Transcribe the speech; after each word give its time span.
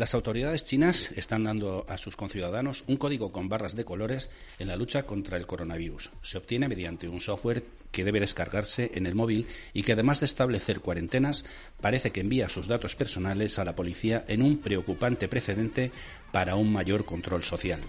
Las 0.00 0.14
autoridades 0.14 0.64
chinas 0.64 1.10
están 1.16 1.44
dando 1.44 1.84
a 1.86 1.98
sus 1.98 2.16
conciudadanos 2.16 2.84
un 2.86 2.96
código 2.96 3.32
con 3.32 3.50
barras 3.50 3.76
de 3.76 3.84
colores 3.84 4.30
en 4.58 4.68
la 4.68 4.76
lucha 4.76 5.02
contra 5.02 5.36
el 5.36 5.46
coronavirus. 5.46 6.10
Se 6.22 6.38
obtiene 6.38 6.68
mediante 6.68 7.06
un 7.06 7.20
software 7.20 7.62
que 7.92 8.02
debe 8.02 8.18
descargarse 8.18 8.92
en 8.94 9.04
el 9.04 9.14
móvil 9.14 9.46
y 9.74 9.82
que 9.82 9.92
además 9.92 10.20
de 10.20 10.24
establecer 10.24 10.80
cuarentenas, 10.80 11.44
parece 11.82 12.12
que 12.12 12.22
envía 12.22 12.48
sus 12.48 12.66
datos 12.66 12.96
personales 12.96 13.58
a 13.58 13.64
la 13.66 13.76
policía 13.76 14.24
en 14.26 14.40
un 14.40 14.56
preocupante 14.56 15.28
precedente 15.28 15.92
para 16.32 16.56
un 16.56 16.72
mayor 16.72 17.04
control 17.04 17.42
social. 17.42 17.80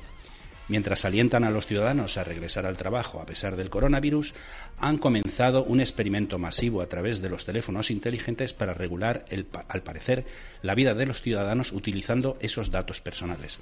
Mientras 0.72 1.04
alientan 1.04 1.44
a 1.44 1.50
los 1.50 1.66
ciudadanos 1.66 2.16
a 2.16 2.23
regresar 2.23 2.66
al 2.66 2.77
trabajo 2.77 3.20
a 3.20 3.26
pesar 3.26 3.58
del 3.58 3.70
coronavirus, 3.70 4.34
han 4.78 5.00
comenzado 5.00 5.66
un 5.66 5.82
experimento 5.82 6.40
masivo 6.40 6.82
a 6.82 6.86
través 6.86 7.22
de 7.22 7.28
los 7.28 7.44
teléfonos 7.44 7.91
inteligentes 7.91 8.54
para 8.54 8.73
regular, 8.73 9.26
al 9.68 9.84
parecer, 9.84 10.23
la 10.62 10.73
vida 10.73 10.94
de 10.94 11.05
los 11.05 11.22
ciudadanos 11.22 11.73
utilizando 11.73 12.38
esos 12.40 12.72
datos 12.72 13.02
personales. 13.02 13.59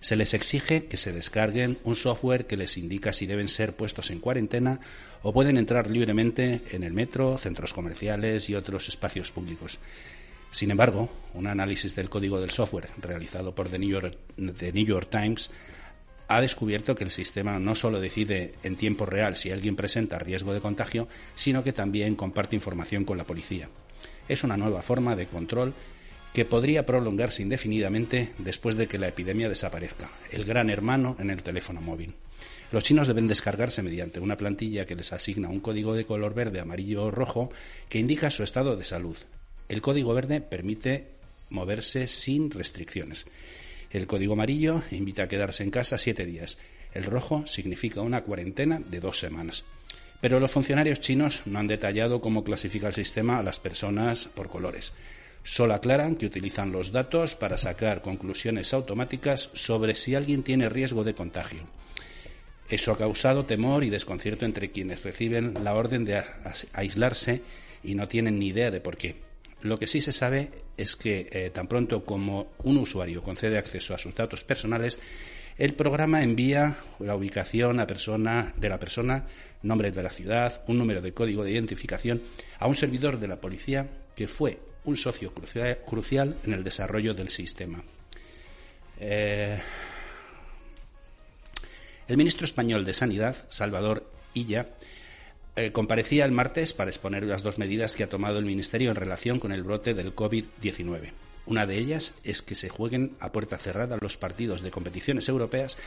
Se 0.00 0.16
les 0.16 0.34
exige 0.34 0.84
que 0.84 0.98
se 0.98 1.12
descarguen 1.12 1.78
un 1.84 1.96
software 1.96 2.46
que 2.46 2.58
les 2.58 2.76
indica 2.76 3.14
si 3.14 3.24
deben 3.24 3.48
ser 3.48 3.74
puestos 3.74 4.10
en 4.10 4.20
cuarentena 4.20 4.80
o 5.22 5.32
pueden 5.32 5.56
entrar 5.56 5.88
libremente 5.88 6.60
en 6.72 6.82
el 6.82 6.92
metro, 6.92 7.38
centros 7.38 7.72
comerciales 7.72 8.50
y 8.50 8.54
otros 8.54 8.86
espacios 8.88 9.32
públicos. 9.32 9.78
Sin 10.50 10.70
embargo, 10.70 11.08
un 11.32 11.46
análisis 11.46 11.96
del 11.96 12.10
código 12.10 12.38
del 12.38 12.50
software 12.50 12.90
realizado 13.00 13.54
por 13.54 13.70
The 13.70 13.78
New 13.78 14.86
York 14.86 15.08
Times 15.10 15.50
ha 16.30 16.40
descubierto 16.40 16.94
que 16.94 17.02
el 17.02 17.10
sistema 17.10 17.58
no 17.58 17.74
solo 17.74 18.00
decide 18.00 18.54
en 18.62 18.76
tiempo 18.76 19.04
real 19.04 19.34
si 19.34 19.50
alguien 19.50 19.74
presenta 19.74 20.20
riesgo 20.20 20.54
de 20.54 20.60
contagio, 20.60 21.08
sino 21.34 21.64
que 21.64 21.72
también 21.72 22.14
comparte 22.14 22.54
información 22.54 23.04
con 23.04 23.18
la 23.18 23.24
policía. 23.24 23.68
Es 24.28 24.44
una 24.44 24.56
nueva 24.56 24.80
forma 24.80 25.16
de 25.16 25.26
control 25.26 25.74
que 26.32 26.44
podría 26.44 26.86
prolongarse 26.86 27.42
indefinidamente 27.42 28.30
después 28.38 28.76
de 28.76 28.86
que 28.86 29.00
la 29.00 29.08
epidemia 29.08 29.48
desaparezca, 29.48 30.12
el 30.30 30.44
gran 30.44 30.70
hermano 30.70 31.16
en 31.18 31.30
el 31.30 31.42
teléfono 31.42 31.80
móvil. 31.80 32.14
Los 32.70 32.84
chinos 32.84 33.08
deben 33.08 33.26
descargarse 33.26 33.82
mediante 33.82 34.20
una 34.20 34.36
plantilla 34.36 34.86
que 34.86 34.94
les 34.94 35.12
asigna 35.12 35.48
un 35.48 35.58
código 35.58 35.94
de 35.94 36.04
color 36.04 36.32
verde, 36.32 36.60
amarillo 36.60 37.06
o 37.06 37.10
rojo 37.10 37.50
que 37.88 37.98
indica 37.98 38.30
su 38.30 38.44
estado 38.44 38.76
de 38.76 38.84
salud. 38.84 39.16
El 39.68 39.82
código 39.82 40.14
verde 40.14 40.40
permite 40.40 41.08
moverse 41.48 42.06
sin 42.06 42.52
restricciones 42.52 43.26
el 43.90 44.06
código 44.06 44.34
amarillo 44.34 44.82
invita 44.90 45.24
a 45.24 45.28
quedarse 45.28 45.62
en 45.64 45.70
casa 45.70 45.98
siete 45.98 46.24
días. 46.24 46.58
El 46.94 47.04
rojo 47.04 47.46
significa 47.46 48.02
una 48.02 48.22
cuarentena 48.22 48.80
de 48.80 49.00
dos 49.00 49.18
semanas. 49.18 49.64
Pero 50.20 50.38
los 50.38 50.50
funcionarios 50.50 51.00
chinos 51.00 51.42
no 51.46 51.58
han 51.58 51.66
detallado 51.66 52.20
cómo 52.20 52.44
clasifica 52.44 52.88
el 52.88 52.94
sistema 52.94 53.38
a 53.38 53.42
las 53.42 53.58
personas 53.58 54.26
por 54.26 54.48
colores. 54.48 54.92
Solo 55.42 55.74
aclaran 55.74 56.16
que 56.16 56.26
utilizan 56.26 56.72
los 56.72 56.92
datos 56.92 57.34
para 57.34 57.56
sacar 57.56 58.02
conclusiones 58.02 58.74
automáticas 58.74 59.50
sobre 59.54 59.94
si 59.94 60.14
alguien 60.14 60.42
tiene 60.42 60.68
riesgo 60.68 61.02
de 61.02 61.14
contagio. 61.14 61.62
Eso 62.68 62.92
ha 62.92 62.98
causado 62.98 63.46
temor 63.46 63.82
y 63.82 63.90
desconcierto 63.90 64.44
entre 64.44 64.70
quienes 64.70 65.02
reciben 65.02 65.54
la 65.64 65.74
orden 65.74 66.04
de 66.04 66.22
aislarse 66.74 67.42
y 67.82 67.94
no 67.94 68.06
tienen 68.06 68.38
ni 68.38 68.48
idea 68.48 68.70
de 68.70 68.80
por 68.80 68.96
qué. 68.96 69.29
Lo 69.62 69.78
que 69.78 69.86
sí 69.86 70.00
se 70.00 70.12
sabe 70.12 70.50
es 70.76 70.96
que 70.96 71.28
eh, 71.30 71.50
tan 71.50 71.66
pronto 71.66 72.04
como 72.04 72.52
un 72.64 72.78
usuario 72.78 73.22
concede 73.22 73.58
acceso 73.58 73.94
a 73.94 73.98
sus 73.98 74.14
datos 74.14 74.44
personales, 74.44 74.98
el 75.58 75.74
programa 75.74 76.22
envía 76.22 76.76
la 77.00 77.14
ubicación 77.14 77.80
a 77.80 77.86
persona, 77.86 78.54
de 78.56 78.68
la 78.70 78.78
persona, 78.78 79.26
nombre 79.62 79.90
de 79.90 80.02
la 80.02 80.10
ciudad, 80.10 80.62
un 80.68 80.78
número 80.78 81.02
de 81.02 81.12
código 81.12 81.44
de 81.44 81.50
identificación 81.50 82.22
a 82.58 82.66
un 82.66 82.76
servidor 82.76 83.20
de 83.20 83.28
la 83.28 83.40
policía 83.40 83.86
que 84.16 84.26
fue 84.26 84.58
un 84.84 84.96
socio 84.96 85.34
crucial 85.34 86.38
en 86.44 86.54
el 86.54 86.64
desarrollo 86.64 87.12
del 87.12 87.28
sistema. 87.28 87.82
Eh, 88.98 89.60
el 92.08 92.16
ministro 92.16 92.44
español 92.44 92.84
de 92.84 92.94
Sanidad, 92.94 93.36
Salvador 93.50 94.10
Illa, 94.34 94.70
eh, 95.56 95.72
comparecía 95.72 96.24
el 96.24 96.32
martes 96.32 96.74
para 96.74 96.90
exponer 96.90 97.24
las 97.24 97.42
dos 97.42 97.58
medidas 97.58 97.96
que 97.96 98.04
ha 98.04 98.08
tomado 98.08 98.38
el 98.38 98.44
Ministerio 98.44 98.90
en 98.90 98.96
relación 98.96 99.40
con 99.40 99.52
el 99.52 99.62
brote 99.62 99.94
del 99.94 100.14
COVID-19. 100.14 101.12
Una 101.46 101.66
de 101.66 101.78
ellas 101.78 102.14
es 102.22 102.42
que 102.42 102.54
se 102.54 102.68
jueguen 102.68 103.16
a 103.18 103.32
puerta 103.32 103.58
cerrada 103.58 103.98
los 104.00 104.16
partidos 104.16 104.62
de 104.62 104.70
competiciones 104.70 105.28
europeas 105.28 105.78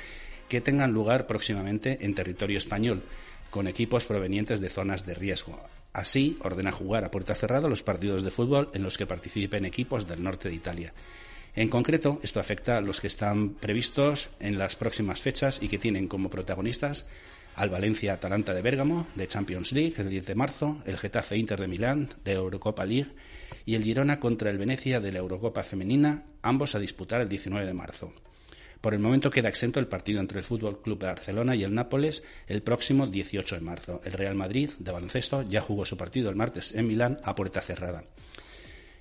que 0.50 0.62
tengan 0.62 0.91
lugar 0.91 1.25
próximamente 1.25 2.00
en 2.01 2.16
territorio 2.16 2.57
español, 2.57 3.03
con 3.50 3.68
equipos 3.68 4.06
provenientes 4.06 4.59
de 4.59 4.69
zonas 4.69 5.06
de 5.06 5.16
riesgo. 5.16 5.59
Así, 5.94 6.38
ordena 6.41 6.72
jugar 6.72 7.06
a 7.06 7.12
puerta 7.12 7.35
cerrada 7.35 7.69
los 7.69 7.84
partidos 7.84 8.24
de 8.24 8.31
fútbol 8.31 8.69
en 8.74 8.84
los 8.84 8.97
que 8.97 9.06
participen 9.06 9.63
equipos 9.63 10.07
del 10.07 10.24
norte 10.24 10.50
de 10.50 10.56
Italia. 10.56 10.94
En 11.56 11.69
concreto, 11.69 12.19
esto 12.24 12.40
afecta 12.40 12.78
a 12.78 12.81
los 12.81 13.00
que 13.00 13.07
están 13.07 13.51
previstos 13.51 14.30
en 14.40 14.57
las 14.57 14.75
próximas 14.75 15.22
fechas 15.22 15.62
y 15.62 15.68
que 15.68 15.78
tienen 15.78 16.07
como 16.07 16.31
protagonistas 16.31 17.06
al 17.56 17.69
Valencia 17.69 18.14
Atalanta 18.14 18.53
de 18.53 18.62
Bérgamo 18.62 19.08
de 19.16 19.28
Champions 19.28 19.72
League 19.72 19.96
el 19.97 20.09
10 20.09 20.25
de 20.25 20.36
marzo, 20.36 20.81
el 20.86 20.97
Getafe 20.97 21.38
Inter 21.38 21.59
de 21.59 21.68
Milán 21.68 22.09
de 22.24 22.34
Eurocopa 22.34 22.86
League 22.86 23.12
y 23.66 23.75
el 23.75 23.84
Girona 23.84 24.19
contra 24.19 24.50
el 24.50 24.58
Venecia 24.58 25.00
de 25.00 25.12
la 25.12 25.19
Eurocopa 25.19 25.63
Femenina, 25.63 26.25
ambos 26.42 26.75
a 26.75 26.80
disputar 26.80 27.22
el 27.22 27.30
19 27.30 27.66
de 27.66 27.74
marzo. 27.74 28.13
Por 28.81 28.94
el 28.94 29.00
momento 29.00 29.31
queda 29.31 29.47
exento 29.47 29.80
el 29.80 29.88
partido 29.88 30.19
entre 30.19 30.40
el 30.40 30.44
Fútbol 30.44 30.81
Club 30.81 31.00
de 31.00 31.08
Barcelona 31.08 31.56
y 31.56 31.63
el 31.63 31.74
Nápoles 31.74 32.22
el 32.47 32.63
próximo 32.63 33.08
18 33.08 33.56
de 33.56 33.62
marzo. 33.62 34.02
El 34.03 34.12
Real 34.12 34.36
Madrid 34.36 34.72
de 34.78 34.92
baloncesto 34.92 35.44
ya 35.44 35.62
jugó 35.62 35.86
su 35.86 35.96
partido 35.96 36.30
el 36.30 36.36
martes 36.36 36.74
en 36.74 36.88
Milán 36.88 37.18
a 37.24 37.34
puerta 37.34 37.62
cerrada. 37.62 38.03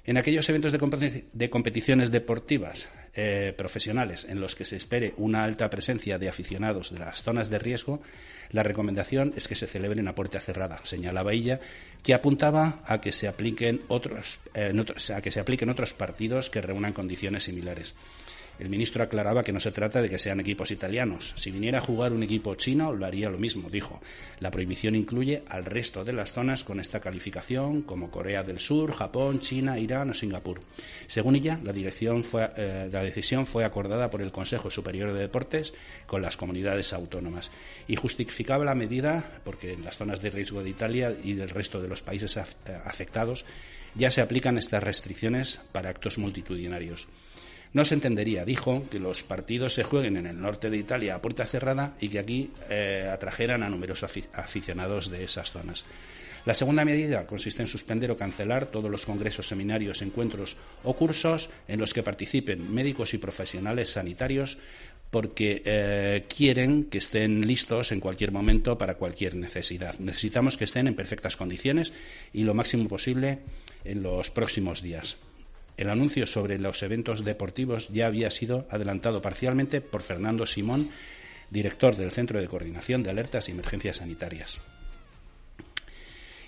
En 0.05 0.17
aquellos 0.17 0.49
eventos 0.49 0.73
de, 0.73 1.51
competiciones 1.51 2.11
deportivas 2.11 2.89
eh, 3.15 3.55
profesionales 3.57 4.27
en 4.29 4.41
los 4.41 4.57
que 4.57 4.65
se 4.65 4.77
espere 4.77 5.15
una 5.17 5.45
alta 5.45 5.71
presencia 5.71 6.19
de 6.19 6.29
aficionados 6.29 6.91
de 6.91 6.99
las 6.99 7.23
zonas 7.23 7.51
de 7.51 7.61
riesgo, 7.61 8.03
la 8.51 8.65
recomendación 8.65 9.33
es 9.37 9.47
que 9.47 9.55
se 9.55 9.69
celebren 9.69 10.09
a 10.09 10.17
puerta 10.17 10.41
cerrada, 10.41 10.81
señalaba 10.83 11.33
ella, 11.33 11.61
que 12.03 12.15
apuntaba 12.15 12.83
a 12.85 13.01
que 13.01 13.13
se 13.13 13.29
apliquen 13.29 13.83
otros, 13.87 14.41
eh, 14.55 14.73
a 15.15 15.23
que 15.23 15.31
se 15.31 15.39
apliquen 15.39 15.71
otros 15.71 15.95
partidos 15.95 16.51
que 16.51 16.61
reúnan 16.61 16.93
condiciones 16.93 17.45
similares. 17.45 17.95
El 18.63 18.71
ministro 18.71 19.03
aclaraba 19.03 19.43
que 19.43 19.53
no 19.53 19.59
se 19.59 19.73
trata 19.73 20.01
de 20.01 20.09
que 20.09 20.21
sean 20.21 20.39
equipos 20.39 20.71
italianos. 20.71 21.35
Si 21.35 21.51
viniera 21.51 21.79
a 21.79 21.81
jugar 21.81 22.13
un 22.13 22.23
equipo 22.23 22.55
chino, 22.55 22.93
lo 22.93 23.05
haría 23.05 23.29
lo 23.29 23.37
mismo, 23.37 23.69
dijo. 23.69 24.01
La 24.39 24.53
prohibición 24.53 24.95
incluye 24.95 25.43
al 25.49 25.65
resto 25.65 26.05
de 26.05 26.13
las 26.13 26.33
zonas 26.33 26.63
con 26.63 26.79
esta 26.79 27.01
calificación, 27.01 27.83
como 27.83 28.13
Corea 28.13 28.45
del 28.45 28.61
Sur, 28.61 28.93
Japón, 28.93 29.41
China, 29.41 29.81
Irán 29.81 30.11
o 30.11 30.15
Singapur. 30.15 30.61
Según 31.09 31.35
ella, 31.35 31.59
la, 31.65 31.73
eh, 31.73 32.89
la 32.93 33.03
decisión 33.03 33.47
fue 33.47 33.65
acordada 33.65 34.11
por 34.11 34.23
el 34.23 34.31
Consejo 34.31 34.71
Superior 34.71 35.13
de 35.13 35.19
Deportes 35.19 35.75
con 36.07 36.23
las 36.23 36.37
comunidades 36.37 36.93
autónomas 36.93 37.51
y 37.89 37.97
justificaba 37.97 38.65
la 38.65 38.77
medida 38.77 39.41
porque 39.43 39.73
en 39.73 39.83
las 39.83 39.97
zonas 39.97 40.23
de 40.23 40.31
riesgo 40.31 40.63
de 40.63 40.71
Italia 40.71 41.17
y 41.25 41.33
del 41.33 41.51
resto 41.51 41.83
de 41.83 41.89
los 41.89 42.03
países 42.03 42.37
eh, 42.37 42.45
afectados 42.85 43.45
ya 43.97 44.13
se 44.13 44.21
aplican 44.21 44.57
estas 44.57 44.85
restricciones 44.85 45.61
para 45.73 45.91
actos 45.91 46.17
multitudinarios. 46.17 47.09
No 47.75 47.85
se 47.87 47.95
entendería, 47.95 48.45
dijo, 48.45 48.87
que 48.91 48.99
los 48.99 49.23
partidos 49.23 49.73
se 49.73 49.83
jueguen 49.83 50.19
en 50.19 50.27
el 50.27 50.41
norte 50.41 50.69
de 50.69 50.77
Italia 50.77 51.15
a 51.15 51.23
puerta 51.23 51.47
cerrada 51.47 51.95
y 52.01 52.11
que 52.11 52.19
aquí 52.19 52.51
eh, 52.69 53.09
atrajeran 53.11 53.63
a 53.63 53.71
numerosos 53.71 54.11
aficionados 54.35 55.11
de 55.11 55.25
esas 55.25 55.53
zonas. 55.53 55.87
La 56.45 56.55
segunda 56.55 56.85
medida 56.85 57.27
consiste 57.27 57.63
en 57.63 57.69
suspender 57.69 58.11
o 58.11 58.17
cancelar 58.17 58.67
todos 58.67 58.91
los 58.91 59.07
congresos, 59.07 59.47
seminarios, 59.47 60.03
encuentros 60.03 60.57
o 60.83 60.95
cursos 60.95 61.51
en 61.69 61.79
los 61.79 61.95
que 61.95 62.03
participen 62.03 62.75
médicos 62.75 63.15
y 63.15 63.19
profesionales 63.19 63.91
sanitarios 63.91 64.59
porque 65.11 65.63
eh, 65.65 66.25
quieren 66.27 66.85
que 66.85 66.99
estén 66.99 67.47
listos 67.47 67.93
en 67.93 68.01
cualquier 68.01 68.33
momento 68.33 68.77
para 68.77 68.97
cualquier 68.97 69.37
necesidad. 69.37 69.99
Necesitamos 69.99 70.57
que 70.57 70.65
estén 70.65 70.89
en 70.89 70.97
perfectas 70.97 71.37
condiciones 71.37 71.93
y 72.33 72.43
lo 72.43 72.55
máximo 72.55 72.89
posible 72.89 73.39
en 73.85 74.03
los 74.03 74.31
próximos 74.31 74.83
días. 74.83 75.19
El 75.77 75.89
anuncio 75.89 76.27
sobre 76.27 76.59
los 76.59 76.83
eventos 76.83 77.25
deportivos 77.25 77.89
ya 77.89 78.07
había 78.07 78.31
sido 78.31 78.67
adelantado 78.71 79.23
parcialmente 79.23 79.81
por 79.81 80.03
Fernando 80.03 80.47
Simón, 80.47 80.91
director 81.51 81.97
del 81.97 82.11
Centro 82.11 82.41
de 82.41 82.49
Coordinación 82.49 83.03
de 83.03 83.11
Alertas 83.11 83.49
y 83.49 83.53
Emergencias 83.53 83.99
Sanitarias. 83.99 84.59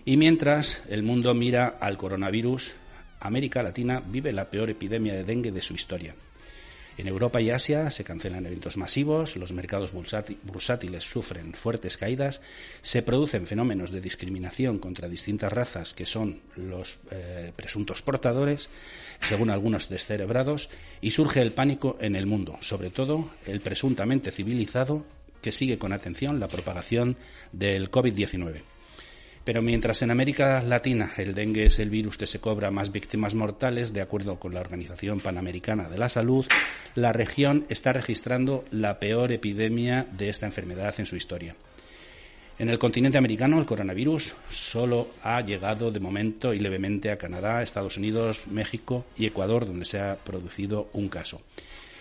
Y 0.04 0.16
mientras 0.16 0.82
el 0.88 1.02
mundo 1.02 1.34
mira 1.34 1.66
al 1.66 1.96
coronavirus, 1.96 2.72
América 3.20 3.62
Latina 3.62 4.02
vive 4.04 4.32
la 4.32 4.50
peor 4.50 4.68
epidemia 4.68 5.14
de 5.14 5.24
dengue 5.24 5.50
de 5.50 5.62
su 5.62 5.74
historia. 5.74 6.14
En 6.96 7.08
Europa 7.08 7.40
y 7.40 7.50
Asia 7.50 7.90
se 7.90 8.04
cancelan 8.04 8.46
eventos 8.46 8.76
masivos, 8.76 9.36
los 9.36 9.52
mercados 9.52 9.90
bursátiles 9.92 11.02
sufren 11.02 11.52
fuertes 11.52 11.96
caídas, 11.96 12.40
se 12.82 13.02
producen 13.02 13.48
fenómenos 13.48 13.90
de 13.90 14.00
discriminación 14.00 14.78
contra 14.78 15.08
distintas 15.08 15.52
razas 15.52 15.92
que 15.92 16.06
son 16.06 16.40
los 16.54 16.98
eh, 17.10 17.52
presuntos 17.56 18.02
portadores, 18.02 18.68
según 19.20 19.50
algunos 19.50 19.88
descerebrados, 19.88 20.70
y 21.00 21.10
surge 21.10 21.42
el 21.42 21.50
pánico 21.52 21.96
en 22.00 22.14
el 22.14 22.26
mundo, 22.26 22.58
sobre 22.60 22.90
todo 22.90 23.30
el 23.46 23.60
presuntamente 23.60 24.30
civilizado 24.30 25.04
que 25.42 25.52
sigue 25.52 25.78
con 25.78 25.92
atención 25.92 26.38
la 26.38 26.48
propagación 26.48 27.16
del 27.52 27.90
COVID-19. 27.90 28.73
Pero 29.44 29.60
mientras 29.60 30.00
en 30.00 30.10
América 30.10 30.62
Latina 30.62 31.12
el 31.18 31.34
dengue 31.34 31.66
es 31.66 31.78
el 31.78 31.90
virus 31.90 32.16
que 32.16 32.26
se 32.26 32.40
cobra 32.40 32.70
más 32.70 32.90
víctimas 32.90 33.34
mortales, 33.34 33.92
de 33.92 34.00
acuerdo 34.00 34.38
con 34.40 34.54
la 34.54 34.60
Organización 34.60 35.20
Panamericana 35.20 35.90
de 35.90 35.98
la 35.98 36.08
Salud, 36.08 36.46
la 36.94 37.12
región 37.12 37.66
está 37.68 37.92
registrando 37.92 38.64
la 38.70 38.98
peor 38.98 39.32
epidemia 39.32 40.06
de 40.10 40.30
esta 40.30 40.46
enfermedad 40.46 40.94
en 40.98 41.04
su 41.04 41.16
historia. 41.16 41.54
En 42.58 42.70
el 42.70 42.78
continente 42.78 43.18
americano, 43.18 43.58
el 43.58 43.66
coronavirus 43.66 44.34
solo 44.48 45.08
ha 45.22 45.40
llegado 45.40 45.90
de 45.90 46.00
momento 46.00 46.54
y 46.54 46.60
levemente 46.60 47.10
a 47.10 47.18
Canadá, 47.18 47.62
Estados 47.62 47.98
Unidos, 47.98 48.46
México 48.46 49.04
y 49.16 49.26
Ecuador, 49.26 49.66
donde 49.66 49.84
se 49.84 49.98
ha 50.00 50.16
producido 50.16 50.88
un 50.92 51.08
caso. 51.08 51.42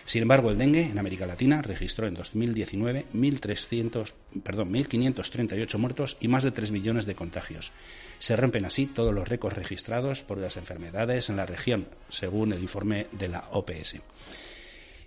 Sin 0.04 0.22
embargo, 0.22 0.50
el 0.50 0.58
dengue 0.58 0.82
en 0.82 0.98
América 0.98 1.24
Latina 1.26 1.62
registró 1.62 2.06
en 2.06 2.12
2019 2.14 3.06
1.538 3.14 5.78
muertos 5.78 6.18
y 6.20 6.28
más 6.28 6.44
de 6.44 6.50
3 6.50 6.72
millones 6.72 7.06
de 7.06 7.14
contagios. 7.14 7.72
Se 8.18 8.36
rompen 8.36 8.66
así 8.66 8.84
todos 8.86 9.14
los 9.14 9.26
récords 9.26 9.56
registrados 9.56 10.22
por 10.22 10.36
las 10.38 10.58
enfermedades 10.58 11.30
en 11.30 11.36
la 11.36 11.46
región, 11.46 11.88
según 12.10 12.52
el 12.52 12.60
informe 12.60 13.06
de 13.12 13.28
la 13.28 13.48
OPS. 13.52 14.02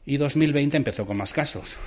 Y 0.06 0.18
2020 0.18 0.78
empezó 0.78 1.06
con 1.06 1.18
más 1.18 1.34
casos. 1.34 1.78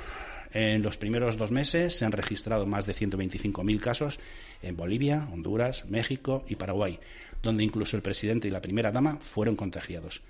En 0.53 0.83
los 0.83 0.97
primeros 0.97 1.37
dos 1.37 1.53
meses 1.53 1.97
se 1.97 2.05
han 2.05 2.11
registrado 2.13 2.67
más 2.67 2.87
de 2.87 2.95
125.000 2.95 3.81
casos 3.81 4.21
en 4.63 4.77
Bolivia, 4.77 5.29
Honduras, 5.33 5.87
México 5.87 6.45
y 6.49 6.57
Paraguay, 6.57 6.99
donde 7.43 7.65
incluso 7.65 7.97
el 7.97 8.03
presidente 8.03 8.49
y 8.49 8.51
la 8.51 8.61
primera 8.61 8.93
dama 8.93 9.17
fueron 9.21 9.57
contagiados. 9.57 10.23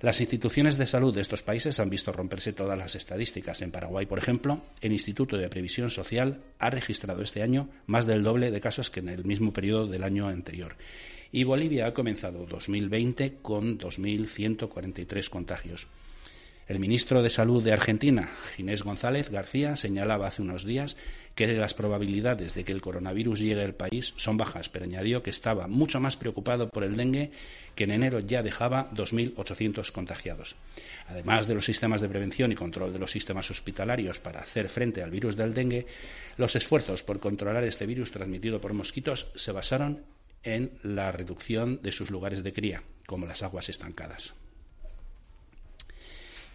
Las 0.00 0.20
instituciones 0.20 0.78
de 0.78 0.86
salud 0.86 1.12
de 1.12 1.20
estos 1.20 1.42
países 1.42 1.80
han 1.80 1.90
visto 1.90 2.12
romperse 2.12 2.52
todas 2.52 2.78
las 2.78 2.94
estadísticas. 2.94 3.62
En 3.62 3.72
Paraguay, 3.72 4.06
por 4.06 4.18
ejemplo, 4.18 4.62
el 4.80 4.92
Instituto 4.92 5.36
de 5.36 5.48
Previsión 5.48 5.90
Social 5.90 6.40
ha 6.60 6.70
registrado 6.70 7.20
este 7.20 7.42
año 7.42 7.68
más 7.86 8.06
del 8.06 8.22
doble 8.22 8.52
de 8.52 8.60
casos 8.60 8.90
que 8.90 9.00
en 9.00 9.08
el 9.08 9.24
mismo 9.24 9.52
periodo 9.52 9.88
del 9.88 10.04
año 10.04 10.28
anterior. 10.28 10.76
Y 11.32 11.42
Bolivia 11.42 11.88
ha 11.88 11.94
comenzado 11.94 12.46
2020 12.46 13.38
con 13.42 13.76
2.143 13.76 15.28
contagios. 15.28 15.88
El 16.68 16.80
ministro 16.80 17.22
de 17.22 17.30
Salud 17.30 17.64
de 17.64 17.72
Argentina, 17.72 18.28
Ginés 18.54 18.82
González 18.82 19.30
García, 19.30 19.74
señalaba 19.74 20.26
hace 20.26 20.42
unos 20.42 20.64
días 20.64 20.98
que 21.34 21.46
las 21.46 21.72
probabilidades 21.72 22.52
de 22.52 22.62
que 22.62 22.72
el 22.72 22.82
coronavirus 22.82 23.40
llegue 23.40 23.64
al 23.64 23.74
país 23.74 24.12
son 24.16 24.36
bajas, 24.36 24.68
pero 24.68 24.84
añadió 24.84 25.22
que 25.22 25.30
estaba 25.30 25.66
mucho 25.66 25.98
más 25.98 26.18
preocupado 26.18 26.68
por 26.68 26.84
el 26.84 26.94
dengue, 26.94 27.30
que 27.74 27.84
en 27.84 27.92
enero 27.92 28.20
ya 28.20 28.42
dejaba 28.42 28.90
2.800 28.90 29.90
contagiados. 29.92 30.56
Además 31.06 31.46
de 31.46 31.54
los 31.54 31.64
sistemas 31.64 32.02
de 32.02 32.10
prevención 32.10 32.52
y 32.52 32.54
control 32.54 32.92
de 32.92 32.98
los 32.98 33.12
sistemas 33.12 33.50
hospitalarios 33.50 34.20
para 34.20 34.40
hacer 34.40 34.68
frente 34.68 35.02
al 35.02 35.10
virus 35.10 35.36
del 35.36 35.54
dengue, 35.54 35.86
los 36.36 36.54
esfuerzos 36.54 37.02
por 37.02 37.18
controlar 37.18 37.64
este 37.64 37.86
virus 37.86 38.12
transmitido 38.12 38.60
por 38.60 38.74
mosquitos 38.74 39.28
se 39.36 39.52
basaron 39.52 40.02
en 40.42 40.72
la 40.82 41.12
reducción 41.12 41.80
de 41.80 41.92
sus 41.92 42.10
lugares 42.10 42.42
de 42.42 42.52
cría, 42.52 42.82
como 43.06 43.24
las 43.24 43.42
aguas 43.42 43.70
estancadas. 43.70 44.34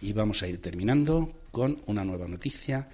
Y 0.04 0.12
vamos 0.12 0.42
a 0.42 0.48
ir 0.48 0.60
terminando 0.60 1.32
con 1.50 1.80
una 1.86 2.04
nueva 2.04 2.28
noticia 2.28 2.90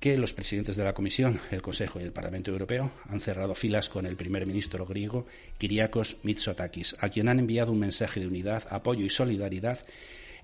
que 0.00 0.16
los 0.16 0.32
presidentes 0.32 0.74
de 0.74 0.82
la 0.82 0.94
Comisión, 0.94 1.38
el 1.50 1.60
Consejo 1.60 2.00
y 2.00 2.02
el 2.02 2.12
Parlamento 2.12 2.50
Europeo 2.50 2.92
han 3.10 3.20
cerrado 3.20 3.54
filas 3.54 3.90
con 3.90 4.06
el 4.06 4.16
primer 4.16 4.46
ministro 4.46 4.86
griego 4.86 5.26
Kyriakos 5.58 6.16
Mitsotakis, 6.22 6.96
a 7.00 7.10
quien 7.10 7.28
han 7.28 7.40
enviado 7.40 7.72
un 7.72 7.78
mensaje 7.78 8.20
de 8.20 8.26
unidad, 8.26 8.66
apoyo 8.70 9.04
y 9.04 9.10
solidaridad 9.10 9.80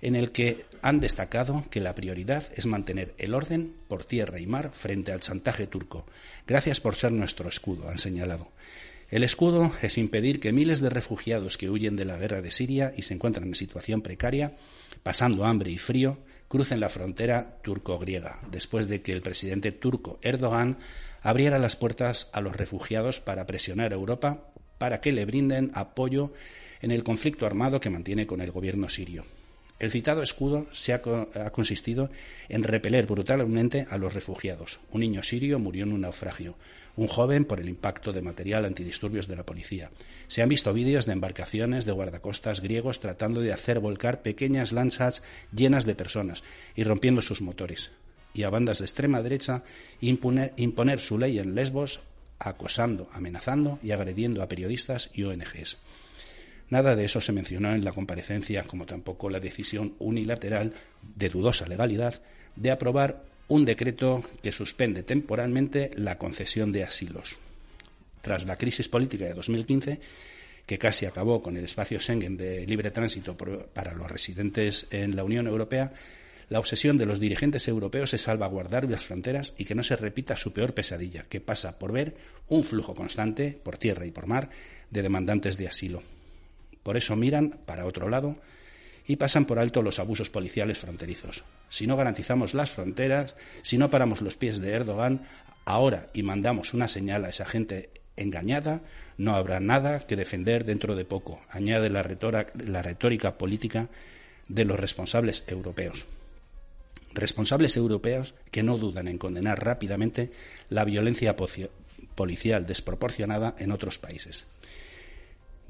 en 0.01 0.15
el 0.15 0.31
que 0.31 0.65
han 0.83 0.99
destacado 0.99 1.65
que 1.71 1.81
la 1.81 1.95
prioridad 1.95 2.45
es 2.55 2.67
mantener 2.67 3.15
el 3.17 3.33
orden 3.33 3.73
por 3.87 4.03
tierra 4.03 4.39
y 4.39 4.45
mar 4.45 4.69
frente 4.73 5.11
al 5.11 5.21
chantaje 5.21 5.65
turco. 5.65 6.05
Gracias 6.45 6.79
por 6.79 6.93
ser 6.93 7.11
nuestro 7.11 7.49
escudo, 7.49 7.89
han 7.89 7.97
señalado. 7.97 8.51
El 9.09 9.23
escudo 9.23 9.71
es 9.81 9.97
impedir 9.97 10.39
que 10.39 10.53
miles 10.53 10.79
de 10.79 10.91
refugiados 10.91 11.57
que 11.57 11.71
huyen 11.71 11.95
de 11.95 12.05
la 12.05 12.17
guerra 12.17 12.43
de 12.43 12.51
Siria 12.51 12.93
y 12.95 13.01
se 13.01 13.15
encuentran 13.15 13.47
en 13.47 13.55
situación 13.55 14.03
precaria 14.03 14.53
pasando 15.03 15.45
hambre 15.45 15.71
y 15.71 15.77
frío, 15.77 16.19
crucen 16.47 16.79
la 16.79 16.89
frontera 16.89 17.57
turco-griega, 17.63 18.39
después 18.51 18.87
de 18.87 19.01
que 19.01 19.13
el 19.13 19.21
presidente 19.21 19.71
turco 19.71 20.19
Erdogan 20.21 20.77
abriera 21.21 21.59
las 21.59 21.75
puertas 21.75 22.29
a 22.33 22.41
los 22.41 22.55
refugiados 22.55 23.21
para 23.21 23.45
presionar 23.45 23.91
a 23.91 23.95
Europa 23.95 24.51
para 24.77 24.99
que 24.99 25.11
le 25.11 25.25
brinden 25.25 25.71
apoyo 25.75 26.33
en 26.81 26.91
el 26.91 27.03
conflicto 27.03 27.45
armado 27.45 27.79
que 27.79 27.91
mantiene 27.91 28.25
con 28.25 28.41
el 28.41 28.51
gobierno 28.51 28.89
sirio. 28.89 29.25
El 29.81 29.89
citado 29.89 30.21
escudo 30.21 30.67
se 30.71 30.93
ha, 30.93 31.01
consistido 31.01 32.11
en 32.49 32.61
repeler 32.61 33.07
brutalmente 33.07 33.87
a 33.89 33.97
los 33.97 34.13
refugiados. 34.13 34.79
Un 34.91 35.01
niño 35.01 35.23
sirio 35.23 35.57
murió 35.57 35.85
en 35.85 35.91
un 35.91 36.01
naufragio, 36.01 36.55
un 36.95 37.07
joven 37.07 37.45
por 37.45 37.59
el 37.59 37.67
impacto 37.67 38.13
de 38.13 38.21
material 38.21 38.65
antidisturbios 38.65 39.27
de 39.27 39.35
la 39.35 39.43
policía. 39.43 39.89
Se 40.27 40.43
han 40.43 40.49
visto 40.49 40.71
vídeos 40.71 41.07
de 41.07 41.13
embarcaciones 41.13 41.85
de 41.85 41.93
guardacostas 41.93 42.59
griegos 42.59 42.99
tratando 42.99 43.41
de 43.41 43.53
hacer 43.53 43.79
volcar 43.79 44.21
pequeñas 44.21 44.71
lanchas 44.71 45.23
llenas 45.51 45.87
de 45.87 45.95
personas 45.95 46.43
y 46.75 46.83
rompiendo 46.83 47.23
sus 47.23 47.41
motores. 47.41 47.89
Y 48.35 48.43
a 48.43 48.51
bandas 48.51 48.77
de 48.77 48.85
extrema 48.85 49.23
derecha 49.23 49.63
imponer 49.99 50.99
su 50.99 51.17
ley 51.17 51.39
en 51.39 51.55
Lesbos, 51.55 52.01
acosando, 52.37 53.09
amenazando 53.13 53.79
y 53.81 53.93
agrediendo 53.93 54.43
a 54.43 54.47
periodistas 54.47 55.09
y 55.15 55.23
ONGs. 55.23 55.79
Nada 56.71 56.95
de 56.95 57.03
eso 57.03 57.19
se 57.19 57.33
mencionó 57.33 57.75
en 57.75 57.83
la 57.83 57.91
comparecencia, 57.91 58.63
como 58.63 58.85
tampoco 58.85 59.29
la 59.29 59.41
decisión 59.41 59.93
unilateral, 59.99 60.73
de 61.17 61.29
dudosa 61.29 61.67
legalidad, 61.67 62.21
de 62.55 62.71
aprobar 62.71 63.25
un 63.49 63.65
decreto 63.65 64.23
que 64.41 64.53
suspende 64.53 65.03
temporalmente 65.03 65.91
la 65.95 66.17
concesión 66.17 66.71
de 66.71 66.85
asilos. 66.85 67.37
Tras 68.21 68.45
la 68.45 68.57
crisis 68.57 68.87
política 68.87 69.25
de 69.25 69.33
2015, 69.33 69.99
que 70.65 70.79
casi 70.79 71.05
acabó 71.05 71.41
con 71.41 71.57
el 71.57 71.65
espacio 71.65 71.99
Schengen 71.99 72.37
de 72.37 72.65
libre 72.65 72.89
tránsito 72.89 73.35
para 73.35 73.93
los 73.93 74.09
residentes 74.09 74.87
en 74.91 75.17
la 75.17 75.25
Unión 75.25 75.47
Europea, 75.47 75.91
la 76.47 76.59
obsesión 76.59 76.97
de 76.97 77.05
los 77.05 77.19
dirigentes 77.19 77.67
europeos 77.67 78.13
es 78.13 78.21
salvaguardar 78.21 78.89
las 78.89 79.03
fronteras 79.03 79.53
y 79.57 79.65
que 79.65 79.75
no 79.75 79.83
se 79.83 79.97
repita 79.97 80.37
su 80.37 80.53
peor 80.53 80.73
pesadilla, 80.73 81.25
que 81.27 81.41
pasa 81.41 81.77
por 81.77 81.91
ver 81.91 82.15
un 82.47 82.63
flujo 82.63 82.95
constante, 82.95 83.59
por 83.61 83.77
tierra 83.77 84.05
y 84.05 84.11
por 84.11 84.27
mar, 84.27 84.49
de 84.89 85.01
demandantes 85.01 85.57
de 85.57 85.67
asilo. 85.67 86.01
Por 86.83 86.97
eso 86.97 87.15
miran 87.15 87.59
para 87.65 87.85
otro 87.85 88.09
lado 88.09 88.37
y 89.05 89.15
pasan 89.15 89.45
por 89.45 89.59
alto 89.59 89.81
los 89.81 89.99
abusos 89.99 90.29
policiales 90.29 90.79
fronterizos. 90.79 91.43
Si 91.69 91.87
no 91.87 91.97
garantizamos 91.97 92.53
las 92.53 92.71
fronteras, 92.71 93.35
si 93.61 93.77
no 93.77 93.89
paramos 93.89 94.21
los 94.21 94.37
pies 94.37 94.59
de 94.59 94.71
Erdogan 94.71 95.23
ahora 95.65 96.09
y 96.13 96.23
mandamos 96.23 96.73
una 96.73 96.87
señal 96.87 97.25
a 97.25 97.29
esa 97.29 97.45
gente 97.45 97.89
engañada, 98.15 98.81
no 99.17 99.35
habrá 99.35 99.59
nada 99.59 99.99
que 99.99 100.15
defender 100.15 100.65
dentro 100.65 100.95
de 100.95 101.05
poco, 101.05 101.41
añade 101.49 101.89
la 101.89 102.03
retórica, 102.03 103.37
política 103.37 103.89
de 104.47 104.65
los 104.65 104.79
responsables 104.79 105.43
europeos. 105.47 106.05
Responsables 107.13 107.75
europeos 107.77 108.35
que 108.51 108.63
no 108.63 108.77
dudan 108.77 109.07
en 109.07 109.17
condenar 109.17 109.63
rápidamente 109.63 110.31
la 110.69 110.85
violencia 110.85 111.35
policial 112.15 112.65
desproporcionada 112.65 113.55
en 113.59 113.71
otros 113.71 113.99
países. 113.99 114.47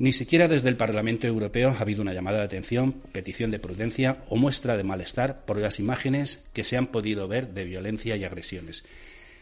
Ni 0.01 0.13
siquiera 0.13 0.47
desde 0.47 0.67
el 0.67 0.77
Parlamento 0.77 1.27
Europeo 1.27 1.69
ha 1.69 1.81
habido 1.81 2.01
una 2.01 2.15
llamada 2.15 2.39
de 2.39 2.45
atención, 2.45 2.93
petición 3.11 3.51
de 3.51 3.59
prudencia 3.59 4.23
o 4.29 4.35
muestra 4.35 4.75
de 4.75 4.83
malestar 4.83 5.45
por 5.45 5.59
las 5.59 5.79
imágenes 5.79 6.43
que 6.53 6.63
se 6.63 6.75
han 6.75 6.87
podido 6.87 7.27
ver 7.27 7.49
de 7.53 7.65
violencia 7.65 8.15
y 8.15 8.23
agresiones. 8.23 8.83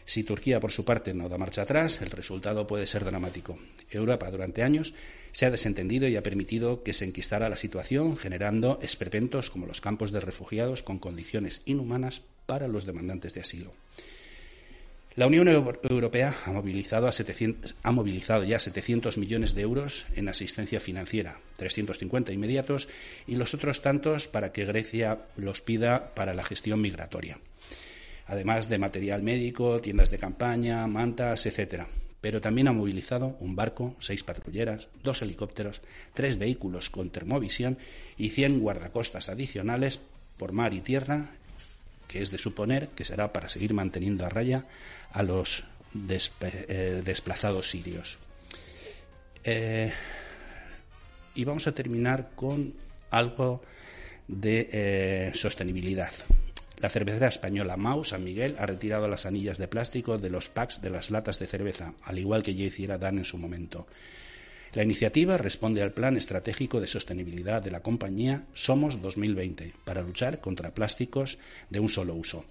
Si 0.04 0.22
Turquía, 0.22 0.60
por 0.60 0.70
su 0.70 0.84
parte, 0.84 1.14
no 1.14 1.30
da 1.30 1.38
marcha 1.38 1.62
atrás, 1.62 2.02
el 2.02 2.10
resultado 2.10 2.66
puede 2.66 2.86
ser 2.86 3.06
dramático. 3.06 3.58
Europa, 3.88 4.30
durante 4.30 4.62
años, 4.62 4.92
se 5.32 5.46
ha 5.46 5.50
desentendido 5.50 6.08
y 6.08 6.16
ha 6.16 6.22
permitido 6.22 6.82
que 6.82 6.92
se 6.92 7.06
enquistara 7.06 7.48
la 7.48 7.56
situación, 7.56 8.18
generando 8.18 8.78
esperpentos 8.82 9.48
como 9.48 9.64
los 9.64 9.80
campos 9.80 10.12
de 10.12 10.20
refugiados 10.20 10.82
con 10.82 10.98
condiciones 10.98 11.62
inhumanas 11.64 12.20
para 12.44 12.68
los 12.68 12.84
demandantes 12.84 13.32
de 13.32 13.40
asilo. 13.40 13.72
La 15.16 15.26
Unión 15.26 15.48
Europea 15.48 16.34
ha 16.44 16.52
movilizado, 16.52 18.44
ya 18.44 18.60
700 18.60 19.18
millones 19.18 19.54
de 19.56 19.62
euros 19.62 20.06
en 20.14 20.28
asistencia 20.28 20.78
financiera, 20.78 21.40
350 21.56 22.32
inmediatos 22.32 22.88
y 23.26 23.34
los 23.34 23.52
otros 23.52 23.82
tantos 23.82 24.28
para 24.28 24.52
que 24.52 24.64
Grecia 24.64 25.18
los 25.36 25.62
pida 25.62 26.14
para 26.14 26.32
la 26.32 26.44
gestión 26.44 26.80
migratoria. 26.80 27.38
Además 28.26 28.68
de 28.68 28.78
material 28.78 29.24
médico, 29.24 29.80
tiendas 29.80 30.12
de 30.12 30.18
campaña, 30.18 30.86
mantas, 30.86 31.44
etcétera. 31.44 31.88
Pero 32.20 32.40
también 32.40 32.68
ha 32.68 32.72
movilizado 32.72 33.36
un 33.40 33.56
barco, 33.56 33.96
seis 33.98 34.22
patrulleras, 34.22 34.86
dos 35.02 35.22
helicópteros, 35.22 35.80
tres 36.14 36.38
vehículos 36.38 36.88
con 36.88 37.10
termovisión 37.10 37.78
y 38.16 38.30
100 38.30 38.60
guardacostas 38.60 39.28
adicionales 39.28 40.00
por 40.36 40.52
mar 40.52 40.72
y 40.72 40.80
tierra 40.80 41.32
que 42.10 42.20
es 42.20 42.32
de 42.32 42.38
suponer 42.38 42.88
que 42.88 43.04
será 43.04 43.32
para 43.32 43.48
seguir 43.48 43.72
manteniendo 43.72 44.26
a 44.26 44.28
raya 44.28 44.66
a 45.12 45.22
los 45.22 45.62
eh, 45.94 47.02
desplazados 47.04 47.70
sirios. 47.70 48.18
Eh, 49.44 49.92
y 51.36 51.44
vamos 51.44 51.68
a 51.68 51.72
terminar 51.72 52.32
con 52.34 52.74
algo 53.10 53.62
de 54.26 54.68
eh, 54.72 55.32
sostenibilidad. 55.36 56.10
La 56.78 56.88
cervecera 56.88 57.28
española 57.28 57.76
Mau 57.76 58.02
San 58.02 58.24
Miguel 58.24 58.56
ha 58.58 58.66
retirado 58.66 59.06
las 59.06 59.24
anillas 59.24 59.58
de 59.58 59.68
plástico 59.68 60.18
de 60.18 60.30
los 60.30 60.48
packs 60.48 60.82
de 60.82 60.90
las 60.90 61.12
latas 61.12 61.38
de 61.38 61.46
cerveza, 61.46 61.94
al 62.02 62.18
igual 62.18 62.42
que 62.42 62.56
ya 62.56 62.64
hiciera 62.64 62.98
Dan 62.98 63.18
en 63.18 63.24
su 63.24 63.38
momento. 63.38 63.86
La 64.72 64.84
iniciativa 64.84 65.36
responde 65.36 65.82
al 65.82 65.92
Plan 65.92 66.16
Estratégico 66.16 66.80
de 66.80 66.86
Sostenibilidad 66.86 67.60
de 67.60 67.72
la 67.72 67.80
compañía 67.80 68.44
Somos 68.54 69.02
2020 69.02 69.72
para 69.84 70.02
luchar 70.02 70.40
contra 70.40 70.74
plásticos 70.74 71.38
de 71.70 71.80
un 71.80 71.88
solo 71.88 72.14
uso. 72.14 72.44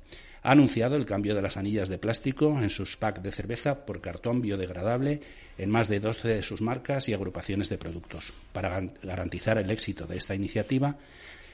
Ha 0.43 0.51
anunciado 0.51 0.97
el 0.97 1.05
cambio 1.05 1.33
de 1.33 1.41
las 1.41 1.55
anillas 1.55 1.87
de 1.87 1.97
plástico 1.97 2.59
en 2.61 2.69
sus 2.69 2.97
packs 2.97 3.23
de 3.23 3.31
cerveza 3.31 3.85
por 3.85 4.01
cartón 4.01 4.41
biodegradable 4.41 5.21
en 5.57 5.69
más 5.69 5.87
de 5.87 6.01
12 6.01 6.27
de 6.27 6.43
sus 6.43 6.59
marcas 6.59 7.07
y 7.07 7.13
agrupaciones 7.13 7.69
de 7.69 7.77
productos. 7.77 8.33
Para 8.51 8.81
garantizar 9.01 9.57
el 9.57 9.71
éxito 9.71 10.05
de 10.05 10.17
esta 10.17 10.35
iniciativa, 10.35 10.97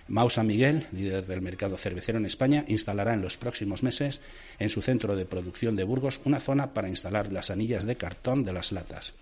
Mau 0.07 0.31
San 0.31 0.47
Miguel, 0.47 0.87
líder 0.91 1.27
del 1.27 1.41
mercado 1.41 1.77
cervecero 1.77 2.17
en 2.17 2.25
España, 2.25 2.65
instalará 2.67 3.13
en 3.13 3.21
los 3.21 3.37
próximos 3.37 3.83
meses 3.83 4.21
en 4.57 4.69
su 4.69 4.81
centro 4.81 5.15
de 5.15 5.25
producción 5.25 5.75
de 5.75 5.83
Burgos 5.83 6.21
una 6.25 6.39
zona 6.39 6.73
para 6.73 6.89
instalar 6.89 7.31
las 7.31 7.51
anillas 7.51 7.85
de 7.85 7.97
cartón 7.97 8.45
de 8.45 8.53
las 8.53 8.71
latas. 8.71 9.13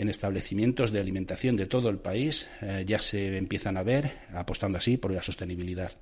En 0.00 0.08
establecimientos 0.08 0.92
de 0.92 1.00
alimentación 1.00 1.56
de 1.56 1.66
todo 1.66 1.90
el 1.90 1.98
país 1.98 2.48
eh, 2.62 2.84
ya 2.86 2.98
se 3.00 3.36
empiezan 3.36 3.76
a 3.76 3.82
ver, 3.82 4.10
apostando 4.32 4.78
así 4.78 4.96
por 4.96 5.12
la 5.12 5.22
sostenibilidad. 5.22 5.92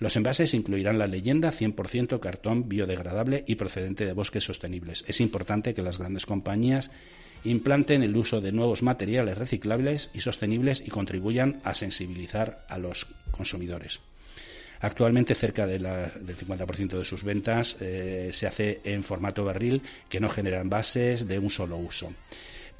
Los 0.00 0.16
envases 0.16 0.52
incluirán 0.52 0.98
la 0.98 1.06
leyenda 1.06 1.52
100% 1.52 2.18
cartón 2.18 2.68
biodegradable 2.68 3.44
y 3.46 3.54
procedente 3.54 4.04
de 4.04 4.14
bosques 4.14 4.42
sostenibles. 4.42 5.04
Es 5.06 5.20
importante 5.20 5.74
que 5.74 5.82
las 5.82 5.98
grandes 5.98 6.26
compañías 6.26 6.90
implanten 7.44 8.02
el 8.02 8.16
uso 8.16 8.40
de 8.40 8.50
nuevos 8.50 8.82
materiales 8.82 9.38
reciclables 9.38 10.10
y 10.12 10.22
sostenibles 10.22 10.82
y 10.84 10.90
contribuyan 10.90 11.60
a 11.62 11.74
sensibilizar 11.74 12.66
a 12.68 12.78
los 12.78 13.06
consumidores. 13.30 14.00
Actualmente 14.80 15.36
cerca 15.36 15.68
del 15.68 15.86
50% 15.86 16.98
de 16.98 17.04
sus 17.04 17.22
ventas 17.22 17.76
eh, 17.78 18.30
se 18.32 18.48
hace 18.48 18.80
en 18.82 19.04
formato 19.04 19.44
barril 19.44 19.82
que 20.08 20.18
no 20.18 20.28
genera 20.28 20.60
envases 20.60 21.28
de 21.28 21.38
un 21.38 21.50
solo 21.50 21.76
uso. 21.76 22.12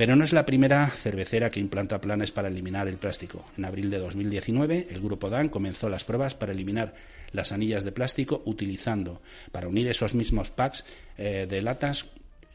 Pero 0.00 0.16
no 0.16 0.24
es 0.24 0.32
la 0.32 0.46
primera 0.46 0.88
cervecera 0.88 1.50
que 1.50 1.60
implanta 1.60 2.00
planes 2.00 2.32
para 2.32 2.48
eliminar 2.48 2.88
el 2.88 2.96
plástico. 2.96 3.44
En 3.58 3.66
abril 3.66 3.90
de 3.90 3.98
2019, 3.98 4.86
el 4.88 5.02
grupo 5.02 5.28
DAN 5.28 5.50
comenzó 5.50 5.90
las 5.90 6.04
pruebas 6.04 6.34
para 6.34 6.52
eliminar 6.52 6.94
las 7.32 7.52
anillas 7.52 7.84
de 7.84 7.92
plástico 7.92 8.40
utilizando, 8.46 9.20
para 9.52 9.68
unir 9.68 9.88
esos 9.88 10.14
mismos 10.14 10.48
packs 10.50 10.86
eh, 11.18 11.46
de 11.46 11.60
latas, 11.60 12.06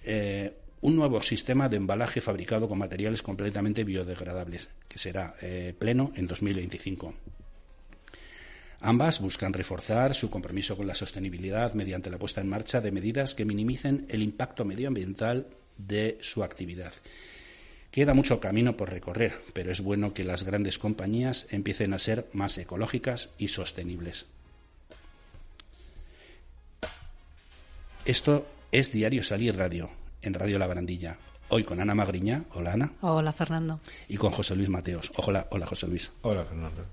eh, 0.06 0.56
un 0.82 0.96
nuevo 0.96 1.22
sistema 1.22 1.70
de 1.70 1.78
embalaje 1.78 2.20
fabricado 2.20 2.68
con 2.68 2.80
materiales 2.80 3.22
completamente 3.22 3.84
biodegradables, 3.84 4.70
que 4.88 4.98
será 4.98 5.36
eh, 5.40 5.76
pleno 5.78 6.14
en 6.16 6.26
2025. 6.26 7.14
Ambas 8.80 9.22
buscan 9.22 9.54
reforzar 9.54 10.16
su 10.16 10.32
compromiso 10.32 10.76
con 10.76 10.88
la 10.88 10.96
sostenibilidad 10.96 11.76
mediante 11.76 12.10
la 12.10 12.18
puesta 12.18 12.42
en 12.42 12.50
marcha 12.50 12.82
de 12.82 12.92
medidas 12.92 13.36
que 13.36 13.46
minimicen 13.46 14.08
el 14.10 14.24
impacto 14.24 14.66
medioambiental 14.66 15.46
de 15.78 16.18
su 16.22 16.44
actividad. 16.44 16.94
Queda 17.96 18.14
mucho 18.14 18.42
camino 18.42 18.76
por 18.76 18.90
recorrer, 18.90 19.42
pero 19.54 19.72
es 19.72 19.80
bueno 19.80 20.14
que 20.14 20.26
las 20.26 20.44
grandes 20.44 20.78
compañías 20.78 21.48
empiecen 21.52 21.94
a 21.94 22.00
ser 22.00 22.28
más 22.34 22.58
ecológicas 22.58 23.30
y 23.38 23.48
sostenibles. 23.48 24.26
Esto 28.04 28.46
es 28.74 28.92
Diario 28.92 29.24
Salir 29.24 29.56
Radio, 29.56 29.90
en 30.22 30.34
Radio 30.34 30.60
La 30.60 30.68
Barandilla. 30.68 31.16
Hoy 31.48 31.64
con 31.64 31.80
Ana 31.80 31.96
Magriña. 31.96 32.44
Hola, 32.52 32.74
Ana. 32.74 32.92
Hola, 33.00 33.32
Fernando. 33.32 33.80
Y 34.10 34.18
con 34.18 34.34
José 34.34 34.58
Luis 34.58 34.68
Mateos. 34.68 35.14
Hola, 35.16 35.48
hola, 35.52 35.66
José 35.66 35.88
Luis. 35.88 36.12
Hola, 36.22 36.44
Fernando. 36.44 36.86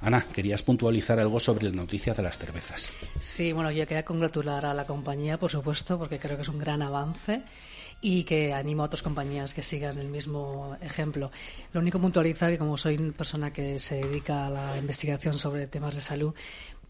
Ana, 0.00 0.24
querías 0.32 0.62
puntualizar 0.62 1.18
algo 1.18 1.40
sobre 1.40 1.64
la 1.64 1.72
noticia 1.74 2.14
de 2.14 2.22
las 2.22 2.38
cervezas. 2.38 2.90
Sí, 3.20 3.52
bueno, 3.52 3.70
yo 3.70 3.86
quería 3.86 4.04
congratular 4.04 4.64
a 4.66 4.74
la 4.74 4.86
compañía, 4.86 5.38
por 5.38 5.50
supuesto, 5.50 5.98
porque 5.98 6.18
creo 6.18 6.36
que 6.36 6.42
es 6.42 6.48
un 6.48 6.58
gran 6.58 6.82
avance 6.82 7.42
y 8.00 8.22
que 8.22 8.52
animo 8.52 8.82
a 8.82 8.86
otras 8.86 9.02
compañías 9.02 9.54
que 9.54 9.62
sigan 9.62 9.98
el 9.98 10.08
mismo 10.08 10.76
ejemplo. 10.80 11.32
Lo 11.72 11.80
único 11.80 12.00
puntualizar, 12.00 12.52
y 12.52 12.58
como 12.58 12.78
soy 12.78 12.96
una 12.96 13.12
persona 13.12 13.52
que 13.52 13.78
se 13.78 13.96
dedica 13.96 14.46
a 14.46 14.50
la 14.50 14.76
investigación 14.78 15.36
sobre 15.36 15.66
temas 15.66 15.96
de 15.96 16.00
salud, 16.00 16.32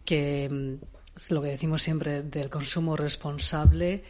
que 0.04 0.48
mm, 0.50 1.32
lo 1.32 1.42
que 1.42 1.48
decimos 1.48 1.82
siempre 1.82 2.22
del 2.22 2.50
consumo 2.50 2.96
responsable 2.96 4.04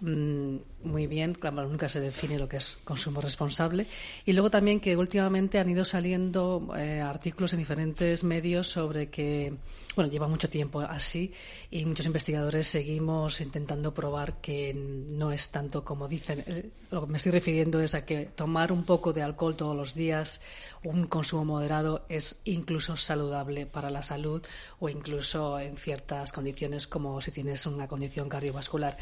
muy 0.00 1.06
bien, 1.08 1.34
claro, 1.34 1.66
nunca 1.66 1.88
se 1.88 2.00
define 2.00 2.38
lo 2.38 2.48
que 2.48 2.58
es 2.58 2.78
consumo 2.84 3.20
responsable. 3.20 3.86
Y 4.24 4.32
luego 4.32 4.50
también 4.50 4.80
que 4.80 4.96
últimamente 4.96 5.58
han 5.58 5.68
ido 5.68 5.84
saliendo 5.84 6.68
eh, 6.76 7.00
artículos 7.00 7.52
en 7.52 7.58
diferentes 7.58 8.22
medios 8.22 8.68
sobre 8.68 9.08
que, 9.08 9.54
bueno, 9.96 10.10
lleva 10.10 10.28
mucho 10.28 10.48
tiempo 10.48 10.80
así 10.80 11.32
y 11.70 11.84
muchos 11.84 12.06
investigadores 12.06 12.68
seguimos 12.68 13.40
intentando 13.40 13.92
probar 13.92 14.40
que 14.40 14.72
no 14.74 15.32
es 15.32 15.50
tanto 15.50 15.84
como 15.84 16.06
dicen. 16.06 16.44
Eh, 16.46 16.70
lo 16.90 17.04
que 17.04 17.10
me 17.10 17.16
estoy 17.16 17.32
refiriendo 17.32 17.80
es 17.80 17.94
a 17.94 18.04
que 18.04 18.26
tomar 18.26 18.70
un 18.70 18.84
poco 18.84 19.12
de 19.12 19.22
alcohol 19.22 19.56
todos 19.56 19.76
los 19.76 19.94
días, 19.94 20.40
un 20.84 21.08
consumo 21.08 21.44
moderado, 21.44 22.06
es 22.08 22.36
incluso 22.44 22.96
saludable 22.96 23.66
para 23.66 23.90
la 23.90 24.02
salud 24.02 24.42
o 24.78 24.88
incluso 24.88 25.58
en 25.58 25.76
ciertas 25.76 26.30
condiciones 26.30 26.86
como 26.86 27.20
si 27.20 27.32
tienes 27.32 27.66
una 27.66 27.88
condición 27.88 28.28
cardiovascular. 28.28 28.96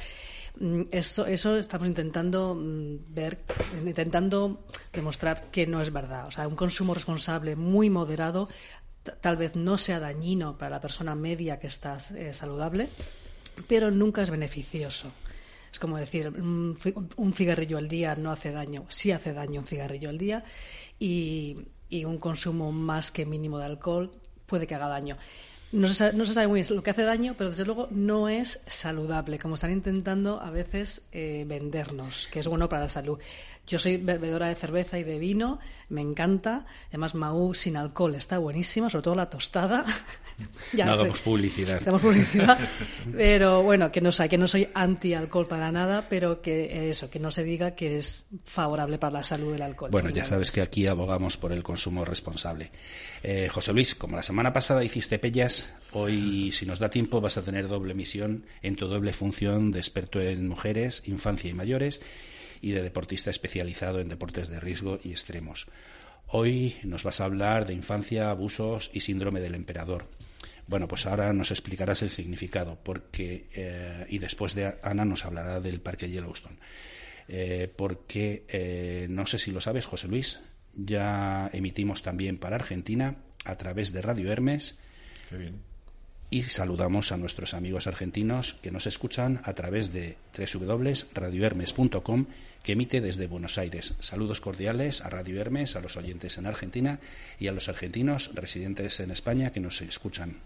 Mm, 0.58 0.82
eso, 0.90 1.26
eso 1.26 1.56
estamos 1.56 1.86
intentando 1.86 2.54
mm, 2.54 3.12
ver, 3.14 3.38
intentando 3.84 4.64
demostrar 4.92 5.50
que 5.50 5.66
no 5.66 5.80
es 5.80 5.92
verdad. 5.92 6.26
O 6.26 6.30
sea, 6.30 6.48
un 6.48 6.56
consumo 6.56 6.94
responsable 6.94 7.56
muy 7.56 7.90
moderado 7.90 8.48
tal 9.20 9.36
vez 9.36 9.54
no 9.54 9.78
sea 9.78 10.00
dañino 10.00 10.58
para 10.58 10.70
la 10.70 10.80
persona 10.80 11.14
media 11.14 11.60
que 11.60 11.68
está 11.68 11.98
eh, 12.16 12.34
saludable, 12.34 12.88
pero 13.68 13.90
nunca 13.90 14.22
es 14.22 14.30
beneficioso. 14.30 15.12
Es 15.72 15.78
como 15.78 15.98
decir, 15.98 16.30
mm, 16.30 16.76
un 17.16 17.32
cigarrillo 17.34 17.78
al 17.78 17.88
día 17.88 18.16
no 18.16 18.30
hace 18.32 18.50
daño, 18.50 18.86
sí 18.88 19.12
hace 19.12 19.32
daño 19.32 19.60
un 19.60 19.66
cigarrillo 19.66 20.08
al 20.08 20.18
día 20.18 20.44
y, 20.98 21.68
y 21.88 22.04
un 22.04 22.18
consumo 22.18 22.72
más 22.72 23.10
que 23.10 23.26
mínimo 23.26 23.58
de 23.58 23.66
alcohol 23.66 24.10
puede 24.46 24.66
que 24.66 24.74
haga 24.74 24.88
daño. 24.88 25.18
No 25.72 25.88
se, 25.88 25.94
sabe, 25.94 26.46
muy 26.46 26.60
bien 26.60 26.76
lo 26.76 26.82
que 26.82 26.90
hace 26.90 27.02
daño, 27.02 27.34
pero 27.36 27.50
desde 27.50 27.64
luego 27.64 27.88
no 27.90 28.28
es 28.28 28.60
saludable, 28.66 29.38
como 29.38 29.56
están 29.56 29.72
intentando 29.72 30.40
a 30.40 30.50
veces 30.50 31.02
eh, 31.12 31.44
vendernos, 31.46 32.28
que 32.30 32.38
es 32.38 32.46
bueno 32.46 32.68
para 32.68 32.82
la 32.82 32.88
salud. 32.88 33.18
Yo 33.66 33.80
soy 33.80 33.96
bebedora 33.96 34.48
de 34.48 34.54
cerveza 34.54 34.96
y 34.96 35.02
de 35.02 35.18
vino, 35.18 35.58
me 35.88 36.00
encanta. 36.00 36.66
Además, 36.88 37.16
Maú 37.16 37.52
sin 37.52 37.76
alcohol 37.76 38.14
está 38.14 38.38
buenísima, 38.38 38.88
sobre 38.88 39.02
todo 39.02 39.16
la 39.16 39.28
tostada. 39.28 39.84
ya, 40.72 40.86
no 40.86 40.92
hagamos 40.92 41.20
publicidad. 41.20 41.78
Hagamos 41.82 42.00
publicidad. 42.00 42.56
pero 43.12 43.64
bueno, 43.64 43.90
que 43.90 44.00
no, 44.00 44.10
que 44.12 44.38
no 44.38 44.46
soy 44.46 44.68
anti-alcohol 44.72 45.48
para 45.48 45.72
nada, 45.72 46.06
pero 46.08 46.40
que 46.40 46.90
eso, 46.90 47.10
que 47.10 47.18
no 47.18 47.32
se 47.32 47.42
diga 47.42 47.72
que 47.72 47.98
es 47.98 48.26
favorable 48.44 48.98
para 48.98 49.14
la 49.14 49.22
salud 49.24 49.50
del 49.50 49.62
alcohol. 49.62 49.90
Bueno, 49.90 50.10
ya 50.10 50.24
sabes 50.24 50.52
que 50.52 50.60
aquí 50.60 50.86
abogamos 50.86 51.36
por 51.36 51.50
el 51.50 51.64
consumo 51.64 52.04
responsable. 52.04 52.70
Eh, 53.24 53.48
José 53.50 53.72
Luis, 53.72 53.96
como 53.96 54.14
la 54.14 54.22
semana 54.22 54.52
pasada 54.52 54.84
hiciste 54.84 55.18
pellas, 55.18 55.55
hoy, 55.92 56.52
si 56.52 56.66
nos 56.66 56.78
da 56.78 56.90
tiempo, 56.90 57.20
vas 57.20 57.38
a 57.38 57.44
tener 57.44 57.68
doble 57.68 57.94
misión 57.94 58.46
en 58.62 58.76
tu 58.76 58.88
doble 58.88 59.12
función 59.12 59.70
de 59.72 59.78
experto 59.78 60.20
en 60.20 60.48
mujeres, 60.48 61.02
infancia 61.06 61.50
y 61.50 61.54
mayores 61.54 62.00
y 62.60 62.72
de 62.72 62.82
deportista 62.82 63.30
especializado 63.30 64.00
en 64.00 64.08
deportes 64.08 64.48
de 64.48 64.60
riesgo 64.60 64.98
y 65.02 65.10
extremos. 65.10 65.66
Hoy 66.28 66.76
nos 66.82 67.04
vas 67.04 67.20
a 67.20 67.24
hablar 67.24 67.66
de 67.66 67.74
infancia, 67.74 68.30
abusos 68.30 68.90
y 68.92 69.00
síndrome 69.00 69.40
del 69.40 69.54
emperador. 69.54 70.08
Bueno, 70.66 70.88
pues 70.88 71.06
ahora 71.06 71.32
nos 71.32 71.52
explicarás 71.52 72.02
el 72.02 72.10
significado, 72.10 72.78
porque 72.82 73.48
eh, 73.54 74.06
y 74.08 74.18
después 74.18 74.54
de 74.54 74.74
Ana 74.82 75.04
nos 75.04 75.24
hablará 75.24 75.60
del 75.60 75.80
Parque 75.80 76.10
Yellowstone. 76.10 76.56
Eh, 77.28 77.72
porque 77.74 78.44
eh, 78.48 79.06
no 79.08 79.26
sé 79.26 79.38
si 79.38 79.52
lo 79.52 79.60
sabes, 79.60 79.84
José 79.84 80.08
Luis, 80.08 80.40
ya 80.74 81.48
emitimos 81.52 82.02
también 82.02 82.38
para 82.38 82.56
Argentina 82.56 83.16
a 83.44 83.56
través 83.56 83.92
de 83.92 84.02
Radio 84.02 84.30
Hermes. 84.30 84.78
Y 86.28 86.42
saludamos 86.42 87.12
a 87.12 87.16
nuestros 87.16 87.54
amigos 87.54 87.86
argentinos 87.86 88.56
que 88.60 88.72
nos 88.72 88.86
escuchan 88.86 89.40
a 89.44 89.54
través 89.54 89.92
de 89.92 90.16
www.radiohermes.com 90.36 92.26
que 92.64 92.72
emite 92.72 93.00
desde 93.00 93.28
Buenos 93.28 93.58
Aires. 93.58 93.94
Saludos 94.00 94.40
cordiales 94.40 95.02
a 95.02 95.10
Radio 95.10 95.40
Hermes, 95.40 95.76
a 95.76 95.80
los 95.80 95.96
oyentes 95.96 96.36
en 96.36 96.46
Argentina 96.46 96.98
y 97.38 97.46
a 97.46 97.52
los 97.52 97.68
argentinos 97.68 98.32
residentes 98.34 98.98
en 98.98 99.12
España 99.12 99.52
que 99.52 99.60
nos 99.60 99.80
escuchan. 99.82 100.40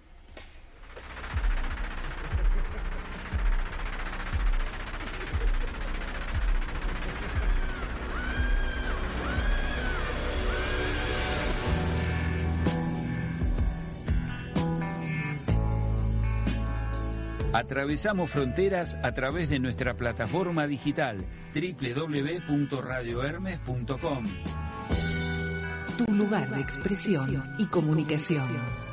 Atravesamos 17.61 18.31
fronteras 18.31 18.97
a 19.03 19.13
través 19.13 19.51
de 19.51 19.59
nuestra 19.59 19.95
plataforma 19.95 20.67
digital 20.67 21.27
www.radiohermes.com. 21.55 24.25
tu 25.99 26.11
lugar 26.15 26.49
de 26.49 26.63
expresión 26.63 27.45
y 27.59 27.67
comunicación. 27.67 28.90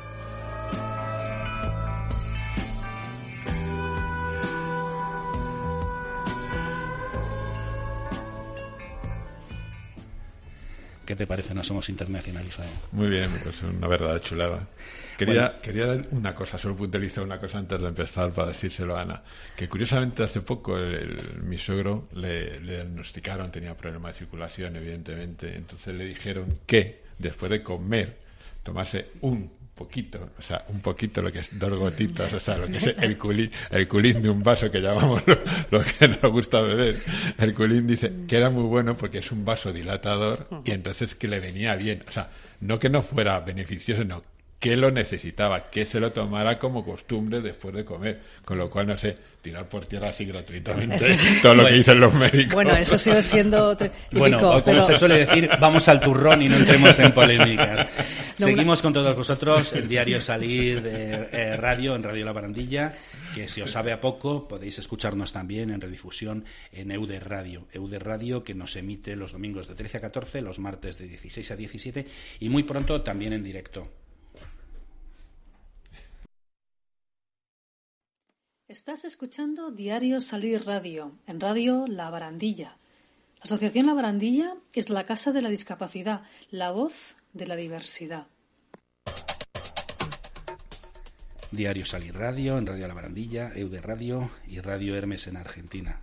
¿Qué 11.08 11.16
te 11.16 11.26
parece? 11.26 11.54
No 11.54 11.64
somos 11.64 11.88
internacionalizados. 11.88 12.70
Muy 12.92 13.08
bien, 13.08 13.30
pues 13.42 13.62
una 13.62 13.88
verdad 13.88 14.20
chulada. 14.20 14.68
Quería, 15.16 15.56
quería 15.62 15.86
dar 15.86 16.04
una 16.10 16.34
cosa, 16.34 16.58
solo 16.58 16.76
puntualizar 16.76 17.24
una 17.24 17.40
cosa 17.40 17.56
antes 17.56 17.80
de 17.80 17.88
empezar 17.88 18.30
para 18.30 18.48
decírselo 18.48 18.94
a 18.94 19.00
Ana. 19.00 19.22
Que 19.56 19.70
curiosamente 19.70 20.22
hace 20.22 20.42
poco 20.42 20.76
el, 20.76 21.16
mi 21.44 21.56
suegro 21.56 22.08
le, 22.12 22.60
le 22.60 22.74
diagnosticaron, 22.74 23.50
tenía 23.50 23.74
problemas 23.74 24.12
de 24.12 24.18
circulación, 24.18 24.76
evidentemente. 24.76 25.56
Entonces 25.56 25.94
le 25.94 26.04
dijeron 26.04 26.58
que 26.66 27.00
después 27.18 27.50
de 27.52 27.62
comer 27.62 28.18
tomase 28.62 29.06
un 29.22 29.50
poquito, 29.78 30.30
o 30.36 30.42
sea, 30.42 30.64
un 30.68 30.80
poquito 30.80 31.22
lo 31.22 31.30
que 31.30 31.38
es 31.38 31.56
dos 31.56 31.72
gotitas, 31.74 32.32
o 32.32 32.40
sea, 32.40 32.58
lo 32.58 32.66
que 32.66 32.78
es 32.78 32.86
el 33.00 33.16
culín, 33.16 33.48
el 33.70 33.86
culín 33.86 34.20
de 34.20 34.28
un 34.28 34.42
vaso 34.42 34.68
que 34.72 34.80
llamamos 34.80 35.22
lo, 35.70 35.80
que 35.82 36.08
nos 36.08 36.32
gusta 36.32 36.60
beber. 36.60 37.00
El 37.38 37.54
culín 37.54 37.86
dice 37.86 38.12
que 38.26 38.36
era 38.36 38.50
muy 38.50 38.64
bueno 38.64 38.96
porque 38.96 39.18
es 39.18 39.30
un 39.30 39.44
vaso 39.44 39.72
dilatador 39.72 40.48
y 40.64 40.72
entonces 40.72 41.14
que 41.14 41.28
le 41.28 41.38
venía 41.38 41.76
bien, 41.76 42.02
o 42.08 42.10
sea, 42.10 42.28
no 42.60 42.80
que 42.80 42.90
no 42.90 43.02
fuera 43.02 43.38
beneficioso, 43.38 44.04
no, 44.04 44.24
que 44.58 44.76
lo 44.76 44.90
necesitaba, 44.90 45.70
que 45.70 45.86
se 45.86 46.00
lo 46.00 46.12
tomara 46.12 46.58
como 46.58 46.84
costumbre 46.84 47.40
después 47.40 47.74
de 47.74 47.84
comer. 47.84 48.20
Con 48.44 48.58
lo 48.58 48.68
cual, 48.68 48.88
no 48.88 48.98
sé, 48.98 49.16
tirar 49.40 49.68
por 49.68 49.86
tierra 49.86 50.08
así 50.08 50.24
gratuitamente 50.24 51.16
todo 51.42 51.54
lo 51.54 51.66
que 51.66 51.74
dicen 51.74 52.00
los 52.00 52.12
médicos. 52.12 52.54
Bueno, 52.54 52.74
eso 52.76 52.98
sigue 52.98 53.22
siendo 53.22 53.76
Bueno, 54.12 54.50
o 54.50 54.62
como 54.62 54.82
se 54.82 54.96
suele 54.96 55.18
decir, 55.18 55.48
vamos 55.60 55.86
al 55.88 56.00
turrón 56.00 56.42
y 56.42 56.48
no 56.48 56.56
entremos 56.56 56.98
en 56.98 57.12
polémicas. 57.12 57.86
Seguimos 58.34 58.82
con 58.82 58.92
todos 58.92 59.16
vosotros 59.16 59.72
el 59.74 59.88
diario 59.88 60.20
Salir 60.20 60.82
de 60.82 61.28
eh, 61.32 61.56
Radio, 61.56 61.94
en 61.94 62.02
Radio 62.02 62.24
La 62.24 62.32
Barandilla, 62.32 62.92
que 63.34 63.48
si 63.48 63.62
os 63.62 63.70
sabe 63.70 63.92
a 63.92 64.00
poco 64.00 64.48
podéis 64.48 64.78
escucharnos 64.78 65.32
también 65.32 65.70
en 65.70 65.80
redifusión 65.80 66.44
en 66.72 66.90
Eude 66.90 67.20
Radio. 67.20 67.68
Eude 67.72 67.98
Radio 67.98 68.42
que 68.42 68.54
nos 68.54 68.74
emite 68.76 69.14
los 69.14 69.32
domingos 69.32 69.68
de 69.68 69.74
13 69.74 69.98
a 69.98 70.00
14, 70.00 70.42
los 70.42 70.58
martes 70.58 70.98
de 70.98 71.06
16 71.06 71.50
a 71.52 71.56
17 71.56 72.06
y 72.40 72.48
muy 72.48 72.64
pronto 72.64 73.02
también 73.02 73.32
en 73.32 73.44
directo. 73.44 73.88
Estás 78.68 79.06
escuchando 79.06 79.70
Diario 79.70 80.20
Salir 80.20 80.66
Radio, 80.66 81.12
en 81.26 81.40
Radio 81.40 81.86
La 81.88 82.10
Barandilla. 82.10 82.76
La 83.36 83.44
Asociación 83.44 83.86
La 83.86 83.94
Barandilla 83.94 84.56
es 84.74 84.90
la 84.90 85.04
casa 85.04 85.32
de 85.32 85.40
la 85.40 85.48
discapacidad, 85.48 86.20
la 86.50 86.70
voz 86.70 87.16
de 87.32 87.46
la 87.46 87.56
diversidad. 87.56 88.26
Diario 91.50 91.86
Salir 91.86 92.14
Radio, 92.14 92.58
en 92.58 92.66
Radio 92.66 92.86
La 92.86 92.92
Barandilla, 92.92 93.52
Eude 93.54 93.80
Radio 93.80 94.28
y 94.46 94.60
Radio 94.60 94.94
Hermes 94.94 95.28
en 95.28 95.38
Argentina. 95.38 96.02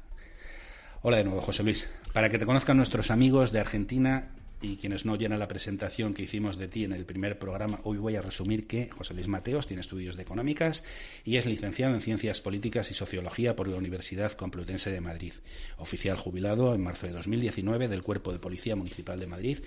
Hola 1.04 1.18
de 1.18 1.26
nuevo, 1.26 1.42
José 1.42 1.62
Luis. 1.62 1.88
Para 2.14 2.32
que 2.32 2.40
te 2.40 2.48
conozcan 2.48 2.78
nuestros 2.78 3.12
amigos 3.12 3.52
de 3.52 3.60
Argentina, 3.60 4.32
y 4.66 4.78
quienes 4.78 5.06
no 5.06 5.14
oyeron 5.14 5.38
la 5.38 5.48
presentación 5.48 6.14
que 6.14 6.24
hicimos 6.24 6.58
de 6.58 6.68
ti 6.68 6.84
en 6.84 6.92
el 6.92 7.06
primer 7.06 7.38
programa, 7.38 7.80
hoy 7.84 7.98
voy 7.98 8.16
a 8.16 8.22
resumir 8.22 8.66
que 8.66 8.90
José 8.90 9.14
Luis 9.14 9.28
Mateos 9.28 9.68
tiene 9.68 9.82
estudios 9.82 10.16
de 10.16 10.24
económicas 10.24 10.84
y 11.24 11.38
es 11.38 11.46
licenciado 11.46 11.94
en 11.94 12.02
Ciencias 12.02 12.42
Políticas 12.42 12.90
y 12.90 12.96
Sociología 12.96 13.56
por 13.56 13.68
la 13.68 13.78
Universidad 13.78 14.32
Complutense 14.32 14.92
de 14.92 15.02
Madrid, 15.02 15.34
oficial 15.78 16.18
jubilado 16.18 16.74
en 16.74 16.82
marzo 16.82 17.06
de 17.06 17.14
2019 17.14 17.88
del 17.88 18.02
Cuerpo 18.02 18.34
de 18.34 18.40
Policía 18.40 18.76
Municipal 18.76 19.20
de 19.20 19.28
Madrid. 19.28 19.60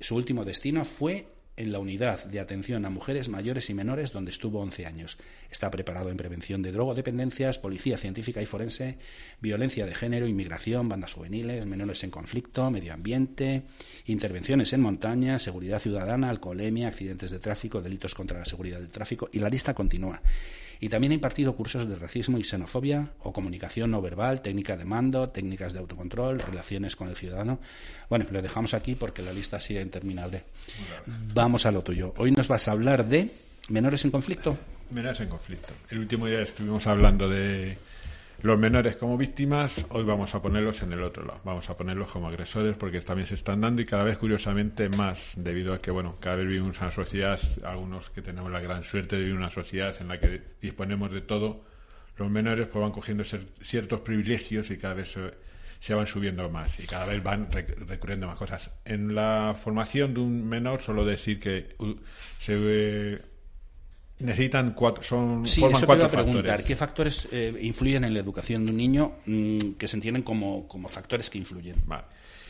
Su 0.00 0.16
último 0.16 0.44
destino 0.44 0.84
fue 0.84 1.26
en 1.56 1.72
la 1.72 1.78
unidad 1.78 2.24
de 2.24 2.40
atención 2.40 2.84
a 2.84 2.90
mujeres 2.90 3.28
mayores 3.28 3.70
y 3.70 3.74
menores 3.74 4.12
donde 4.12 4.30
estuvo 4.30 4.60
11 4.60 4.86
años. 4.86 5.18
Está 5.50 5.70
preparado 5.70 6.10
en 6.10 6.16
prevención 6.16 6.62
de 6.62 6.72
drogodependencias, 6.72 7.58
policía 7.58 7.98
científica 7.98 8.42
y 8.42 8.46
forense, 8.46 8.98
violencia 9.40 9.86
de 9.86 9.94
género, 9.94 10.26
inmigración, 10.26 10.88
bandas 10.88 11.14
juveniles, 11.14 11.64
menores 11.66 12.04
en 12.04 12.10
conflicto, 12.10 12.70
medio 12.70 12.92
ambiente, 12.92 13.62
intervenciones 14.06 14.72
en 14.72 14.82
montaña, 14.82 15.38
seguridad 15.38 15.80
ciudadana, 15.80 16.28
alcoholemia, 16.28 16.88
accidentes 16.88 17.30
de 17.30 17.38
tráfico, 17.38 17.80
delitos 17.80 18.14
contra 18.14 18.38
la 18.38 18.44
seguridad 18.44 18.78
del 18.78 18.88
tráfico 18.88 19.28
y 19.32 19.38
la 19.38 19.48
lista 19.48 19.74
continúa. 19.74 20.20
Y 20.80 20.88
también 20.88 21.12
ha 21.12 21.14
impartido 21.14 21.54
cursos 21.54 21.88
de 21.88 21.96
racismo 21.96 22.38
y 22.38 22.44
xenofobia 22.44 23.10
o 23.20 23.32
comunicación 23.32 23.90
no 23.90 24.02
verbal, 24.02 24.42
técnica 24.42 24.76
de 24.76 24.84
mando, 24.84 25.28
técnicas 25.28 25.72
de 25.72 25.78
autocontrol, 25.78 26.38
relaciones 26.38 26.96
con 26.96 27.08
el 27.08 27.16
ciudadano. 27.16 27.60
Bueno, 28.08 28.26
lo 28.30 28.42
dejamos 28.42 28.74
aquí 28.74 28.94
porque 28.94 29.22
la 29.22 29.32
lista 29.32 29.60
sigue 29.60 29.80
interminable. 29.80 30.44
Vamos 31.34 31.66
a 31.66 31.72
lo 31.72 31.82
tuyo. 31.82 32.14
Hoy 32.16 32.32
nos 32.32 32.48
vas 32.48 32.68
a 32.68 32.72
hablar 32.72 33.06
de 33.06 33.30
menores 33.68 34.04
en 34.04 34.10
conflicto. 34.10 34.56
Menores 34.90 35.20
en 35.20 35.28
conflicto. 35.28 35.68
El 35.90 35.98
último 35.98 36.26
día 36.26 36.42
estuvimos 36.42 36.86
hablando 36.86 37.28
de 37.28 37.76
los 38.42 38.58
menores 38.58 38.96
como 38.96 39.16
víctimas, 39.16 39.86
hoy 39.88 40.04
vamos 40.04 40.34
a 40.34 40.42
ponerlos 40.42 40.82
en 40.82 40.92
el 40.92 41.02
otro 41.02 41.24
lado. 41.24 41.40
Vamos 41.44 41.70
a 41.70 41.76
ponerlos 41.76 42.10
como 42.10 42.28
agresores 42.28 42.76
porque 42.76 43.00
también 43.00 43.26
se 43.26 43.34
están 43.34 43.62
dando 43.62 43.80
y 43.80 43.86
cada 43.86 44.04
vez 44.04 44.18
curiosamente 44.18 44.88
más, 44.90 45.32
debido 45.36 45.72
a 45.72 45.80
que, 45.80 45.90
bueno, 45.90 46.16
cada 46.20 46.36
vez 46.36 46.46
vivimos 46.46 46.76
en 46.76 46.84
una 46.84 46.92
sociedad, 46.92 47.40
algunos 47.64 48.10
que 48.10 48.22
tenemos 48.22 48.50
la 48.52 48.60
gran 48.60 48.84
suerte 48.84 49.16
de 49.16 49.22
vivir 49.22 49.36
en 49.36 49.42
una 49.42 49.50
sociedad 49.50 49.94
en 50.00 50.08
la 50.08 50.20
que 50.20 50.42
disponemos 50.60 51.10
de 51.12 51.22
todo, 51.22 51.64
los 52.18 52.30
menores 52.30 52.68
pues 52.68 52.82
van 52.82 52.92
cogiendo 52.92 53.24
ciertos 53.24 54.00
privilegios 54.00 54.70
y 54.70 54.76
cada 54.76 54.94
vez 54.94 55.16
se, 55.80 55.94
van 55.94 56.06
subiendo 56.06 56.48
más 56.50 56.78
y 56.78 56.86
cada 56.86 57.06
vez 57.06 57.22
van 57.22 57.48
recurriendo 57.50 58.26
más 58.26 58.36
cosas. 58.36 58.70
En 58.84 59.14
la 59.14 59.54
formación 59.56 60.14
de 60.14 60.20
un 60.20 60.46
menor, 60.46 60.82
solo 60.82 61.04
decir 61.04 61.40
que 61.40 61.74
se 62.38 63.20
necesitan 64.18 64.72
cuatro, 64.72 65.02
son 65.02 65.46
sí, 65.46 65.62
eso 65.64 65.86
cuatro 65.86 66.08
te 66.08 66.16
a 66.16 66.22
preguntar. 66.22 66.64
¿Qué 66.64 66.76
factores 66.76 67.28
eh, 67.32 67.54
influyen 67.60 68.04
en 68.04 68.14
la 68.14 68.20
educación 68.20 68.64
de 68.64 68.72
un 68.72 68.78
niño 68.78 69.12
mm, 69.26 69.72
que 69.78 69.88
se 69.88 69.96
entienden 69.96 70.22
como, 70.22 70.66
como 70.66 70.88
factores 70.88 71.30
que 71.30 71.38
influyen? 71.38 71.76
Vale. 71.84 72.04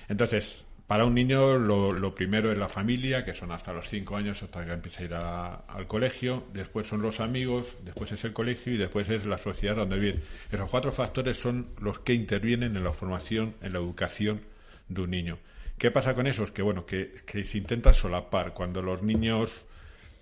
Entonces, 0.09 0.65
para 0.87 1.05
un 1.05 1.15
niño 1.15 1.59
lo, 1.59 1.91
lo, 1.91 2.15
primero 2.15 2.53
es 2.53 2.59
la 2.59 2.69
familia, 2.69 3.25
que 3.25 3.35
son 3.35 3.51
hasta 3.51 3.73
los 3.73 3.89
cinco 3.89 4.17
años, 4.17 4.41
hasta 4.43 4.65
que 4.65 4.73
empieza 4.73 5.01
a 5.01 5.05
ir 5.05 5.15
al 5.15 5.87
colegio. 5.89 6.45
Después 6.53 6.87
son 6.87 7.03
los 7.03 7.19
amigos, 7.19 7.75
después 7.85 8.13
es 8.13 8.25
el 8.25 8.33
colegio 8.33 8.75
y 8.75 8.77
después 8.77 9.09
es 9.09 9.25
la 9.25 9.39
sociedad 9.39 9.75
donde 9.75 9.99
vive. 9.99 10.21
Esos 10.53 10.71
cuatro 10.71 10.93
factores 10.93 11.37
son 11.37 11.67
los 11.81 11.99
que 11.99 12.15
intervienen 12.15 12.77
en 12.77 12.85
la 12.85 12.93
formación, 12.93 13.55
en 13.63 13.73
la 13.73 13.81
educación 13.81 14.43
de 14.89 15.01
un 15.01 15.11
niño. 15.11 15.39
¿Qué 15.77 15.91
pasa 15.91 16.15
con 16.15 16.29
esos? 16.29 16.53
Que 16.53 16.63
bueno, 16.63 16.87
que, 16.87 17.17
que 17.27 17.45
se 17.45 17.59
intenta 17.59 17.93
solapar. 17.93 18.55
Cuando 18.55 18.81
los 18.81 19.03
niños 19.03 19.67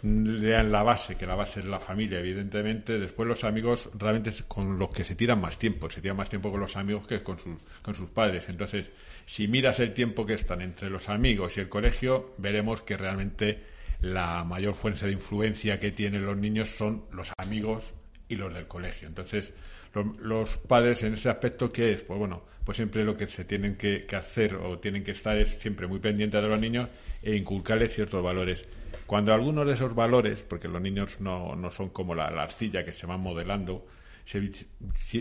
lean 0.05 0.71
la 0.71 0.83
base, 0.83 1.17
que 1.17 1.25
la 1.25 1.35
base 1.35 1.61
es 1.61 1.67
la 1.67 1.81
familia, 1.81 2.21
evidentemente. 2.21 2.99
Después 2.99 3.27
los 3.27 3.43
amigos 3.43 3.89
realmente 3.95 4.33
con 4.47 4.79
los 4.79 4.91
que 4.91 5.03
se 5.03 5.15
tiran 5.15 5.41
más 5.41 5.59
tiempo, 5.59 5.91
se 5.91 6.03
tiran 6.03 6.19
más 6.19 6.29
tiempo 6.29 6.51
con 6.51 6.61
los 6.61 6.77
amigos 6.77 7.07
que 7.07 7.23
con 7.23 7.39
sus, 7.39 7.63
con 7.81 7.95
sus 7.95 8.11
padres. 8.11 8.45
Entonces, 8.49 8.91
si 9.25 9.49
miras 9.49 9.81
el 9.81 9.95
tiempo 9.95 10.27
que 10.27 10.35
están 10.35 10.61
entre 10.61 10.91
los 10.91 11.09
amigos 11.09 11.57
y 11.57 11.61
el 11.61 11.71
colegio, 11.71 12.35
veremos 12.37 12.83
que 12.83 12.99
realmente 12.99 13.63
la 14.03 14.45
mayor 14.45 14.75
fuente 14.75 15.07
de 15.07 15.13
influencia 15.13 15.81
que 15.81 15.91
tienen 15.91 16.27
los 16.27 16.37
niños 16.37 16.69
son 16.69 17.07
los 17.11 17.33
amigos 17.39 17.85
y 18.29 18.37
los 18.37 18.53
del 18.53 18.67
colegio. 18.67 19.09
Entonces, 19.09 19.55
los, 20.21 20.59
padres 20.59 21.03
en 21.03 21.15
ese 21.15 21.31
aspecto, 21.31 21.73
¿qué 21.73 21.93
es? 21.93 22.03
Pues 22.03 22.19
bueno, 22.19 22.45
pues 22.63 22.77
siempre 22.77 23.05
lo 23.05 23.17
que 23.17 23.27
se 23.27 23.47
tienen 23.47 23.77
que, 23.77 24.05
que 24.05 24.17
hacer 24.17 24.57
o 24.57 24.79
tienen 24.81 25.03
que 25.03 25.13
estar 25.13 25.39
es 25.39 25.57
siempre 25.61 25.87
muy 25.87 25.99
pendientes 25.99 26.43
de 26.43 26.49
los 26.49 26.61
niños 26.61 26.91
e 27.23 27.37
inculcarles 27.37 27.95
ciertos 27.95 28.23
valores 28.23 28.67
cuando 29.15 29.33
algunos 29.33 29.65
de 29.65 29.75
esos 29.75 29.95
valores, 29.95 30.41
porque 30.41 30.67
los 30.67 30.83
niños 30.83 31.21
no, 31.21 31.55
no 31.55 31.71
son 31.71 31.91
como 31.91 32.17
la, 32.17 32.25
arcilla 32.25 32.85
que 32.85 32.91
se 32.91 33.07
van 33.07 33.21
modelando, 33.21 33.87
se, 34.25 34.41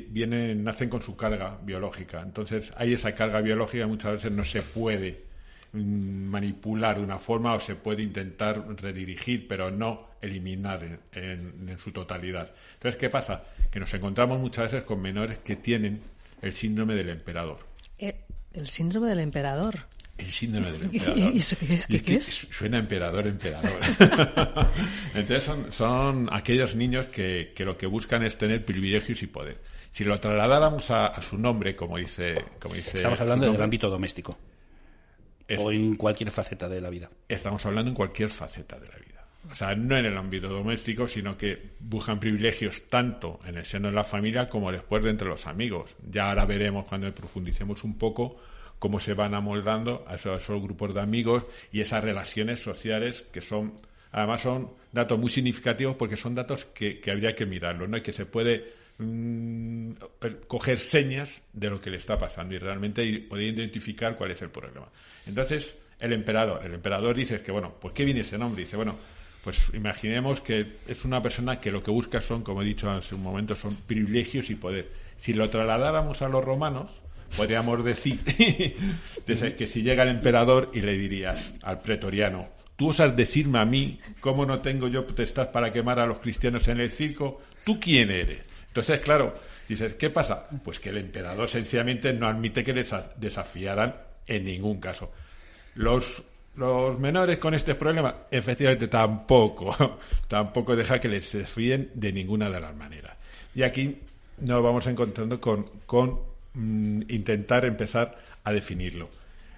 vienen, 0.09 0.63
nacen 0.63 0.89
con 0.89 0.99
su 0.99 1.15
carga 1.15 1.59
biológica. 1.61 2.21
Entonces, 2.21 2.71
hay 2.75 2.93
esa 2.93 3.13
carga 3.13 3.39
biológica 3.41 3.85
muchas 3.85 4.13
veces 4.13 4.31
no 4.31 4.43
se 4.43 4.63
puede 4.63 5.25
mm, 5.73 6.25
manipular 6.25 6.97
de 6.97 7.03
una 7.03 7.19
forma 7.19 7.53
o 7.53 7.59
se 7.59 7.75
puede 7.75 8.01
intentar 8.01 8.65
redirigir, 8.81 9.47
pero 9.47 9.69
no 9.69 10.07
eliminar 10.21 11.01
en, 11.11 11.77
su 11.77 11.91
totalidad. 11.91 12.51
Entonces, 12.73 12.99
¿qué 12.99 13.11
pasa? 13.11 13.43
Que 13.69 13.79
nos 13.79 13.93
encontramos 13.93 14.39
muchas 14.39 14.71
veces 14.71 14.85
con 14.85 15.03
menores 15.03 15.37
que 15.37 15.57
tienen 15.57 16.01
el 16.41 16.53
síndrome 16.53 16.95
del 16.95 17.09
emperador. 17.09 17.59
Eh, 17.99 18.25
¿El 18.53 18.67
síndrome 18.67 19.09
del 19.09 19.19
emperador? 19.19 19.85
El 20.23 20.31
síndrome 20.31 20.71
del 20.71 20.83
emperador. 20.83 21.17
¿Y 21.33 21.37
eso 21.37 21.57
qué 21.59 21.73
es? 21.73 21.87
¿Qué, 21.87 22.15
es? 22.15 22.47
Suena 22.49 22.77
emperador, 22.77 23.27
emperador. 23.27 23.79
Entonces 25.15 25.51
son, 25.71 26.29
aquellos 26.31 26.75
niños 26.75 27.07
que, 27.07 27.53
lo 27.59 27.77
que 27.77 27.87
buscan 27.87 28.23
es 28.23 28.37
tener 28.37 28.63
privilegios 28.63 29.21
y 29.21 29.27
poder. 29.27 29.59
Si 29.91 30.03
lo 30.03 30.19
trasladáramos 30.19 30.89
a, 30.91 31.21
su 31.21 31.37
nombre, 31.37 31.75
como 31.75 31.97
dice... 31.97 32.35
Como 32.59 32.75
dice 32.75 32.91
Estamos 32.93 33.19
hablando 33.19 33.51
del 33.51 33.61
ámbito 33.61 33.89
doméstico. 33.89 34.37
o 35.57 35.71
en 35.71 35.95
cualquier 35.95 36.31
faceta 36.31 36.69
de 36.69 36.79
la 36.81 36.89
vida. 36.89 37.09
Estamos 37.27 37.65
hablando 37.65 37.89
en 37.89 37.95
cualquier 37.95 38.29
faceta 38.29 38.79
de 38.79 38.87
la 38.87 38.95
vida. 38.95 39.03
O 39.51 39.55
sea, 39.55 39.75
no 39.75 39.97
en 39.97 40.05
el 40.05 40.17
ámbito 40.17 40.47
doméstico, 40.47 41.05
sino 41.05 41.37
que 41.37 41.71
buscan 41.81 42.19
privilegios 42.19 42.83
tanto 42.89 43.39
en 43.45 43.57
el 43.57 43.65
seno 43.65 43.89
de 43.89 43.93
la 43.93 44.05
familia 44.05 44.47
como 44.47 44.71
después 44.71 45.03
de 45.03 45.09
entre 45.09 45.27
los 45.27 45.45
amigos. 45.47 45.95
Ya 46.09 46.29
ahora 46.29 46.45
veremos 46.45 46.85
cuando 46.85 47.13
profundicemos 47.13 47.83
un 47.83 47.97
poco 47.97 48.37
cómo 48.83 48.99
se 48.99 49.13
van 49.13 49.33
amoldando 49.33 50.03
a 50.09 50.15
esos, 50.15 50.61
grupos 50.61 50.93
de 50.93 50.99
amigos 50.99 51.45
y 51.71 51.79
esas 51.79 52.03
relaciones 52.03 52.61
sociales 52.61 53.23
que 53.31 53.39
son, 53.39 53.71
además 54.11 54.41
son 54.41 54.71
datos 54.91 55.17
muy 55.17 55.29
significativos 55.29 55.95
porque 55.95 56.17
son 56.17 56.35
datos 56.35 56.65
que, 56.65 56.99
habría 57.09 57.33
que 57.33 57.45
mirarlos, 57.45 57.87
¿no? 57.87 57.95
Y 57.95 58.01
que 58.01 58.11
se 58.11 58.25
puede 58.25 58.73
mm, 58.97 59.91
coger 60.49 60.79
señas 60.79 61.41
de 61.53 61.69
lo 61.69 61.79
que 61.79 61.91
le 61.91 61.95
está 61.95 62.19
pasando 62.19 62.55
y 62.55 62.57
realmente 62.57 63.25
poder 63.29 63.53
identificar 63.53 64.17
cuál 64.17 64.31
es 64.31 64.41
el 64.41 64.49
problema. 64.49 64.89
Entonces, 65.25 65.77
el 65.97 66.11
emperador, 66.11 66.59
el 66.65 66.73
emperador 66.73 67.15
dice 67.15 67.41
que, 67.41 67.53
bueno, 67.53 67.75
¿por 67.79 67.93
qué 67.93 68.03
viene 68.03 68.19
ese 68.19 68.37
nombre? 68.37 68.63
Dice, 68.63 68.75
bueno, 68.75 68.97
pues 69.45 69.71
imaginemos 69.73 70.41
que 70.41 70.79
es 70.89 71.05
una 71.05 71.21
persona 71.21 71.61
que 71.61 71.71
lo 71.71 71.81
que 71.81 71.91
busca 71.91 72.19
son, 72.19 72.43
como 72.43 72.63
he 72.63 72.65
dicho 72.65 72.91
hace 72.91 73.15
un 73.15 73.23
momento, 73.23 73.55
son 73.55 73.77
privilegios 73.87 74.49
y 74.49 74.55
poder. 74.55 74.91
Si 75.15 75.33
lo 75.33 75.49
trasladáramos 75.49 76.21
a 76.21 76.27
los 76.27 76.43
romanos, 76.43 77.02
podríamos 77.35 77.83
decir 77.85 78.19
que 78.23 79.67
si 79.67 79.81
llega 79.81 80.03
el 80.03 80.09
emperador 80.09 80.71
y 80.73 80.81
le 80.81 80.93
dirías 80.93 81.51
al 81.61 81.79
pretoriano, 81.79 82.49
tú 82.75 82.89
osas 82.89 83.15
decirme 83.15 83.59
a 83.59 83.65
mí 83.65 83.99
cómo 84.19 84.45
no 84.45 84.61
tengo 84.61 84.87
yo 84.87 85.05
potestad 85.05 85.51
para 85.51 85.71
quemar 85.71 85.99
a 85.99 86.05
los 86.05 86.19
cristianos 86.19 86.67
en 86.67 86.79
el 86.79 86.91
circo, 86.91 87.41
¿tú 87.63 87.79
quién 87.79 88.11
eres? 88.11 88.41
Entonces, 88.67 88.99
claro, 89.01 89.35
dices, 89.67 89.93
¿qué 89.93 90.09
pasa? 90.09 90.47
Pues 90.63 90.79
que 90.79 90.89
el 90.89 90.97
emperador 90.97 91.49
sencillamente 91.49 92.13
no 92.13 92.27
admite 92.27 92.63
que 92.63 92.73
les 92.73 92.91
desafiaran 93.17 93.95
en 94.25 94.45
ningún 94.45 94.79
caso. 94.79 95.11
Los, 95.75 96.23
los 96.55 96.99
menores 96.99 97.37
con 97.37 97.53
este 97.53 97.75
problema, 97.75 98.25
efectivamente, 98.31 98.87
tampoco, 98.87 99.99
tampoco 100.27 100.75
deja 100.75 100.99
que 100.99 101.07
les 101.07 101.31
desafíen 101.31 101.91
de 101.93 102.11
ninguna 102.11 102.49
de 102.49 102.59
las 102.59 102.75
maneras. 102.75 103.15
Y 103.55 103.61
aquí 103.63 103.99
nos 104.39 104.63
vamos 104.63 104.87
encontrando 104.87 105.39
con, 105.39 105.69
con 105.85 106.32
mm, 106.53 107.03
intentar 107.09 107.65
empezar 107.65 108.17
a 108.43 108.51
definirlo. 108.51 109.09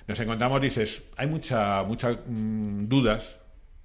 Nos 0.08 0.20
encontramos, 0.20 0.62
dices, 0.62 1.04
hay 1.18 1.28
mucha, 1.28 1.84
muchas 1.84 2.18
mm, 2.28 2.88
dudas 2.88 3.40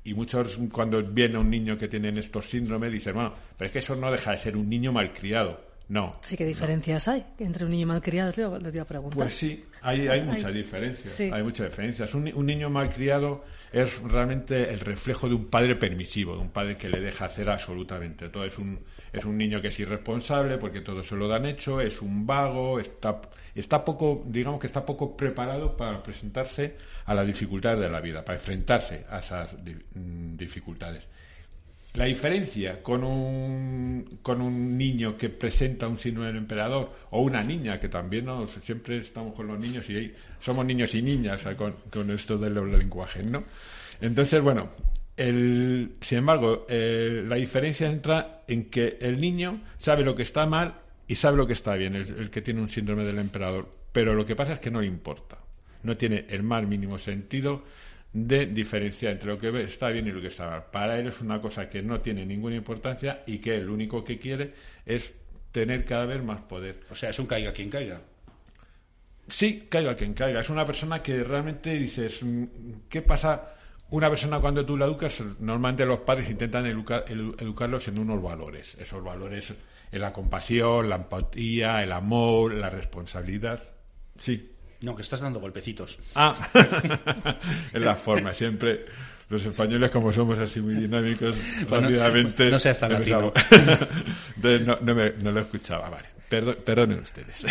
y 0.04 0.14
muchos 0.14 0.58
cuando 0.72 1.02
viene 1.02 1.38
un 1.38 1.50
niño 1.50 1.76
que 1.76 1.88
tiene 1.88 2.18
estos 2.18 2.48
síndromes 2.48 2.92
dicen, 2.92 3.14
bueno, 3.14 3.34
pero 3.56 3.66
es 3.66 3.72
que 3.72 3.78
eso 3.80 3.96
no 3.96 4.10
deja 4.10 4.32
de 4.32 4.38
ser 4.38 4.56
un 4.56 4.68
niño 4.68 4.92
malcriado. 4.92 5.69
No, 5.90 6.12
Sí, 6.22 6.36
¿qué 6.36 6.46
diferencias 6.46 7.08
hay 7.08 7.26
entre 7.40 7.64
un 7.64 7.72
niño 7.72 7.88
malcriado? 7.88 8.32
Te 8.32 8.42
iba 8.42 8.82
a 8.82 8.86
preguntar. 8.86 9.18
pues 9.18 9.34
sí, 9.34 9.64
hay, 9.82 10.06
hay 10.06 10.22
muchas 10.22 10.54
diferencias. 10.54 11.12
sí. 11.12 11.30
Hay 11.32 11.42
muchas 11.42 11.68
diferencias. 11.68 12.14
Un, 12.14 12.30
un 12.32 12.46
niño 12.46 12.70
malcriado 12.70 13.44
es 13.72 14.00
realmente 14.00 14.70
el 14.70 14.78
reflejo 14.78 15.28
de 15.28 15.34
un 15.34 15.46
padre 15.46 15.74
permisivo, 15.74 16.34
de 16.34 16.42
un 16.42 16.50
padre 16.50 16.76
que 16.76 16.88
le 16.88 17.00
deja 17.00 17.24
hacer 17.24 17.50
absolutamente 17.50 18.28
todo. 18.28 18.44
Es 18.44 18.56
un, 18.56 18.78
es 19.12 19.24
un 19.24 19.36
niño 19.36 19.60
que 19.60 19.66
es 19.66 19.80
irresponsable 19.80 20.58
porque 20.58 20.80
todo 20.80 21.02
se 21.02 21.16
lo 21.16 21.26
dan 21.26 21.44
hecho, 21.46 21.80
es 21.80 22.00
un 22.00 22.24
vago, 22.24 22.78
está, 22.78 23.20
está 23.56 23.84
poco, 23.84 24.22
digamos 24.28 24.60
que 24.60 24.68
está 24.68 24.86
poco 24.86 25.16
preparado 25.16 25.76
para 25.76 26.00
presentarse 26.00 26.76
a 27.04 27.14
las 27.14 27.26
dificultades 27.26 27.80
de 27.80 27.88
la 27.88 28.00
vida, 28.00 28.24
para 28.24 28.38
enfrentarse 28.38 29.06
a 29.10 29.18
esas 29.18 29.54
mm, 29.54 30.36
dificultades. 30.36 31.08
La 31.94 32.04
diferencia 32.04 32.82
con 32.82 33.02
un, 33.02 34.20
con 34.22 34.40
un 34.40 34.78
niño 34.78 35.16
que 35.16 35.28
presenta 35.28 35.88
un 35.88 35.98
síndrome 35.98 36.28
del 36.28 36.36
emperador 36.36 36.92
o 37.10 37.22
una 37.22 37.42
niña, 37.42 37.80
que 37.80 37.88
también 37.88 38.26
nos, 38.26 38.52
siempre 38.52 38.98
estamos 38.98 39.34
con 39.34 39.48
los 39.48 39.58
niños 39.58 39.90
y 39.90 40.14
somos 40.38 40.64
niños 40.64 40.94
y 40.94 41.02
niñas 41.02 41.42
con, 41.56 41.74
con 41.90 42.10
esto 42.12 42.38
de 42.38 42.50
los 42.50 42.70
lenguajes, 42.70 43.26
¿no? 43.26 43.42
Entonces, 44.00 44.40
bueno, 44.40 44.70
el, 45.16 45.96
sin 46.00 46.18
embargo, 46.18 46.64
eh, 46.68 47.24
la 47.26 47.36
diferencia 47.36 47.90
entra 47.90 48.42
en 48.46 48.66
que 48.66 48.96
el 49.00 49.20
niño 49.20 49.60
sabe 49.76 50.04
lo 50.04 50.14
que 50.14 50.22
está 50.22 50.46
mal 50.46 50.76
y 51.08 51.16
sabe 51.16 51.38
lo 51.38 51.46
que 51.48 51.54
está 51.54 51.74
bien, 51.74 51.96
el, 51.96 52.08
el 52.20 52.30
que 52.30 52.40
tiene 52.40 52.60
un 52.60 52.68
síndrome 52.68 53.02
del 53.02 53.18
emperador, 53.18 53.68
pero 53.90 54.14
lo 54.14 54.24
que 54.24 54.36
pasa 54.36 54.52
es 54.52 54.60
que 54.60 54.70
no 54.70 54.80
le 54.80 54.86
importa, 54.86 55.38
no 55.82 55.96
tiene 55.96 56.26
el 56.28 56.44
más 56.44 56.64
mínimo 56.68 57.00
sentido 57.00 57.64
de 58.12 58.46
diferenciar 58.46 59.12
entre 59.12 59.28
lo 59.28 59.38
que 59.38 59.62
está 59.62 59.90
bien 59.90 60.06
y 60.08 60.10
lo 60.12 60.20
que 60.20 60.26
está 60.28 60.48
mal. 60.50 60.64
Para 60.72 60.98
él 60.98 61.06
es 61.08 61.20
una 61.20 61.40
cosa 61.40 61.68
que 61.68 61.80
no 61.82 62.00
tiene 62.00 62.26
ninguna 62.26 62.56
importancia 62.56 63.22
y 63.26 63.38
que 63.38 63.54
él 63.56 63.66
lo 63.66 63.74
único 63.74 64.02
que 64.04 64.18
quiere 64.18 64.52
es 64.84 65.12
tener 65.52 65.84
cada 65.84 66.06
vez 66.06 66.22
más 66.22 66.40
poder. 66.42 66.80
O 66.90 66.94
sea, 66.96 67.10
es 67.10 67.18
un 67.18 67.26
caiga 67.26 67.52
quien 67.52 67.70
caiga. 67.70 68.00
Sí, 69.28 69.66
caiga 69.68 69.94
quien 69.94 70.14
caiga. 70.14 70.40
Es 70.40 70.50
una 70.50 70.66
persona 70.66 71.02
que 71.02 71.22
realmente 71.22 71.70
dices, 71.78 72.22
mm, 72.22 72.44
¿qué 72.88 73.02
pasa? 73.02 73.54
Una 73.90 74.08
persona 74.10 74.40
cuando 74.40 74.64
tú 74.66 74.76
la 74.76 74.86
educas, 74.86 75.20
normalmente 75.38 75.84
los 75.86 76.00
padres 76.00 76.30
intentan 76.30 76.66
educa- 76.66 77.04
edu- 77.06 77.40
educarlos 77.40 77.86
en 77.88 77.98
unos 77.98 78.20
valores. 78.22 78.76
Esos 78.78 79.02
valores 79.04 79.52
es 79.92 80.00
la 80.00 80.12
compasión, 80.12 80.88
la 80.88 80.96
empatía, 80.96 81.82
el 81.82 81.92
amor, 81.92 82.54
la 82.54 82.70
responsabilidad. 82.70 83.62
Sí. 84.18 84.49
No, 84.82 84.96
que 84.96 85.02
estás 85.02 85.20
dando 85.20 85.40
golpecitos. 85.40 85.98
Ah, 86.14 86.34
es 87.72 87.80
la 87.82 87.96
forma. 87.96 88.32
Siempre 88.34 88.86
los 89.28 89.44
españoles, 89.44 89.90
como 89.90 90.12
somos 90.12 90.38
así 90.38 90.60
muy 90.60 90.74
dinámicos, 90.74 91.36
Bueno, 91.68 91.88
rápidamente... 91.88 92.50
no 92.50 92.58
seas 92.58 92.78
tan 92.80 92.92
latino. 92.94 93.32
Entonces, 94.36 94.66
no, 94.66 94.78
no, 94.80 94.94
me- 94.94 95.12
no 95.22 95.30
lo 95.32 95.40
escuchaba. 95.40 95.88
Vale. 95.90 96.08
Perdo- 96.30 96.56
perdonen 96.56 97.00
ustedes 97.00 97.44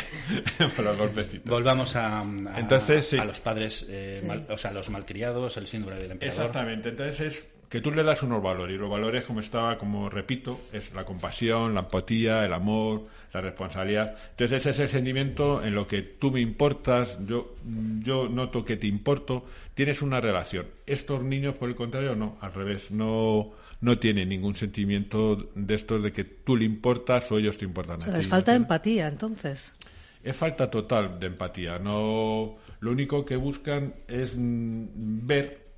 por 0.76 0.86
los 0.86 0.98
golpecitos. 0.98 1.50
Volvamos 1.50 1.96
a, 1.96 2.20
a- 2.22 2.60
Entonces, 2.60 3.08
sí. 3.08 3.18
a 3.18 3.26
los 3.26 3.39
padres, 3.42 3.86
eh, 3.89 4.24
mal- 4.26 4.46
o 4.50 4.58
sea, 4.58 4.72
los 4.72 4.89
malcriados, 4.89 5.56
el 5.58 5.68
síndrome 5.68 6.02
del 6.02 6.12
emperador. 6.12 6.46
Exactamente, 6.46 6.89
entonces 6.89 7.20
es 7.22 7.46
que 7.69 7.82
tú 7.82 7.91
le 7.91 8.03
das 8.03 8.23
unos 8.23 8.41
valores 8.41 8.75
y 8.75 8.79
los 8.79 8.89
valores, 8.89 9.23
como 9.23 9.41
estaba, 9.41 9.77
como 9.77 10.10
repito, 10.10 10.60
es 10.73 10.91
la 10.93 11.05
compasión, 11.05 11.75
la 11.75 11.82
empatía, 11.82 12.43
el 12.43 12.53
amor, 12.53 13.05
la 13.32 13.41
responsabilidad. 13.41 14.15
Entonces 14.32 14.58
ese 14.58 14.71
es 14.71 14.79
el 14.79 14.89
sentimiento 14.89 15.63
en 15.63 15.75
lo 15.75 15.88
que 15.88 16.01
tú 16.01 16.32
me 16.32 16.41
importas, 16.41 17.19
yo, 17.27 17.55
yo 17.99 18.27
noto 18.27 18.65
que 18.65 18.75
te 18.75 18.88
importo, 18.88 19.45
tienes 19.75 20.01
una 20.01 20.19
relación. 20.19 20.65
Estos 20.88 21.23
niños, 21.23 21.55
por 21.55 21.69
el 21.69 21.75
contrario, 21.75 22.15
no, 22.15 22.38
al 22.41 22.53
revés, 22.53 22.89
no, 22.89 23.51
no 23.82 23.99
tienen 23.99 24.29
ningún 24.29 24.55
sentimiento 24.55 25.49
de 25.53 25.75
estos 25.75 26.01
de 26.01 26.12
que 26.12 26.23
tú 26.23 26.58
le 26.58 26.65
importas 26.65 27.32
o 27.32 27.38
ellos 27.38 27.60
te 27.60 27.65
importan 27.65 28.01
O 28.01 28.05
sea, 28.05 28.13
les 28.13 28.25
¿no 28.25 28.32
falta 28.32 28.55
empatía, 28.55 29.08
entonces. 29.08 29.73
Es 30.23 30.36
falta 30.36 30.71
total 30.71 31.19
de 31.19 31.27
empatía. 31.27 31.77
No, 31.77 32.58
lo 32.79 32.91
único 32.91 33.23
que 33.25 33.36
buscan 33.36 33.93
es 34.08 34.34
mm, 34.36 35.27
ver 35.27 35.68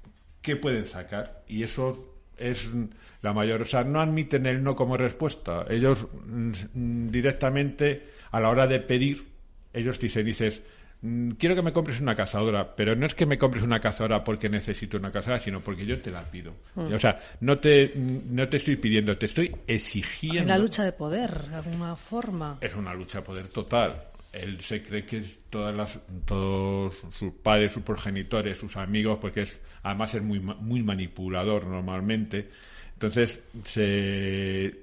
qué 0.41 0.56
pueden 0.56 0.88
sacar 0.88 1.43
y 1.47 1.63
eso 1.63 2.12
es 2.41 2.67
mm, 2.67 2.86
la 3.21 3.34
mayor. 3.34 3.62
O 3.62 3.65
sea, 3.65 3.84
no 3.84 4.01
admiten 4.01 4.45
el 4.45 4.63
no 4.63 4.75
como 4.75 4.97
respuesta. 4.97 5.65
Ellos 5.69 6.08
mm, 6.25 6.51
mm, 6.73 7.12
directamente 7.12 8.08
a 8.32 8.39
la 8.39 8.49
hora 8.49 8.67
de 8.67 8.80
pedir, 8.80 9.27
ellos 9.73 9.99
dicen, 9.99 10.25
dices, 10.25 10.62
mm, 11.01 11.32
quiero 11.32 11.56
que 11.56 11.62
me 11.62 11.71
compres 11.71 11.99
una 12.01 12.15
cazadora, 12.15 12.75
pero 12.75 12.95
no 12.95 13.06
es 13.06 13.15
que 13.15 13.25
me 13.25 13.38
compres 13.38 13.63
una 13.63 13.80
cazadora 13.80 14.23
porque 14.23 14.49
necesito 14.49 14.97
una 14.97 15.12
cazadora, 15.12 15.39
sino 15.39 15.62
porque 15.62 15.86
yo 15.86 16.01
te 16.01 16.12
la 16.12 16.23
pido. 16.23 16.54
O 16.75 16.97
sea, 16.97 17.19
no 17.41 17.60
te, 17.60 17.91
mm, 17.95 18.36
no 18.36 18.49
te 18.49 18.58
estoy 18.58 18.75
pidiendo, 18.77 19.17
te 19.17 19.27
estoy 19.27 19.56
exigiendo. 19.67 20.41
Hay 20.41 20.47
la 20.47 20.58
lucha 20.58 20.84
de 20.84 20.91
poder, 20.91 21.32
de 21.47 21.56
alguna 21.56 21.95
forma. 21.95 22.58
Es 22.62 22.75
una 22.75 22.93
lucha 22.93 23.19
de 23.19 23.25
poder 23.25 23.47
total. 23.49 24.11
Él 24.32 24.62
se 24.62 24.82
cree 24.82 25.06
que 25.06 25.24
todas 25.50 25.76
las, 25.76 26.00
todos 26.26 26.96
sus 27.10 27.34
padres, 27.34 27.74
sus 27.74 27.84
progenitores, 27.84 28.58
sus 28.60 28.78
amigos, 28.78 29.17
porque 29.20 29.41
es, 29.41 29.60
además 29.84 30.13
es 30.13 30.22
muy, 30.22 30.39
muy 30.39 30.82
manipulador 30.84 31.65
normalmente. 31.67 32.50
Entonces, 32.94 33.39
se- 33.65 34.80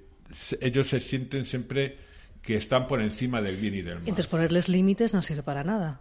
ellos 0.61 0.89
se 0.89 1.01
sienten 1.01 1.47
siempre 1.47 1.97
que 2.43 2.57
están 2.57 2.87
por 2.87 3.01
encima 3.01 3.41
del 3.41 3.57
bien 3.57 3.75
y 3.75 3.83
del 3.83 3.95
mal. 3.95 4.03
Entonces 4.03 4.27
ponerles 4.27 4.69
límites 4.69 5.15
no 5.15 5.23
sirve 5.23 5.43
para 5.43 5.65
nada. 5.65 6.01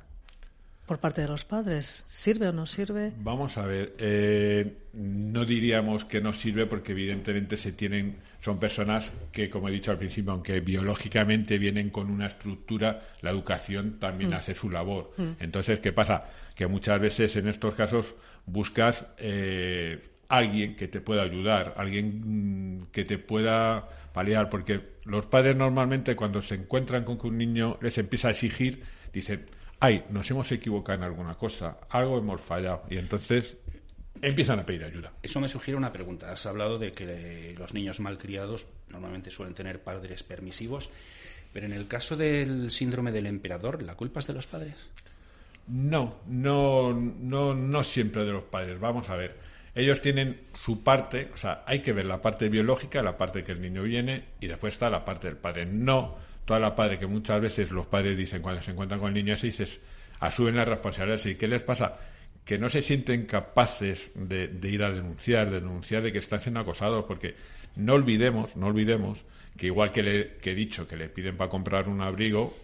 Por 0.87 0.99
parte 0.99 1.21
de 1.21 1.27
los 1.27 1.43
padres. 1.43 2.05
¿Sirve 2.07 2.47
o 2.47 2.53
no 2.53 2.65
sirve? 2.65 3.11
Vamos 3.17 3.57
a 3.57 3.67
ver, 3.67 3.93
eh, 3.99 4.77
no 4.93 5.43
diríamos 5.43 6.05
que 6.05 6.21
no 6.21 6.31
sirve 6.31 6.65
porque 6.65 6.93
evidentemente 6.93 7.57
se 7.57 7.73
tienen, 7.73 8.15
son 8.39 8.57
personas 8.57 9.11
que, 9.33 9.49
como 9.49 9.67
he 9.67 9.71
dicho 9.73 9.91
al 9.91 9.97
principio, 9.97 10.31
aunque 10.31 10.61
biológicamente 10.61 11.57
vienen 11.57 11.89
con 11.89 12.09
una 12.09 12.27
estructura, 12.27 13.09
la 13.19 13.31
educación 13.31 13.99
también 13.99 14.33
hace 14.33 14.53
su 14.53 14.69
labor. 14.69 15.11
Entonces, 15.41 15.79
¿qué 15.79 15.91
pasa? 15.91 16.21
Que 16.55 16.67
muchas 16.67 17.01
veces 17.01 17.35
en 17.35 17.49
estos 17.49 17.75
casos 17.75 18.15
buscas 18.45 19.07
eh, 19.17 20.01
alguien 20.29 20.73
que 20.77 20.87
te 20.87 21.01
pueda 21.01 21.23
ayudar, 21.23 21.73
alguien 21.75 22.77
mm, 22.79 22.85
que 22.93 23.03
te 23.03 23.17
pueda 23.17 23.89
paliar, 24.13 24.49
porque 24.49 24.81
los 25.03 25.25
padres 25.25 25.57
normalmente 25.57 26.15
cuando 26.15 26.41
se 26.41 26.55
encuentran 26.55 27.03
con 27.03 27.17
que 27.17 27.27
un 27.27 27.37
niño 27.37 27.77
les 27.81 27.97
empieza 27.97 28.29
a 28.29 28.31
exigir, 28.31 28.83
dicen, 29.11 29.45
ay, 29.79 30.05
nos 30.09 30.29
hemos 30.31 30.51
equivocado 30.51 30.97
en 30.97 31.03
alguna 31.03 31.35
cosa, 31.35 31.77
algo 31.89 32.17
hemos 32.17 32.41
fallado, 32.41 32.83
y 32.89 32.97
entonces 32.97 33.57
empiezan 34.21 34.59
a 34.59 34.65
pedir 34.65 34.83
ayuda. 34.83 35.13
Eso 35.21 35.39
me 35.39 35.49
sugiere 35.49 35.77
una 35.77 35.91
pregunta. 35.91 36.31
Has 36.31 36.45
hablado 36.45 36.79
de 36.79 36.91
que 36.91 37.55
los 37.57 37.73
niños 37.73 37.99
malcriados 37.99 38.65
normalmente 38.89 39.31
suelen 39.31 39.53
tener 39.53 39.81
padres 39.81 40.23
permisivos, 40.23 40.89
pero 41.53 41.65
en 41.65 41.73
el 41.73 41.87
caso 41.87 42.15
del 42.15 42.71
síndrome 42.71 43.11
del 43.11 43.27
emperador, 43.27 43.81
¿la 43.81 43.95
culpa 43.95 44.19
es 44.19 44.27
de 44.27 44.33
los 44.33 44.47
padres? 44.47 44.75
No, 45.67 46.19
no, 46.27 46.93
no, 46.93 47.53
no 47.53 47.83
siempre 47.83 48.23
de 48.23 48.31
los 48.31 48.43
padres. 48.43 48.79
Vamos 48.79 49.09
a 49.09 49.15
ver. 49.15 49.35
Ellos 49.75 50.01
tienen 50.01 50.47
su 50.53 50.83
parte, 50.83 51.29
o 51.33 51.37
sea, 51.37 51.63
hay 51.67 51.79
que 51.81 51.93
ver 51.93 52.05
la 52.05 52.21
parte 52.21 52.49
biológica, 52.49 53.03
la 53.03 53.17
parte 53.17 53.43
que 53.43 53.51
el 53.51 53.61
niño 53.61 53.83
viene, 53.83 54.25
y 54.39 54.47
después 54.47 54.73
está 54.73 54.89
la 54.89 55.05
parte 55.05 55.27
del 55.27 55.37
padre. 55.37 55.67
No 55.67 56.15
toda 56.47 56.61
la 56.61 56.73
parte 56.73 56.97
que 56.97 57.07
muchas 57.07 57.41
veces 57.41 57.71
los 57.71 57.85
padres 57.87 58.17
dicen 58.17 58.41
cuando 58.41 58.61
se 58.61 58.71
encuentran 58.71 59.01
con 59.01 59.09
el 59.09 59.13
niño 59.13 59.33
así, 59.33 59.47
dices, 59.47 59.81
asumen 60.21 60.55
la 60.55 60.63
responsabilidad. 60.63 61.23
¿Y 61.25 61.35
qué 61.35 61.45
les 61.45 61.61
pasa? 61.61 61.99
Que 62.45 62.57
no 62.57 62.69
se 62.69 62.81
sienten 62.81 63.25
capaces 63.25 64.11
de, 64.15 64.47
de 64.47 64.69
ir 64.69 64.81
a 64.81 64.91
denunciar, 64.91 65.51
de 65.51 65.59
denunciar 65.59 66.01
de 66.03 66.13
que 66.13 66.19
están 66.19 66.39
siendo 66.39 66.61
acosados, 66.61 67.03
porque 67.03 67.35
no 67.75 67.95
olvidemos, 67.95 68.55
no 68.55 68.67
olvidemos 68.67 69.25
que 69.57 69.65
igual 69.65 69.91
que, 69.91 70.03
le, 70.03 70.37
que 70.37 70.51
he 70.51 70.55
dicho 70.55 70.87
que 70.87 70.95
le 70.95 71.09
piden 71.09 71.35
para 71.35 71.49
comprar 71.49 71.89
un 71.89 72.01
abrigo 72.01 72.55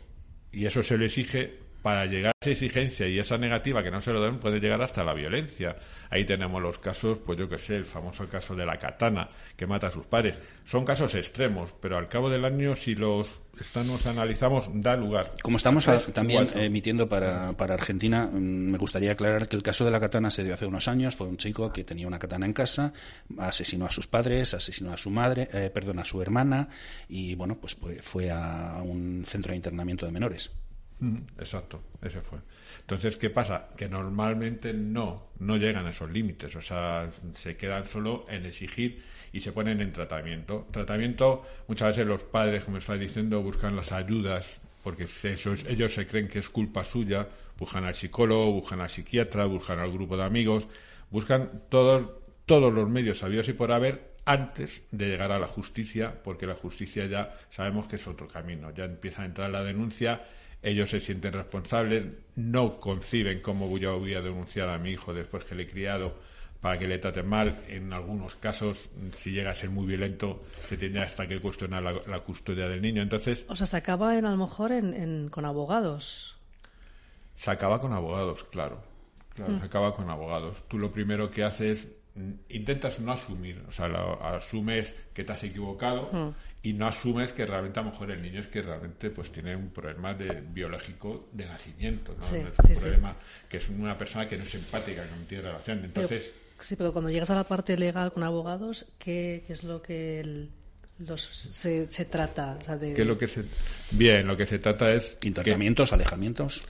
y 0.53 0.65
eso 0.65 0.81
se 0.81 0.97
le 0.97 1.07
exige, 1.07 1.59
para 1.81 2.05
llegar 2.05 2.31
a 2.31 2.37
esa 2.39 2.51
exigencia 2.51 3.07
y 3.09 3.19
esa 3.19 3.37
negativa 3.37 3.83
que 3.83 3.91
no 3.91 4.01
se 4.01 4.13
lo 4.13 4.23
den 4.23 4.39
puede 4.39 4.61
llegar 4.61 4.81
hasta 4.81 5.03
la 5.03 5.13
violencia. 5.13 5.75
Ahí 6.09 6.23
tenemos 6.23 6.61
los 6.61 6.79
casos, 6.79 7.17
pues 7.17 7.37
yo 7.37 7.49
que 7.49 7.57
sé, 7.57 7.75
el 7.75 7.83
famoso 7.83 8.25
caso 8.29 8.55
de 8.55 8.65
la 8.65 8.79
katana 8.79 9.29
que 9.57 9.67
mata 9.67 9.87
a 9.87 9.91
sus 9.91 10.05
padres. 10.05 10.39
Son 10.63 10.85
casos 10.85 11.13
extremos, 11.15 11.73
pero 11.81 11.97
al 11.97 12.07
cabo 12.07 12.29
del 12.29 12.45
año, 12.45 12.77
si 12.77 12.95
los 12.95 13.42
estamos 13.59 14.05
analizamos, 14.05 14.69
da 14.73 14.95
lugar. 14.95 15.33
Como 15.41 15.57
estamos 15.57 15.87
a, 15.87 15.99
también 15.99 16.49
emitiendo 16.55 17.07
para, 17.07 17.53
para 17.53 17.75
Argentina, 17.75 18.29
mm, 18.31 18.71
me 18.71 18.77
gustaría 18.77 19.11
aclarar 19.11 19.47
que 19.47 19.55
el 19.55 19.63
caso 19.63 19.85
de 19.85 19.91
la 19.91 19.99
katana 19.99 20.31
se 20.31 20.43
dio 20.43 20.53
hace 20.53 20.65
unos 20.65 20.87
años. 20.87 21.15
Fue 21.15 21.27
un 21.27 21.37
chico 21.37 21.71
que 21.71 21.83
tenía 21.83 22.07
una 22.07 22.19
katana 22.19 22.45
en 22.45 22.53
casa, 22.53 22.93
asesinó 23.37 23.85
a 23.85 23.91
sus 23.91 24.07
padres, 24.07 24.53
asesinó 24.53 24.93
a 24.93 24.97
su 24.97 25.09
madre, 25.09 25.49
eh, 25.53 25.69
perdón, 25.73 25.99
a 25.99 26.05
su 26.05 26.21
hermana 26.21 26.69
y 27.07 27.35
bueno, 27.35 27.57
pues 27.59 27.77
fue 28.01 28.31
a 28.31 28.81
un 28.83 29.23
centro 29.25 29.51
de 29.51 29.57
internamiento 29.57 30.05
de 30.05 30.11
menores. 30.11 30.51
Exacto, 31.37 31.81
ese 32.01 32.21
fue. 32.21 32.39
Entonces, 32.83 33.15
¿qué 33.15 33.29
pasa? 33.29 33.69
Que 33.77 33.87
normalmente 33.87 34.73
no, 34.73 35.29
no 35.39 35.57
llegan 35.57 35.87
a 35.87 35.91
esos 35.91 36.11
límites, 36.11 36.55
o 36.55 36.61
sea, 36.61 37.09
se 37.31 37.55
quedan 37.55 37.87
solo 37.87 38.25
en 38.29 38.45
exigir 38.45 39.01
y 39.31 39.39
se 39.39 39.53
ponen 39.53 39.79
en 39.81 39.93
tratamiento. 39.93 40.67
Tratamiento, 40.69 41.45
muchas 41.67 41.89
veces 41.89 42.05
los 42.05 42.23
padres, 42.23 42.65
como 42.65 42.77
está 42.77 42.95
diciendo, 42.95 43.41
buscan 43.41 43.75
las 43.75 43.91
ayudas 43.91 44.61
porque 44.83 45.07
ellos 45.69 45.93
se 45.93 46.05
creen 46.05 46.27
que 46.27 46.39
es 46.39 46.49
culpa 46.49 46.83
suya, 46.83 47.27
buscan 47.57 47.85
al 47.85 47.95
psicólogo, 47.95 48.51
buscan 48.51 48.81
al 48.81 48.89
psiquiatra, 48.89 49.45
buscan 49.45 49.79
al 49.79 49.91
grupo 49.91 50.17
de 50.17 50.23
amigos, 50.23 50.67
buscan 51.09 51.63
todos, 51.69 52.09
todos 52.45 52.73
los 52.73 52.89
medios 52.89 53.19
sabidos 53.19 53.47
y 53.47 53.53
por 53.53 53.71
haber 53.71 54.13
antes 54.25 54.83
de 54.91 55.07
llegar 55.07 55.31
a 55.31 55.39
la 55.39 55.47
justicia, 55.47 56.21
porque 56.21 56.45
la 56.45 56.55
justicia 56.55 57.05
ya 57.05 57.37
sabemos 57.49 57.87
que 57.87 57.95
es 57.95 58.07
otro 58.07 58.27
camino, 58.27 58.71
ya 58.71 58.85
empieza 58.85 59.23
a 59.23 59.25
entrar 59.25 59.49
la 59.49 59.63
denuncia 59.63 60.25
ellos 60.63 60.89
se 60.89 61.01
sienten 61.01 61.33
responsables, 61.33 62.05
no 62.35 62.79
conciben 62.79 63.41
cómo 63.41 63.77
yo 63.77 63.99
voy 63.99 64.15
a 64.15 64.21
denunciar 64.21 64.69
a 64.69 64.77
mi 64.77 64.91
hijo 64.91 65.13
después 65.13 65.43
que 65.43 65.55
le 65.55 65.63
he 65.63 65.67
criado 65.67 66.15
para 66.61 66.79
que 66.79 66.87
le 66.87 66.97
traten 66.97 67.27
mal. 67.27 67.61
En 67.67 67.91
algunos 67.91 68.35
casos, 68.35 68.89
si 69.11 69.31
llega 69.31 69.51
a 69.51 69.55
ser 69.55 69.69
muy 69.69 69.85
violento, 69.85 70.41
se 70.69 70.77
tiene 70.77 71.01
hasta 71.01 71.27
que 71.27 71.41
cuestionar 71.41 71.83
la, 71.83 72.19
custodia 72.21 72.69
del 72.69 72.81
niño. 72.81 73.01
Entonces, 73.01 73.45
o 73.49 73.55
sea, 73.57 73.67
se 73.67 73.75
acaba 73.75 74.17
en, 74.17 74.25
a 74.25 74.31
lo 74.31 74.37
mejor 74.37 74.71
en, 74.71 75.27
con 75.29 75.43
abogados. 75.43 76.37
Se 77.35 77.51
acaba 77.51 77.81
con 77.81 77.91
abogados, 77.91 78.45
claro. 78.45 78.81
Claro, 79.35 79.53
mm. 79.53 79.59
se 79.59 79.65
acaba 79.65 79.93
con 79.93 80.09
abogados. 80.09 80.63
Tú 80.69 80.77
lo 80.77 80.91
primero 80.91 81.29
que 81.29 81.43
haces 81.43 81.87
intentas 82.49 82.99
no 82.99 83.11
asumir, 83.11 83.63
o 83.67 83.71
sea, 83.71 83.87
asumes 84.35 84.93
que 85.13 85.23
te 85.23 85.33
has 85.33 85.43
equivocado 85.43 86.09
mm 86.11 86.33
y 86.65 86.71
no 86.71 86.87
asumes 86.87 87.33
que 87.33 87.45
realmente 87.45 87.81
a 87.81 87.83
lo 87.83 87.91
mejor 87.91 88.09
el 88.09 88.21
niño 88.21 88.39
es 88.39 88.47
que 88.47 88.61
realmente 88.61 89.09
pues 89.09 89.29
tiene 89.31 89.53
un 89.53 89.69
problema 89.69 90.13
de 90.13 90.41
biológico 90.41 91.27
de 91.33 91.45
nacimiento, 91.45 92.15
¿no? 92.17 92.25
es 92.25 92.45
un 92.69 92.75
problema 92.79 93.17
que 93.49 93.57
es 93.57 93.67
una 93.67 93.97
persona 93.97 94.25
que 94.29 94.37
no 94.37 94.43
es 94.43 94.55
empática, 94.55 95.03
que 95.03 95.11
no 95.11 95.25
tiene 95.27 95.43
relación. 95.43 95.83
Entonces, 95.83 96.33
sí, 96.57 96.77
pero 96.77 96.93
cuando 96.93 97.11
llegas 97.11 97.29
a 97.31 97.35
la 97.35 97.43
parte 97.43 97.77
legal 97.77 98.13
con 98.13 98.23
abogados, 98.23 98.85
¿qué, 98.97 99.43
es 99.49 99.65
lo 99.65 99.81
que 99.81 100.47
los, 100.99 101.21
se, 101.21 101.85
trata? 102.05 102.57
¿Qué 102.79 102.93
es 102.93 103.07
lo 103.07 103.17
que 103.17 103.27
se, 103.27 103.43
bien, 103.91 104.25
lo 104.25 104.37
que 104.37 104.47
se 104.47 104.57
trata 104.57 104.93
es... 104.93 105.17
Internamientos, 105.21 105.91
alejamientos. 105.91 106.63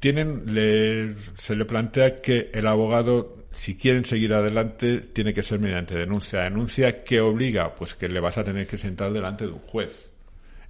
Tienen, 0.00 1.16
se 1.38 1.54
le 1.54 1.64
plantea 1.64 2.20
que 2.20 2.50
el 2.52 2.66
abogado 2.66 3.41
si 3.52 3.76
quieren 3.76 4.04
seguir 4.04 4.32
adelante, 4.32 4.98
tiene 4.98 5.32
que 5.34 5.42
ser 5.42 5.60
mediante 5.60 5.94
denuncia. 5.94 6.40
¿Denuncia 6.40 7.04
que 7.04 7.20
obliga? 7.20 7.74
Pues 7.74 7.94
que 7.94 8.08
le 8.08 8.20
vas 8.20 8.38
a 8.38 8.44
tener 8.44 8.66
que 8.66 8.78
sentar 8.78 9.12
delante 9.12 9.46
de 9.46 9.52
un 9.52 9.60
juez. 9.60 10.10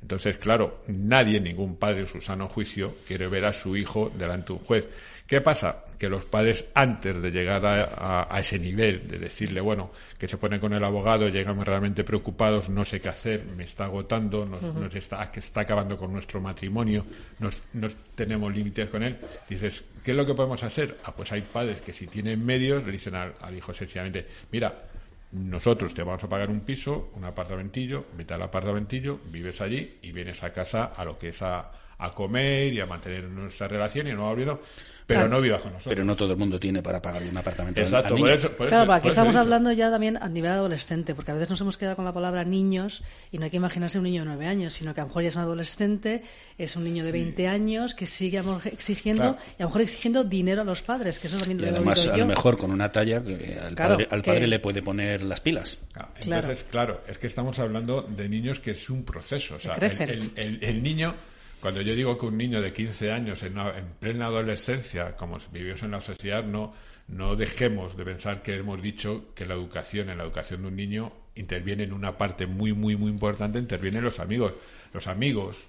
Entonces, 0.03 0.37
claro, 0.37 0.83
nadie, 0.89 1.41
ningún 1.41 1.77
padre 1.77 2.01
en 2.01 2.07
su 2.09 2.21
sano 2.21 2.49
juicio, 2.49 2.97
quiere 3.07 3.29
ver 3.29 3.45
a 3.45 3.53
su 3.53 3.77
hijo 3.77 4.11
delante 4.19 4.49
de 4.49 4.53
un 4.55 4.65
juez. 4.65 4.89
¿Qué 5.27 5.41
pasa? 5.41 5.85
Que 5.99 6.09
los 6.09 6.25
padres, 6.25 6.67
antes 6.75 7.23
de 7.23 7.31
llegar 7.31 7.65
a, 7.65 8.39
ese 8.39 8.59
nivel, 8.59 9.07
de 9.09 9.19
decirle, 9.19 9.61
bueno, 9.61 9.91
que 10.19 10.29
se 10.29 10.37
ponen 10.37 10.61
con 10.61 10.73
el 10.73 10.85
abogado, 10.85 11.29
llegan 11.29 11.65
realmente 11.65 12.05
preocupados, 12.05 12.69
no 12.69 12.85
sé 12.85 13.01
qué 13.01 13.09
hacer, 13.09 13.45
me 13.57 13.65
está 13.65 13.85
agotando, 13.85 14.45
nos, 14.45 14.95
está, 14.95 15.31
está 15.35 15.61
acabando 15.61 15.97
con 15.97 16.13
nuestro 16.13 16.41
matrimonio, 16.41 17.07
nos, 17.39 17.63
tenemos 18.15 18.55
límites 18.55 18.89
con 18.91 19.03
él. 19.03 19.17
Dices, 19.49 19.85
¿qué 20.05 20.11
es 20.11 20.17
lo 20.17 20.27
que 20.27 20.35
podemos 20.35 20.63
hacer? 20.63 20.99
Ah, 21.05 21.13
pues 21.17 21.33
hay 21.33 21.43
padres 21.43 21.81
que 21.81 21.93
si 21.93 22.07
tienen 22.09 22.45
medios 22.45 22.85
le 22.85 22.93
dicen 22.93 23.15
al, 23.15 23.35
al 23.41 23.57
hijo 23.57 23.73
sencillamente, 23.73 24.27
mira, 24.51 24.75
nosotros 25.33 25.95
te 25.95 26.03
vamos 26.03 26.23
a 26.23 26.29
pagar 26.29 26.51
un 26.51 26.61
piso, 26.61 27.11
un 27.15 27.25
apartamentillo, 27.25 28.05
vete 28.15 28.35
al 28.35 28.43
apartamentillo, 28.43 29.19
vives 29.31 29.61
allí 29.63 29.99
y 30.03 30.13
vienes 30.13 30.43
a 30.43 30.53
casa 30.53 30.93
a 30.95 31.05
lo 31.07 31.19
que 31.19 31.29
es 31.29 31.41
a, 31.41 31.71
a 31.97 32.11
comer 32.11 32.73
y 32.73 32.81
a 32.81 32.87
mantener 32.87 33.25
nuestra 33.25 33.69
relación 33.69 34.09
y 34.09 34.13
no 34.13 34.29
abriendo 34.29 34.61
pero 35.07 35.29
no 35.29 35.41
viva 35.41 35.59
con 35.59 35.73
nosotros. 35.73 35.93
Pero 35.95 36.05
no 36.05 36.17
todo 36.17 36.33
el 36.33 36.39
mundo 36.39 36.59
tiene 36.59 36.83
para 36.83 37.01
pagar 37.01 37.23
un 37.23 37.37
apartamento. 37.37 37.81
Exacto, 37.81 38.17
por 38.17 38.31
eso, 38.31 38.51
claro, 38.57 38.93
aquí 38.93 39.09
estamos 39.09 39.37
hablando 39.37 39.73
ya 39.73 39.91
también 39.91 40.17
a 40.21 40.29
nivel 40.29 40.51
adolescente, 40.51 41.15
porque 41.15 41.31
a 41.31 41.35
veces 41.35 41.51
nos 41.51 41.61
hemos 41.61 41.77
quedado 41.77 41.97
con 41.97 42.05
la 42.05 42.13
palabra 42.13 42.45
niños 42.45 43.03
y 43.31 43.39
no 43.39 43.45
hay 43.45 43.51
que 43.51 43.57
imaginarse 43.57 43.99
un 43.99 44.05
niño 44.05 44.23
de 44.23 44.27
nueve 44.27 44.47
años, 44.47 44.73
sino 44.73 44.95
que 44.95 45.01
a 45.01 45.05
lo 45.05 45.09
mejor 45.09 45.23
ya 45.23 45.29
es 45.31 45.37
un 45.37 45.43
adolescente, 45.43 46.23
es 46.59 46.77
un 46.77 46.85
niño 46.85 47.05
de 47.05 47.13
20 47.13 47.49
años 47.49 47.95
que 47.95 48.07
sigue 48.07 48.43
exigiendo 48.67 49.37
y 49.59 49.63
a 49.63 49.65
lo 49.65 49.69
mejor 49.69 49.83
exigiendo 49.83 50.25
dinero 50.25 50.63
a 50.63 50.65
los 50.65 50.83
padres, 50.83 51.19
que 51.19 51.27
eso 51.27 51.39
también 51.39 51.61
lo 51.61 51.67
y 51.67 51.71
además, 51.71 52.07
a 52.07 52.17
lo 52.17 52.27
mejor 52.27 52.59
con 52.59 52.71
una 52.71 52.91
talla 52.91 53.23
que 53.23 53.59
al, 53.61 53.75
padre, 54.23 54.47
le 54.47 54.59
puede 54.59 54.83
poner 54.83 55.23
las 55.23 55.41
pilas. 55.41 55.79
entonces, 56.21 56.65
claro. 56.71 57.03
es 57.09 57.19
que 57.19 57.27
estamos 57.27 57.59
hablando 57.59 58.03
de 58.03 58.29
niños 58.29 58.61
que 58.61 58.73
es 58.73 58.91
un 58.91 59.05
proceso. 59.05 59.57
O 59.57 59.59
sea, 59.59 59.75
el 59.75 60.83
niño 60.83 61.15
cuando 61.63 61.81
yo 61.81 61.95
digo 61.95 62.19
que 62.19 62.27
un 62.27 62.37
niño 62.37 62.61
de 62.61 62.73
15 62.73 63.13
años 63.13 63.41
en, 63.45 63.55
plena 64.01 64.27
adolescencia, 64.27 65.15
como 65.15 65.39
vivimos 65.53 65.81
en 65.85 65.93
la 65.93 66.01
sociedad, 66.01 66.43
no, 66.43 66.73
no 67.07 67.37
dejemos 67.37 67.97
de 67.97 68.05
pensar 68.05 68.43
que 68.43 68.57
hemos 68.57 68.83
dicho 68.83 69.27
que 69.37 69.47
la 69.47 69.55
educación, 69.55 70.11
en 70.11 70.19
la 70.19 70.25
educación 70.25 70.63
de 70.63 70.69
un 70.69 70.75
niño, 70.75 71.13
interviene 71.37 71.85
en 71.85 71.93
una 71.93 72.19
parte 72.19 72.49
muy, 72.49 72.73
muy, 72.73 72.97
muy 72.97 73.13
importante, 73.13 73.61
intervienen 73.61 74.03
los 74.03 74.19
amigos. 74.19 74.55
Los 74.93 75.07
amigos 75.07 75.69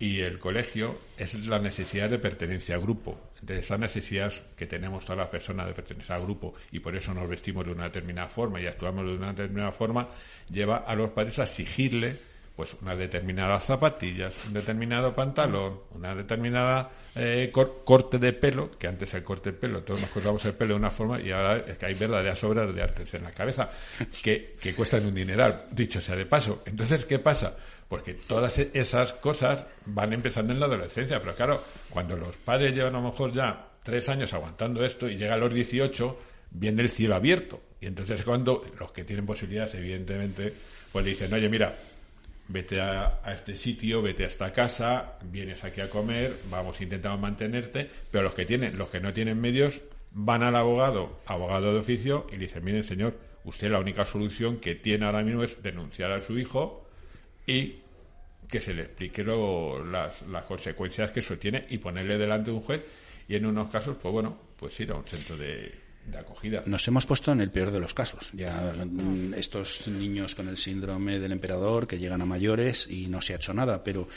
y 0.00 0.18
el 0.18 0.40
colegio 0.40 0.98
es 1.16 1.46
la 1.46 1.60
necesidad 1.60 2.10
de 2.10 2.18
pertenencia 2.18 2.74
a 2.74 2.78
grupo. 2.78 3.30
De 3.40 3.60
esa 3.60 3.78
necesidad 3.78 4.32
que 4.56 4.66
tenemos 4.66 5.04
todas 5.04 5.18
las 5.18 5.28
personas 5.28 5.68
de 5.68 5.74
pertenecer 5.74 6.16
al 6.16 6.22
grupo 6.22 6.54
y 6.72 6.80
por 6.80 6.96
eso 6.96 7.14
nos 7.14 7.28
vestimos 7.28 7.64
de 7.64 7.70
una 7.70 7.84
determinada 7.84 8.28
forma 8.28 8.60
y 8.60 8.66
actuamos 8.66 9.04
de 9.04 9.14
una 9.14 9.28
determinada 9.28 9.70
forma, 9.70 10.08
lleva 10.50 10.78
a 10.78 10.96
los 10.96 11.10
padres 11.10 11.38
a 11.38 11.44
exigirle 11.44 12.29
pues 12.60 12.76
unas 12.82 12.98
determinadas 12.98 13.64
zapatillas, 13.64 14.34
un 14.46 14.52
determinado 14.52 15.14
pantalón, 15.14 15.80
una 15.94 16.14
determinada 16.14 16.90
eh, 17.14 17.50
corte 17.50 18.18
de 18.18 18.34
pelo, 18.34 18.70
que 18.72 18.86
antes 18.86 19.14
el 19.14 19.24
corte 19.24 19.52
de 19.52 19.56
pelo, 19.56 19.82
todos 19.82 20.02
nos 20.02 20.10
cortamos 20.10 20.44
el 20.44 20.52
pelo 20.52 20.74
de 20.74 20.80
una 20.80 20.90
forma 20.90 21.18
y 21.22 21.30
ahora 21.30 21.64
es 21.66 21.78
que 21.78 21.86
hay 21.86 21.94
verdaderas 21.94 22.44
obras 22.44 22.74
de 22.74 22.82
artes 22.82 23.14
en 23.14 23.22
la 23.22 23.32
cabeza 23.32 23.70
que, 24.22 24.56
que 24.60 24.74
cuestan 24.74 25.06
un 25.06 25.14
dineral, 25.14 25.68
dicho 25.70 26.02
sea 26.02 26.14
de 26.16 26.26
paso. 26.26 26.62
Entonces, 26.66 27.06
¿qué 27.06 27.18
pasa? 27.18 27.56
Porque 27.88 28.12
todas 28.12 28.58
e-, 28.58 28.70
esas 28.74 29.14
cosas 29.14 29.64
van 29.86 30.12
empezando 30.12 30.52
en 30.52 30.60
la 30.60 30.66
adolescencia, 30.66 31.18
pero 31.18 31.34
claro, 31.34 31.64
cuando 31.88 32.14
los 32.14 32.36
padres 32.36 32.74
llevan 32.74 32.94
a 32.94 33.00
lo 33.00 33.08
mejor 33.08 33.32
ya 33.32 33.68
tres 33.82 34.06
años 34.10 34.34
aguantando 34.34 34.84
esto 34.84 35.08
y 35.08 35.16
llega 35.16 35.32
a 35.32 35.38
los 35.38 35.54
18, 35.54 36.18
viene 36.50 36.82
el 36.82 36.90
cielo 36.90 37.14
abierto. 37.14 37.58
Y 37.80 37.86
entonces 37.86 38.20
cuando 38.22 38.66
los 38.78 38.92
que 38.92 39.04
tienen 39.04 39.24
posibilidades, 39.24 39.76
evidentemente, 39.76 40.52
pues 40.92 41.04
le 41.04 41.12
dicen, 41.12 41.32
oye, 41.32 41.48
mira, 41.48 41.74
vete 42.50 42.80
a, 42.80 43.20
este 43.32 43.56
sitio, 43.56 44.02
vete 44.02 44.24
a 44.24 44.26
esta 44.26 44.52
casa, 44.52 45.18
vienes 45.22 45.62
aquí 45.64 45.80
a 45.80 45.88
comer, 45.88 46.36
vamos, 46.50 46.80
intentamos 46.80 47.20
mantenerte, 47.20 47.88
pero 48.10 48.24
los 48.24 48.34
que 48.34 48.44
tienen, 48.44 48.76
los 48.76 48.88
que 48.88 49.00
no 49.00 49.12
tienen 49.12 49.40
medios, 49.40 49.82
van 50.12 50.42
al 50.42 50.56
abogado, 50.56 51.20
abogado 51.26 51.72
de 51.72 51.78
oficio, 51.78 52.26
y 52.30 52.32
le 52.32 52.46
dicen, 52.46 52.64
miren 52.64 52.84
señor, 52.84 53.16
usted 53.44 53.70
la 53.70 53.78
única 53.78 54.04
solución 54.04 54.58
que 54.58 54.74
tiene 54.74 55.06
ahora 55.06 55.22
mismo 55.22 55.44
es 55.44 55.62
denunciar 55.62 56.10
a 56.10 56.22
su 56.22 56.38
hijo 56.38 56.86
y 57.46 57.76
que 58.48 58.60
se 58.60 58.74
le 58.74 58.82
explique 58.82 59.22
las, 59.24 60.22
las 60.22 60.44
consecuencias 60.44 61.12
que 61.12 61.20
eso 61.20 61.38
tiene 61.38 61.66
y 61.70 61.78
ponerle 61.78 62.18
delante 62.18 62.50
de 62.50 62.56
un 62.56 62.62
juez 62.62 62.82
y 63.28 63.36
en 63.36 63.46
unos 63.46 63.70
casos, 63.70 63.96
pues 64.02 64.12
bueno, 64.12 64.36
pues 64.56 64.78
ir 64.80 64.90
a 64.90 64.96
un 64.96 65.04
centro 65.04 65.36
de, 65.36 65.72
acogida. 66.18 66.62
Nos 66.66 66.86
hemos 66.88 67.06
puesto 67.06 67.32
en 67.32 67.40
el 67.40 67.50
peor 67.50 67.70
de 67.70 67.80
los 67.80 67.94
casos. 67.94 68.30
Ya 68.32 68.72
mm, 68.72 69.34
estos 69.34 69.86
niños 69.88 70.34
con 70.34 70.48
el 70.48 70.56
síndrome 70.56 71.18
del 71.18 71.32
emperador 71.32 71.86
que 71.86 71.98
llegan 71.98 72.22
a 72.22 72.26
mayores 72.26 72.86
y 72.88 73.06
no 73.08 73.20
se 73.20 73.32
ha 73.32 73.36
hecho 73.36 73.54
nada, 73.54 73.84
pero 73.84 74.08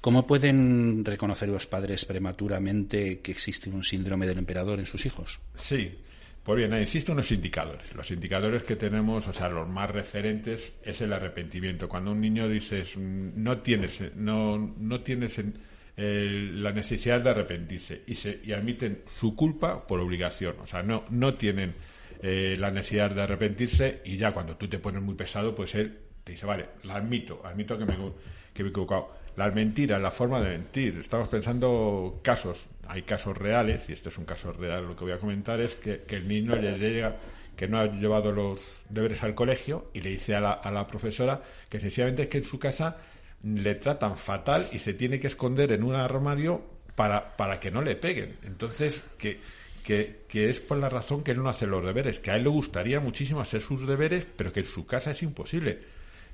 ¿cómo 0.00 0.26
pueden 0.26 1.04
reconocer 1.04 1.48
los 1.48 1.66
padres 1.66 2.04
prematuramente 2.04 3.20
que 3.20 3.32
existe 3.32 3.70
un 3.70 3.84
síndrome 3.84 4.26
del 4.26 4.38
emperador 4.38 4.78
en 4.78 4.86
sus 4.86 5.06
hijos? 5.06 5.40
Sí. 5.54 5.98
Pues 6.42 6.56
bien, 6.56 6.72
existen 6.72 7.12
unos 7.12 7.30
indicadores. 7.30 7.94
Los 7.94 8.10
indicadores 8.10 8.64
que 8.64 8.74
tenemos, 8.74 9.28
o 9.28 9.32
sea, 9.32 9.48
los 9.48 9.68
más 9.68 9.88
referentes, 9.88 10.72
es 10.82 11.00
el 11.00 11.12
arrepentimiento. 11.12 11.88
Cuando 11.88 12.10
un 12.10 12.20
niño 12.20 12.48
dices, 12.48 12.96
mm, 12.96 13.30
no 13.36 13.58
tienes, 13.58 14.00
no, 14.16 14.74
no 14.76 15.00
tienes 15.02 15.38
eh, 16.04 16.50
la 16.54 16.72
necesidad 16.72 17.20
de 17.20 17.30
arrepentirse 17.30 18.02
y, 18.08 18.16
se, 18.16 18.40
y 18.42 18.50
admiten 18.50 19.04
su 19.06 19.36
culpa 19.36 19.86
por 19.86 20.00
obligación. 20.00 20.56
O 20.60 20.66
sea, 20.66 20.82
no, 20.82 21.04
no 21.10 21.34
tienen 21.34 21.76
eh, 22.20 22.56
la 22.58 22.72
necesidad 22.72 23.12
de 23.12 23.22
arrepentirse 23.22 24.00
y 24.04 24.16
ya 24.16 24.32
cuando 24.32 24.56
tú 24.56 24.66
te 24.66 24.80
pones 24.80 25.00
muy 25.00 25.14
pesado, 25.14 25.54
pues 25.54 25.76
él 25.76 26.00
te 26.24 26.32
dice, 26.32 26.44
vale, 26.44 26.70
la 26.82 26.96
admito, 26.96 27.40
admito 27.44 27.78
que 27.78 27.84
me, 27.84 27.94
que 28.52 28.64
me 28.64 28.68
he 28.68 28.70
equivocado. 28.70 29.10
Las 29.36 29.54
mentiras, 29.54 30.02
la 30.02 30.10
forma 30.10 30.40
de 30.40 30.48
mentir. 30.50 30.98
Estamos 30.98 31.28
pensando 31.28 32.18
casos, 32.24 32.66
hay 32.88 33.02
casos 33.02 33.38
reales, 33.38 33.88
y 33.88 33.92
este 33.92 34.08
es 34.08 34.18
un 34.18 34.24
caso 34.24 34.52
real, 34.52 34.84
lo 34.84 34.96
que 34.96 35.04
voy 35.04 35.12
a 35.12 35.18
comentar 35.18 35.60
es 35.60 35.76
que, 35.76 36.02
el 36.08 36.26
niño 36.26 36.56
le 36.56 36.78
llega 36.78 37.12
que 37.56 37.68
no 37.68 37.78
ha 37.78 37.86
llevado 37.86 38.32
los 38.32 38.80
deberes 38.88 39.22
al 39.22 39.36
colegio 39.36 39.88
y 39.94 40.00
le 40.00 40.10
dice 40.10 40.34
a 40.34 40.40
la, 40.40 40.50
a 40.50 40.72
la 40.72 40.88
profesora 40.88 41.42
que 41.68 41.78
sencillamente 41.78 42.22
es 42.22 42.28
que 42.28 42.38
en 42.38 42.44
su 42.44 42.58
casa 42.58 42.96
le 43.42 43.74
tratan 43.74 44.16
fatal 44.16 44.68
y 44.72 44.78
se 44.78 44.94
tiene 44.94 45.18
que 45.18 45.26
esconder 45.26 45.72
en 45.72 45.82
un 45.82 45.94
armario 45.94 46.62
para, 46.94 47.36
para 47.36 47.58
que 47.58 47.70
no 47.70 47.82
le 47.82 47.96
peguen. 47.96 48.36
Entonces, 48.44 49.04
que, 49.18 49.40
que, 49.84 50.22
que, 50.28 50.50
es 50.50 50.60
por 50.60 50.78
la 50.78 50.88
razón 50.88 51.22
que 51.22 51.32
él 51.32 51.42
no 51.42 51.48
hace 51.48 51.66
los 51.66 51.84
deberes, 51.84 52.20
que 52.20 52.30
a 52.30 52.36
él 52.36 52.44
le 52.44 52.50
gustaría 52.50 53.00
muchísimo 53.00 53.40
hacer 53.40 53.62
sus 53.62 53.86
deberes, 53.86 54.26
pero 54.36 54.52
que 54.52 54.60
en 54.60 54.66
su 54.66 54.86
casa 54.86 55.10
es 55.10 55.22
imposible. 55.22 55.80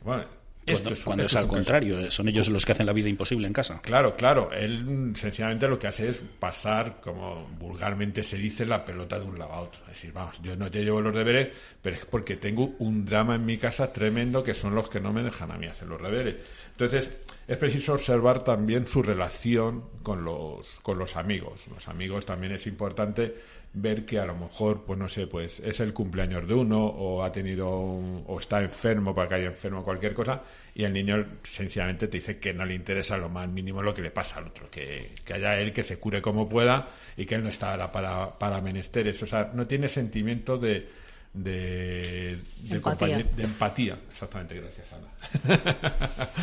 Bueno, 0.05 0.27
cuando, 0.73 0.91
es, 0.91 1.01
cuando 1.01 1.25
es 1.25 1.37
al 1.37 1.47
contrario, 1.47 2.11
son 2.11 2.29
ellos 2.29 2.49
los 2.49 2.65
que 2.65 2.73
hacen 2.73 2.87
la 2.87 2.93
vida 2.93 3.09
imposible 3.09 3.47
en 3.47 3.53
casa. 3.53 3.81
Claro, 3.83 4.17
claro. 4.17 4.49
Él 4.53 5.13
sencillamente 5.15 5.69
lo 5.69 5.79
que 5.79 5.87
hace 5.87 6.09
es 6.09 6.23
pasar, 6.39 7.01
como 7.01 7.49
vulgarmente 7.59 8.23
se 8.23 8.37
dice, 8.37 8.67
la 8.67 8.85
pelota 8.85 9.19
de 9.19 9.25
un 9.25 9.39
lado 9.39 9.53
a 9.53 9.61
otro. 9.61 9.81
Es 9.83 9.95
decir, 9.95 10.13
vamos, 10.13 10.41
yo 10.43 10.57
no 10.57 10.71
te 10.71 10.85
llevo 10.85 11.01
los 11.01 11.15
deberes, 11.15 11.49
pero 11.83 11.97
es 11.97 12.05
porque 12.05 12.37
tengo 12.37 12.75
un 12.79 13.05
drama 13.05 13.37
en 13.37 13.47
mi 13.47 13.59
casa 13.59 13.93
tremendo 13.93 14.43
que 14.43 14.55
son 14.55 14.75
los 14.75 14.89
que 14.89 15.01
no 15.01 15.13
me 15.13 15.23
dejan 15.23 15.51
a 15.51 15.59
mí 15.59 15.67
hacer 15.67 15.89
los 15.89 16.03
deberes. 16.03 16.37
Entonces, 16.73 17.19
es 17.47 17.57
preciso 17.57 17.95
observar 17.95 18.45
también 18.45 18.87
su 18.87 19.03
relación 19.03 19.85
con 20.03 20.25
los, 20.25 20.81
con 20.83 20.99
los 20.99 21.17
amigos. 21.17 21.67
Los 21.69 21.89
amigos 21.89 22.27
también 22.27 22.53
es 22.53 22.67
importante 22.67 23.35
ver 23.73 24.05
que 24.05 24.19
a 24.19 24.25
lo 24.25 24.35
mejor, 24.35 24.85
pues 24.85 24.99
no 24.99 25.09
sé, 25.09 25.27
pues 25.27 25.61
es 25.61 25.81
el 25.81 25.93
cumpleaños 25.93 26.47
de 26.49 26.55
uno 26.55 26.85
o 26.85 27.23
ha 27.23 27.31
tenido 27.31 27.79
un, 27.81 28.25
o 28.27 28.41
está 28.41 28.63
enfermo 28.63 29.15
para 29.15 29.29
que 29.29 29.35
haya 29.37 29.47
enfermo 29.47 29.85
cualquier 29.85 30.15
cosa 30.15 30.43
y 30.75 30.85
el 30.85 30.93
niño 30.93 31.39
sencillamente 31.43 32.09
te 32.09 32.17
dice 32.17 32.39
que 32.39 32.55
no 32.55 32.65
le 32.65 32.75
interesa 32.75 33.17
lo 33.17 33.29
más 33.29 33.49
mínimo 33.49 33.83
lo 33.83 33.95
que 33.95 34.03
le 34.03 34.11
pasa 34.11 34.39
al 34.39 34.47
otro, 34.47 34.71
que, 34.71 35.11
que 35.25 35.35
haya 35.35 35.59
él 35.59 35.73
que 35.73 35.85
se 35.85 35.99
cure 35.99 36.23
como 36.23 36.49
pueda 36.49 36.89
y 37.17 37.27
que 37.27 37.35
él 37.35 37.43
no 37.43 37.51
está 37.51 37.93
para, 37.93 38.39
para 38.39 38.61
menesteres, 38.61 39.23
o 39.23 39.27
sea, 39.27 39.51
no 39.55 39.67
tiene 39.67 39.89
sentimiento 39.89 40.59
de, 40.59 40.89
de, 41.33 42.39
de, 42.63 42.77
empatía. 42.77 43.19
de 43.19 43.43
empatía. 43.45 43.99
Exactamente, 44.11 44.61
gracias, 44.61 44.93
Ana. 44.93 45.09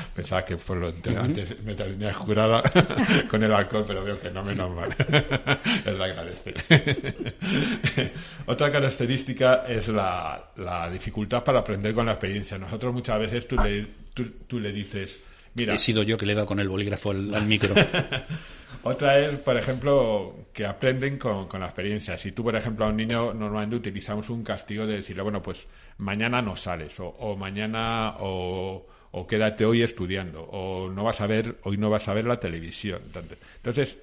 Pensaba 0.15 0.45
que 0.45 0.58
por 0.58 0.78
lo 0.78 0.91
de 0.91 1.17
antes 1.17 1.62
me 1.63 1.74
tenía 1.74 2.13
jurada 2.13 2.63
con 3.30 3.43
el 3.43 3.52
alcohol, 3.52 3.84
pero 3.88 4.04
veo 4.04 4.19
que 4.19 4.30
no, 4.32 4.43
menos 4.43 4.74
mal. 4.74 4.89
es 5.86 5.98
la 5.98 6.06
agradecer. 6.06 6.56
Otra 8.45 8.71
característica 8.71 9.65
es 9.67 9.88
la, 9.88 10.52
la, 10.58 10.89
dificultad 10.89 11.43
para 11.43 11.60
aprender 11.60 11.93
con 11.93 12.06
la 12.06 12.13
experiencia. 12.13 12.58
Nosotros 12.58 12.93
muchas 12.93 13.19
veces 13.19 13.48
tú 13.48 13.58
le, 13.58 13.88
tú, 14.13 14.24
tú 14.48 14.60
le 14.60 14.71
dices, 14.71 15.19
mira... 15.56 15.74
He 15.74 15.78
sido 15.78 16.04
yo 16.04 16.17
que 16.17 16.26
le 16.26 16.34
he 16.34 16.36
dado 16.36 16.48
con 16.48 16.60
el 16.60 16.69
bolígrafo 16.69 17.12
al, 17.12 17.34
al 17.34 17.45
micro. 17.45 17.74
Otra 18.84 19.20
es, 19.20 19.40
por 19.40 19.58
ejemplo, 19.58 20.48
que 20.54 20.66
aprenden 20.66 21.18
con, 21.18 21.48
con, 21.48 21.60
la 21.60 21.68
experiencia. 21.68 22.18
Si 22.18 22.32
tú, 22.32 22.44
por 22.44 22.56
ejemplo, 22.56 22.86
a 22.86 22.90
un 22.90 22.98
niño 22.98 23.34
normalmente 23.34 23.76
utilizamos 23.76 24.30
un 24.30 24.44
castigo 24.44 24.86
de 24.86 24.98
decirle, 24.98 25.24
bueno, 25.24 25.42
pues 25.42 25.68
mañana 25.98 26.42
no 26.42 26.56
sales, 26.56 27.00
o, 27.00 27.08
o 27.08 27.36
mañana, 27.36 28.16
o, 28.20 28.86
o, 29.12 29.28
quédate 29.28 29.66
hoy 29.66 29.82
estudiando, 29.82 30.44
o 30.44 30.90
no 30.90 31.04
vas 31.04 31.22
a 31.22 31.28
ver, 31.28 31.58
hoy 31.64 31.78
no 31.78 31.90
vas 31.90 32.08
a 32.08 32.14
ver 32.14 32.26
la 32.26 32.40
televisión. 32.40 33.02
Entonces, 33.58 33.98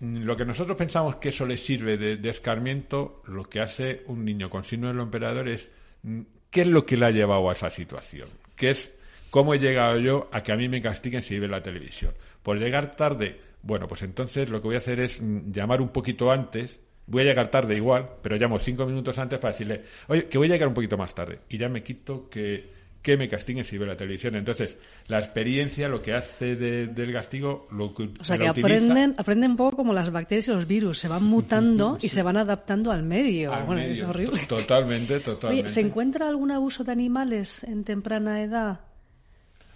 lo 0.00 0.36
que 0.36 0.44
nosotros 0.44 0.76
pensamos 0.76 1.16
que 1.16 1.30
eso 1.30 1.46
le 1.46 1.56
sirve 1.56 1.96
de, 1.96 2.28
escarmiento, 2.28 3.22
lo 3.26 3.44
que 3.44 3.60
hace 3.60 4.02
un 4.06 4.24
niño 4.24 4.50
con 4.50 4.64
síndrome 4.64 4.94
del 4.94 5.04
emperador 5.04 5.48
es 5.48 5.70
qué 6.50 6.62
es 6.62 6.66
lo 6.66 6.84
que 6.84 6.96
le 6.96 7.06
ha 7.06 7.10
llevado 7.10 7.48
a 7.48 7.52
esa 7.52 7.70
situación, 7.70 8.28
qué 8.56 8.70
es 8.70 8.92
cómo 9.30 9.54
he 9.54 9.58
llegado 9.58 9.98
yo 9.98 10.28
a 10.32 10.42
que 10.42 10.52
a 10.52 10.56
mí 10.56 10.68
me 10.68 10.82
castiguen 10.82 11.22
si 11.22 11.38
ve 11.38 11.48
la 11.48 11.62
televisión. 11.62 12.12
Por 12.42 12.58
llegar 12.58 12.94
tarde 12.96 13.40
bueno, 13.64 13.88
pues 13.88 14.02
entonces 14.02 14.50
lo 14.50 14.60
que 14.60 14.68
voy 14.68 14.74
a 14.76 14.78
hacer 14.78 15.00
es 15.00 15.20
llamar 15.22 15.80
un 15.80 15.88
poquito 15.88 16.30
antes. 16.30 16.80
Voy 17.06 17.22
a 17.22 17.24
llegar 17.24 17.48
tarde 17.48 17.76
igual, 17.76 18.08
pero 18.22 18.36
llamo 18.36 18.58
cinco 18.58 18.86
minutos 18.86 19.18
antes 19.18 19.38
para 19.38 19.52
decirle, 19.52 19.84
oye, 20.08 20.26
que 20.26 20.38
voy 20.38 20.48
a 20.48 20.52
llegar 20.52 20.68
un 20.68 20.74
poquito 20.74 20.96
más 20.96 21.14
tarde. 21.14 21.40
Y 21.48 21.58
ya 21.58 21.68
me 21.68 21.82
quito 21.82 22.28
que, 22.28 22.70
que 23.00 23.16
me 23.16 23.28
castiguen 23.28 23.64
si 23.64 23.78
ve 23.78 23.86
la 23.86 23.96
televisión. 23.96 24.34
Entonces, 24.36 24.76
la 25.06 25.18
experiencia 25.18 25.88
lo 25.88 26.02
que 26.02 26.12
hace 26.12 26.56
de, 26.56 26.88
del 26.88 27.12
castigo, 27.12 27.66
lo 27.70 27.94
que. 27.94 28.10
O 28.20 28.24
sea, 28.24 28.36
que 28.36 28.48
aprenden, 28.48 29.14
aprenden 29.16 29.52
un 29.52 29.56
poco 29.56 29.78
como 29.78 29.94
las 29.94 30.10
bacterias 30.10 30.48
y 30.48 30.52
los 30.52 30.66
virus, 30.66 30.98
se 30.98 31.08
van 31.08 31.24
mutando 31.24 31.98
sí. 32.00 32.06
y 32.06 32.10
se 32.10 32.22
van 32.22 32.36
adaptando 32.36 32.92
al 32.92 33.02
medio. 33.02 33.52
Al 33.52 33.64
bueno, 33.64 33.82
medio. 33.82 33.94
es 33.94 34.02
horrible. 34.02 34.40
Totalmente, 34.46 35.20
totalmente. 35.20 35.64
Oye, 35.64 35.68
¿se 35.72 35.80
encuentra 35.80 36.28
algún 36.28 36.50
abuso 36.50 36.84
de 36.84 36.92
animales 36.92 37.64
en 37.64 37.84
temprana 37.84 38.42
edad? 38.42 38.80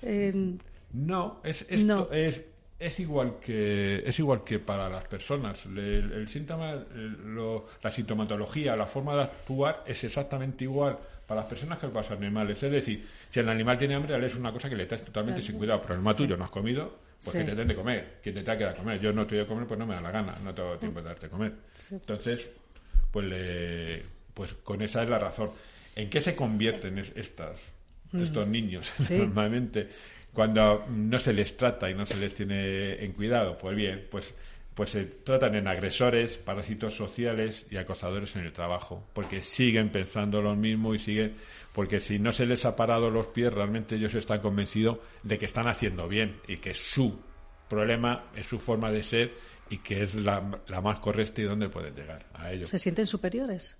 Eh, 0.03 0.57
no, 0.93 1.41
es, 1.43 1.65
esto 1.69 1.87
no. 1.87 2.09
es 2.13 2.43
es 2.79 3.01
igual 3.01 3.39
que 3.41 4.03
es 4.07 4.19
igual 4.19 4.45
que 4.45 4.61
para 4.61 4.89
las 4.89 5.05
personas 5.05 5.67
el, 5.67 5.79
el 6.13 6.29
síntoma 6.29 6.73
el, 6.73 7.35
lo, 7.35 7.67
la 7.83 7.91
sintomatología 7.91 8.77
la 8.77 8.87
forma 8.87 9.17
de 9.17 9.23
actuar 9.23 9.83
es 9.87 10.05
exactamente 10.05 10.65
igual 10.65 10.97
para 11.27 11.41
las 11.41 11.51
personas 11.51 11.79
que 11.79 11.89
para 11.89 12.03
los 12.03 12.11
animales 12.13 12.63
es 12.63 12.71
decir 12.71 13.05
si 13.31 13.41
el 13.41 13.49
animal 13.49 13.79
tiene 13.79 13.95
hambre 13.95 14.25
es 14.25 14.35
una 14.37 14.53
cosa 14.53 14.69
que 14.69 14.77
le 14.77 14.87
traes 14.87 15.05
totalmente 15.05 15.41
claro. 15.41 15.51
sin 15.51 15.59
cuidado 15.59 15.81
pero 15.83 15.95
el 15.95 16.01
problema 16.01 16.13
sí. 16.13 16.19
tuyo 16.19 16.37
no 16.37 16.45
has 16.45 16.51
comido 16.51 16.99
pues 17.23 17.33
sí. 17.33 17.39
que 17.39 17.45
te 17.45 17.55
den 17.57 17.69
de 17.69 17.75
comer 17.75 18.19
quien 18.23 18.35
te 18.37 18.43
tenga 18.43 18.59
que 18.59 18.65
dar 18.65 18.75
a 18.75 18.77
comer 18.77 19.01
yo 19.01 19.13
no 19.13 19.23
estoy 19.23 19.39
de 19.39 19.47
comer 19.47 19.67
pues 19.67 19.81
no 19.81 19.87
me 19.87 19.95
da 19.95 20.01
la 20.01 20.13
gana 20.13 20.37
no 20.45 20.55
tengo 20.55 20.79
tiempo 20.79 21.01
de 21.01 21.09
darte 21.09 21.29
comer 21.29 21.53
sí. 21.75 21.97
entonces 21.97 22.49
pues 23.11 23.27
le, 23.27 24.05
pues 24.35 24.55
con 24.55 24.83
esa 24.83 25.03
es 25.03 25.09
la 25.09 25.19
razón 25.19 25.51
en 25.97 26.09
qué 26.09 26.21
se 26.21 26.37
convierten 26.37 26.99
es, 26.99 27.13
estas 27.17 27.59
estos 28.15 28.47
mm. 28.47 28.51
niños 28.51 28.93
normalmente 29.11 29.89
cuando 30.33 30.85
no 30.89 31.19
se 31.19 31.33
les 31.33 31.57
trata 31.57 31.91
y 31.91 31.95
no 31.95 32.07
se 32.07 32.17
les 32.17 32.35
tiene 32.35 33.05
en 33.05 33.13
cuidado, 33.13 33.59
pues 33.59 33.77
bien, 33.77 34.07
pues 34.11 34.35
pues 34.79 34.91
se 34.91 35.07
tratan 35.07 35.57
en 35.57 35.67
agresores, 35.67 36.37
parásitos 36.39 36.95
sociales 36.95 37.67
y 37.69 37.79
acosadores 37.79 38.37
en 38.37 38.45
el 38.45 38.53
trabajo, 38.53 39.09
porque 39.13 39.43
siguen 39.43 39.91
pensando 39.91 40.41
lo 40.41 40.55
mismo 40.55 40.95
y 40.95 41.01
siguen, 41.01 41.35
porque 41.73 42.01
si 42.01 42.21
no 42.21 42.31
se 42.31 42.47
les 42.47 42.65
ha 42.65 42.77
parado 42.77 43.11
los 43.11 43.27
pies, 43.27 43.53
realmente 43.53 43.97
ellos 43.97 44.15
están 44.15 44.39
convencidos 44.39 44.99
de 45.25 45.37
que 45.37 45.47
están 45.47 45.67
haciendo 45.67 46.07
bien 46.07 46.37
y 46.47 46.59
que 46.59 46.75
su 46.75 47.19
problema 47.69 48.27
es 48.37 48.47
su 48.47 48.61
forma 48.61 48.93
de 48.93 49.03
ser 49.03 49.35
y 49.69 49.79
que 49.79 50.05
es 50.05 50.15
la, 50.15 50.61
la 50.69 50.81
más 50.81 51.01
correcta 51.01 51.41
y 51.41 51.45
dónde 51.47 51.69
pueden 51.69 51.97
llegar 51.97 52.27
a 52.35 52.53
ello. 52.53 52.69
¿Se 52.69 52.79
sienten 52.79 53.09
superiores? 53.09 53.77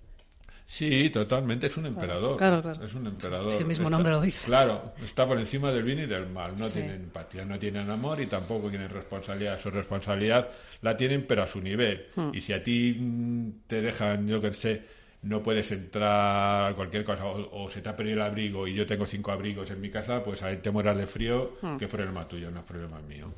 Sí, 0.71 1.09
totalmente, 1.09 1.65
es 1.65 1.75
un 1.77 1.87
emperador. 1.87 2.37
Claro, 2.37 2.61
claro. 2.61 2.85
Es 2.85 2.93
un 2.93 3.07
emperador. 3.07 3.51
Sí, 3.51 3.57
el 3.57 3.65
mismo 3.65 3.85
está, 3.87 3.97
nombre 3.97 4.13
lo 4.13 4.21
dice. 4.21 4.45
Claro, 4.45 4.93
está 5.03 5.27
por 5.27 5.39
encima 5.39 5.71
del 5.71 5.81
bien 5.81 5.97
y 5.97 6.05
del 6.05 6.27
mal. 6.29 6.53
No 6.59 6.67
Sí. 6.67 6.73
tienen 6.73 7.01
empatía, 7.05 7.43
no 7.43 7.57
tienen 7.57 7.89
amor 7.89 8.21
y 8.21 8.27
tampoco 8.27 8.69
tienen 8.69 8.87
responsabilidad. 8.87 9.59
Su 9.59 9.71
responsabilidad 9.71 10.47
la 10.83 10.95
tienen, 10.95 11.25
pero 11.25 11.41
a 11.41 11.47
su 11.47 11.59
nivel. 11.59 12.05
Hmm. 12.15 12.29
Y 12.35 12.41
si 12.41 12.53
a 12.53 12.61
ti 12.63 12.95
mm, 12.99 13.49
te 13.65 13.81
dejan, 13.81 14.27
yo 14.27 14.39
que 14.39 14.53
sé, 14.53 14.83
no 15.23 15.41
puedes 15.41 15.71
entrar 15.71 16.71
a 16.71 16.75
cualquier 16.75 17.03
cosa, 17.03 17.25
o, 17.25 17.63
o 17.63 17.69
se 17.71 17.81
te 17.81 17.89
ha 17.89 17.95
perdido 17.95 18.17
el 18.17 18.21
abrigo 18.21 18.67
y 18.67 18.75
yo 18.75 18.85
tengo 18.85 19.07
cinco 19.07 19.31
abrigos 19.31 19.71
en 19.71 19.81
mi 19.81 19.89
casa, 19.89 20.23
pues 20.23 20.43
ahí 20.43 20.57
te 20.57 20.69
mueras 20.69 20.95
de 20.95 21.07
frío, 21.07 21.57
Hmm. 21.63 21.77
que 21.77 21.85
es 21.85 21.91
problema 21.91 22.27
tuyo, 22.27 22.51
no 22.51 22.59
es 22.59 22.65
problema 22.65 23.01
mío. 23.01 23.33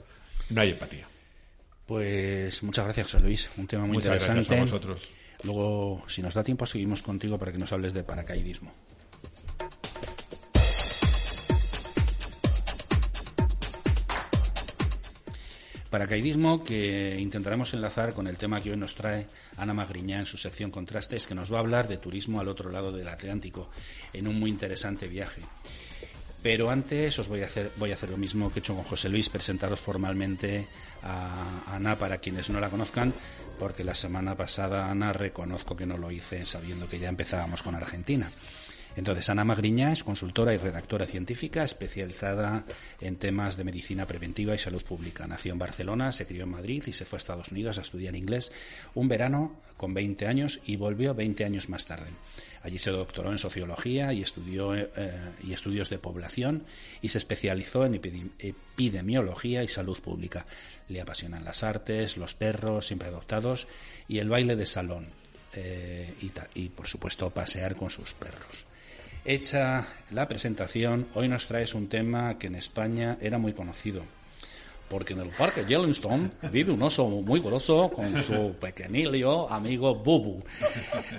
No 0.50 0.60
hay 0.60 0.72
empatía. 0.72 1.08
Pues 1.86 2.62
muchas 2.64 2.84
gracias, 2.86 3.08
José 3.12 3.24
Luis. 3.24 3.50
Un 3.58 3.68
tema 3.68 3.86
muy 3.86 3.94
Muchas 3.96 4.16
interesante. 4.22 4.36
gracias 4.56 4.60
a 4.60 4.64
vosotros. 4.64 5.10
Luego, 5.44 6.04
si 6.08 6.22
nos 6.22 6.34
da 6.34 6.44
tiempo, 6.44 6.66
seguimos 6.66 7.02
contigo 7.02 7.38
para 7.38 7.52
que 7.52 7.58
nos 7.58 7.72
hables 7.72 7.94
de 7.94 8.04
paracaidismo. 8.04 8.72
Paracaidismo 15.92 16.64
que 16.64 17.18
intentaremos 17.20 17.74
enlazar 17.74 18.14
con 18.14 18.26
el 18.28 18.38
tema 18.38 18.62
que 18.62 18.72
hoy 18.72 18.78
nos 18.78 18.96
trae 18.96 19.28
Ana 19.58 19.74
Magriñá 19.74 20.20
en 20.20 20.26
su 20.26 20.38
sección 20.38 20.72
Contrastes, 20.72 21.28
que 21.28 21.36
nos 21.36 21.52
va 21.52 21.58
a 21.58 21.60
hablar 21.60 21.90
de 21.90 21.98
turismo 21.98 22.40
al 22.40 22.48
otro 22.48 22.72
lado 22.72 22.94
del 22.94 23.10
Atlántico, 23.10 23.70
en 24.14 24.30
un 24.30 24.40
muy 24.40 24.50
interesante 24.50 25.10
viaje. 25.10 25.42
Pero 26.42 26.72
antes 26.72 27.20
os 27.20 27.28
voy 27.28 27.44
a 27.44 27.46
hacer, 27.46 27.72
voy 27.78 27.92
a 27.92 27.94
hacer 27.94 28.10
lo 28.10 28.18
mismo 28.18 28.52
que 28.52 28.60
he 28.60 28.62
hecho 28.62 28.76
con 28.76 28.84
José 28.84 29.10
Luis, 29.10 29.30
presentaros 29.30 29.80
formalmente 29.80 30.68
a 31.04 31.76
Ana 31.76 31.98
para 31.98 32.18
quienes 32.18 32.50
no 32.50 32.60
la 32.60 32.70
conozcan, 32.70 33.14
porque 33.60 33.84
la 33.84 33.94
semana 33.94 34.36
pasada, 34.36 34.90
Ana, 34.90 35.14
reconozco 35.14 35.78
que 35.78 35.86
no 35.86 35.98
lo 35.98 36.10
hice 36.10 36.46
sabiendo 36.46 36.90
que 36.90 37.00
ya 37.00 37.10
empezábamos 37.10 37.62
con 37.62 37.76
Argentina. 37.76 38.30
Entonces, 38.96 39.30
Ana 39.30 39.46
Magriña 39.46 39.94
es 39.94 40.04
consultora 40.04 40.54
y 40.54 40.58
redactora 40.58 41.06
científica 41.06 41.64
especializada 41.64 42.66
en 43.00 43.16
temas 43.16 43.56
de 43.56 43.64
medicina 43.64 44.06
preventiva 44.06 44.54
y 44.54 44.58
salud 44.58 44.84
pública. 44.84 45.26
Nació 45.28 45.54
en 45.54 45.60
Barcelona, 45.60 46.12
se 46.12 46.28
crió 46.28 46.44
en 46.44 46.50
Madrid 46.50 46.84
y 46.88 46.94
se 46.94 47.06
fue 47.06 47.18
a 47.18 47.20
Estados 47.20 47.52
Unidos 47.52 47.78
a 47.78 47.82
estudiar 47.82 48.16
inglés 48.16 48.52
un 48.94 49.08
verano 49.08 49.56
con 49.78 49.94
20 49.94 50.28
años 50.28 50.60
y 50.66 50.76
volvió 50.76 51.16
20 51.16 51.46
años 51.46 51.70
más 51.70 51.86
tarde. 51.86 52.10
Allí 52.64 52.78
se 52.78 52.92
doctoró 52.92 53.32
en 53.32 53.40
sociología 53.40 54.14
y, 54.14 54.22
estudió, 54.22 54.76
eh, 54.76 54.88
y 55.42 55.54
estudios 55.54 55.90
de 55.90 55.98
población 55.98 56.66
y 57.02 57.10
se 57.10 57.18
especializó 57.18 57.86
en 57.86 57.96
epidemiología 57.96 59.64
y 59.64 59.68
salud 59.68 60.00
pública. 60.00 60.46
Le 60.90 61.02
apasionan 61.02 61.46
las 61.46 61.64
artes, 61.64 62.18
los 62.18 62.36
perros 62.36 62.88
siempre 62.88 63.08
adoptados 63.08 63.68
y 64.08 64.20
el 64.20 64.30
baile 64.30 64.56
de 64.56 64.66
salón. 64.66 65.10
Eh, 65.54 66.14
y, 66.22 66.32
y, 66.56 66.70
por 66.70 66.88
supuesto, 66.88 67.30
pasear 67.30 67.76
con 67.76 67.90
sus 67.90 68.14
perros. 68.14 68.66
Hecha 69.24 69.86
la 70.10 70.28
presentación, 70.28 71.08
hoy 71.14 71.28
nos 71.28 71.46
traes 71.46 71.76
un 71.76 71.88
tema 71.88 72.40
que 72.40 72.48
en 72.48 72.56
España 72.56 73.18
era 73.22 73.38
muy 73.38 73.54
conocido 73.54 74.04
porque 74.92 75.14
en 75.14 75.22
el 75.22 75.30
parque 75.30 75.64
Yellowstone 75.66 76.32
vive 76.52 76.74
un 76.74 76.82
oso 76.82 77.08
muy 77.08 77.40
grosso 77.40 77.90
con 77.90 78.22
su 78.24 78.54
pequeñillo 78.60 79.50
amigo 79.50 79.96
Bubu. 79.96 80.44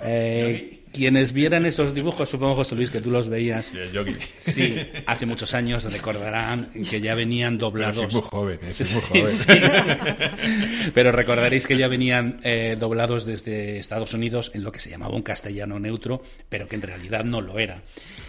Eh, 0.05 0.82
quienes 0.93 1.33
vieran 1.33 1.65
esos 1.65 1.93
dibujos, 1.93 2.29
supongo 2.29 2.55
José 2.55 2.75
Luis 2.75 2.91
que 2.91 3.01
tú 3.01 3.09
los 3.09 3.27
veías. 3.27 3.71
Sí, 4.39 4.77
hace 5.07 5.25
muchos 5.25 5.53
años 5.53 5.91
recordarán 5.91 6.71
que 6.89 7.01
ya 7.01 7.15
venían 7.15 7.57
doblados. 7.57 8.05
Pero 8.05 8.21
muy 8.21 8.29
joven, 8.29 8.59
es 8.79 8.93
muy 8.93 9.01
joven. 9.01 9.57
Pero 10.93 11.11
recordaréis 11.11 11.67
que 11.67 11.77
ya 11.77 11.87
venían 11.87 12.39
eh, 12.43 12.77
doblados 12.79 13.25
desde 13.25 13.79
Estados 13.79 14.13
Unidos 14.13 14.51
en 14.53 14.63
lo 14.63 14.71
que 14.71 14.79
se 14.79 14.91
llamaba 14.91 15.15
un 15.15 15.23
castellano 15.23 15.79
neutro, 15.79 16.21
pero 16.47 16.67
que 16.67 16.75
en 16.75 16.83
realidad 16.83 17.23
no 17.23 17.41
lo 17.41 17.57
era. 17.57 17.81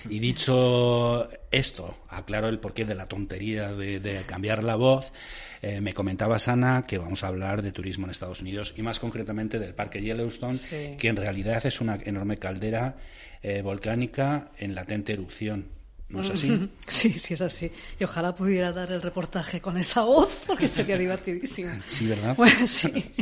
Y 0.08 0.18
dicho 0.18 1.28
esto, 1.50 1.96
aclaro 2.08 2.48
el 2.48 2.58
porqué 2.58 2.84
de 2.84 2.94
la 2.94 3.06
tontería 3.06 3.72
de, 3.72 4.22
cambiar 4.26 4.64
la 4.64 4.76
voz. 4.76 5.12
Eh, 5.66 5.80
me 5.80 5.94
comentaba 5.94 6.38
Sana 6.38 6.84
que 6.86 6.98
vamos 6.98 7.24
a 7.24 7.28
hablar 7.28 7.62
de 7.62 7.72
turismo 7.72 8.04
en 8.04 8.10
Estados 8.10 8.42
Unidos 8.42 8.74
y 8.76 8.82
más 8.82 9.00
concretamente 9.00 9.58
del 9.58 9.72
Parque 9.72 10.02
Yellowstone, 10.02 10.58
que 10.98 11.08
en 11.08 11.16
realidad 11.16 11.64
es 11.64 11.80
una 11.80 11.98
enorme 12.04 12.36
caldera 12.36 12.96
eh, 13.42 13.62
volcánica 13.62 14.50
en 14.58 14.74
latente 14.74 15.14
erupción. 15.14 15.68
¿No 16.10 16.20
es 16.20 16.28
así? 16.28 16.68
Sí, 16.86 17.14
sí 17.14 17.32
es 17.32 17.40
así. 17.40 17.72
Y 17.98 18.04
ojalá 18.04 18.34
pudiera 18.34 18.72
dar 18.72 18.92
el 18.92 19.00
reportaje 19.00 19.62
con 19.62 19.78
esa 19.78 20.02
voz, 20.02 20.42
porque 20.46 20.68
sería 20.68 20.98
divertidísimo. 20.98 21.70
Sí, 21.86 22.08
¿verdad? 22.08 22.34
Bueno, 22.36 22.66
sí. 22.66 23.14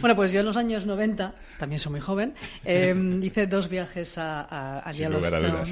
Bueno, 0.00 0.14
pues 0.14 0.30
yo 0.30 0.38
en 0.38 0.46
los 0.46 0.56
años 0.56 0.86
90, 0.86 1.34
también 1.58 1.80
soy 1.80 1.90
muy 1.90 2.00
joven, 2.00 2.32
eh, 2.64 2.94
hice 3.20 3.48
dos 3.48 3.68
viajes 3.68 4.18
a, 4.18 4.78
a, 4.88 4.92
Yellowstone. 4.92 5.64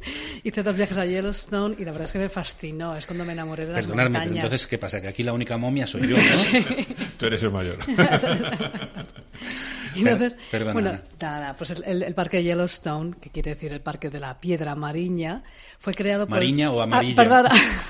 Hice 0.44 0.62
dos 0.62 0.76
viajes 0.76 0.96
a 0.96 1.04
Yellowstone 1.06 1.76
y 1.78 1.84
la 1.84 1.92
verdad 1.92 2.06
es 2.06 2.12
que 2.12 2.18
me 2.18 2.28
fascinó. 2.28 2.96
Es 2.96 3.06
cuando 3.06 3.24
me 3.24 3.32
enamoré 3.32 3.66
de 3.66 3.72
las 3.72 3.80
Perdonadme, 3.82 4.10
montañas. 4.10 4.28
pero 4.28 4.44
entonces, 4.46 4.66
¿qué 4.66 4.78
pasa? 4.78 5.00
Que 5.00 5.08
aquí 5.08 5.22
la 5.22 5.32
única 5.32 5.56
momia 5.56 5.86
soy 5.86 6.08
yo, 6.08 6.16
¿no? 6.16 6.22
Tú 7.18 7.26
eres 7.26 7.42
el 7.42 7.50
mayor. 7.50 7.78
entonces, 9.94 10.36
Perdona, 10.50 10.72
bueno, 10.72 10.88
Ana. 10.90 11.02
nada, 11.20 11.54
pues 11.56 11.70
el, 11.84 12.02
el 12.02 12.14
parque 12.14 12.38
de 12.38 12.44
Yellowstone, 12.44 13.16
que 13.20 13.30
quiere 13.30 13.54
decir 13.54 13.72
el 13.72 13.80
parque 13.80 14.10
de 14.10 14.20
la 14.20 14.40
piedra 14.40 14.74
mariña, 14.74 15.42
fue 15.78 15.94
creado 15.94 16.26
por... 16.26 16.36
¿Mariña 16.36 16.70
o 16.70 16.80
amarilla? 16.80 17.12
Ah, 17.12 17.16
perdón, 17.16 17.46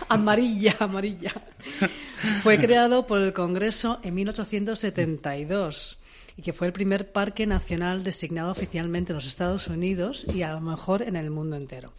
amarilla, 0.09 0.77
amarilla. 0.81 1.33
fue 2.43 2.59
creado 2.59 3.07
por 3.07 3.21
el 3.21 3.33
Congreso 3.33 4.01
en 4.03 4.15
1872 4.15 6.00
y 6.41 6.43
que 6.43 6.55
fue 6.55 6.67
el 6.69 6.73
primer 6.73 7.13
parque 7.13 7.47
nacional 7.47 8.03
designado 8.03 8.51
oficialmente 8.51 9.13
en 9.13 9.17
los 9.17 9.27
Estados 9.27 9.69
Unidos 9.69 10.27
y 10.33 10.41
a 10.41 10.55
lo 10.55 10.61
mejor 10.63 11.03
en 11.03 11.17
el 11.17 11.29
mundo 11.29 11.55
entero. 11.55 11.93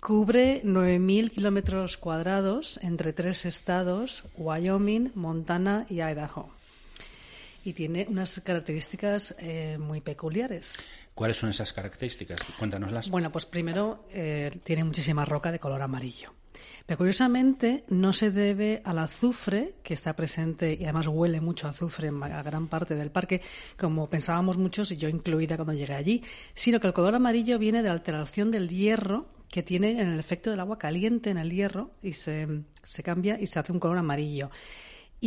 Cubre 0.00 0.62
9.000 0.64 1.30
kilómetros 1.30 1.98
cuadrados 1.98 2.80
entre 2.80 3.12
tres 3.12 3.44
estados, 3.44 4.24
Wyoming, 4.38 5.12
Montana 5.14 5.84
y 5.90 5.96
Idaho. 5.96 6.48
Y 7.62 7.74
tiene 7.74 8.06
unas 8.08 8.40
características 8.40 9.34
eh, 9.38 9.76
muy 9.78 10.00
peculiares. 10.00 10.82
¿Cuáles 11.14 11.36
son 11.36 11.50
esas 11.50 11.74
características? 11.74 12.40
Cuéntanoslas. 12.58 13.10
Bueno, 13.10 13.30
pues 13.30 13.44
primero 13.44 14.06
eh, 14.14 14.50
tiene 14.62 14.84
muchísima 14.84 15.26
roca 15.26 15.52
de 15.52 15.58
color 15.58 15.82
amarillo. 15.82 16.32
Pero 16.86 16.98
curiosamente 16.98 17.84
no 17.88 18.12
se 18.12 18.30
debe 18.30 18.82
al 18.84 18.98
azufre 18.98 19.76
que 19.82 19.94
está 19.94 20.14
presente 20.14 20.76
y 20.78 20.84
además 20.84 21.06
huele 21.08 21.40
mucho 21.40 21.68
azufre 21.68 22.08
en 22.08 22.20
gran 22.20 22.68
parte 22.68 22.94
del 22.94 23.10
parque, 23.10 23.40
como 23.78 24.08
pensábamos 24.08 24.58
muchos 24.58 24.90
y 24.90 24.96
yo 24.96 25.08
incluida 25.08 25.56
cuando 25.56 25.72
llegué 25.72 25.94
allí, 25.94 26.22
sino 26.54 26.80
que 26.80 26.86
el 26.86 26.92
color 26.92 27.14
amarillo 27.14 27.58
viene 27.58 27.82
de 27.82 27.88
la 27.88 27.94
alteración 27.94 28.50
del 28.50 28.68
hierro 28.68 29.28
que 29.50 29.62
tiene 29.62 29.92
en 29.92 30.08
el 30.08 30.18
efecto 30.18 30.50
del 30.50 30.60
agua 30.60 30.78
caliente 30.78 31.30
en 31.30 31.38
el 31.38 31.50
hierro 31.50 31.92
y 32.02 32.12
se, 32.12 32.46
se 32.82 33.02
cambia 33.02 33.40
y 33.40 33.46
se 33.46 33.58
hace 33.58 33.72
un 33.72 33.78
color 33.78 33.98
amarillo. 33.98 34.50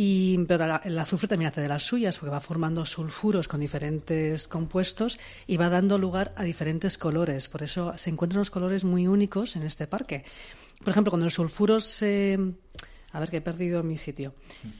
Y, 0.00 0.38
pero 0.44 0.80
el 0.84 0.96
azufre 0.96 1.26
también 1.26 1.50
hace 1.50 1.60
de 1.60 1.66
las 1.66 1.82
suyas, 1.82 2.18
porque 2.18 2.30
va 2.30 2.40
formando 2.40 2.86
sulfuros 2.86 3.48
con 3.48 3.58
diferentes 3.58 4.46
compuestos 4.46 5.18
y 5.46 5.56
va 5.56 5.68
dando 5.68 5.98
lugar 5.98 6.32
a 6.36 6.44
diferentes 6.44 6.98
colores. 6.98 7.48
Por 7.48 7.64
eso 7.64 7.92
se 7.96 8.10
encuentran 8.10 8.38
unos 8.38 8.50
colores 8.50 8.84
muy 8.84 9.08
únicos 9.08 9.56
en 9.56 9.64
este 9.64 9.88
parque. 9.88 10.24
Por 10.80 10.90
ejemplo, 10.90 11.10
cuando 11.10 11.26
el 11.26 11.32
sulfuro 11.32 11.80
se. 11.80 12.38
A 13.12 13.20
ver, 13.20 13.30
que 13.30 13.38
he 13.38 13.40
perdido 13.40 13.82
mi 13.82 13.96
sitio. 13.96 14.34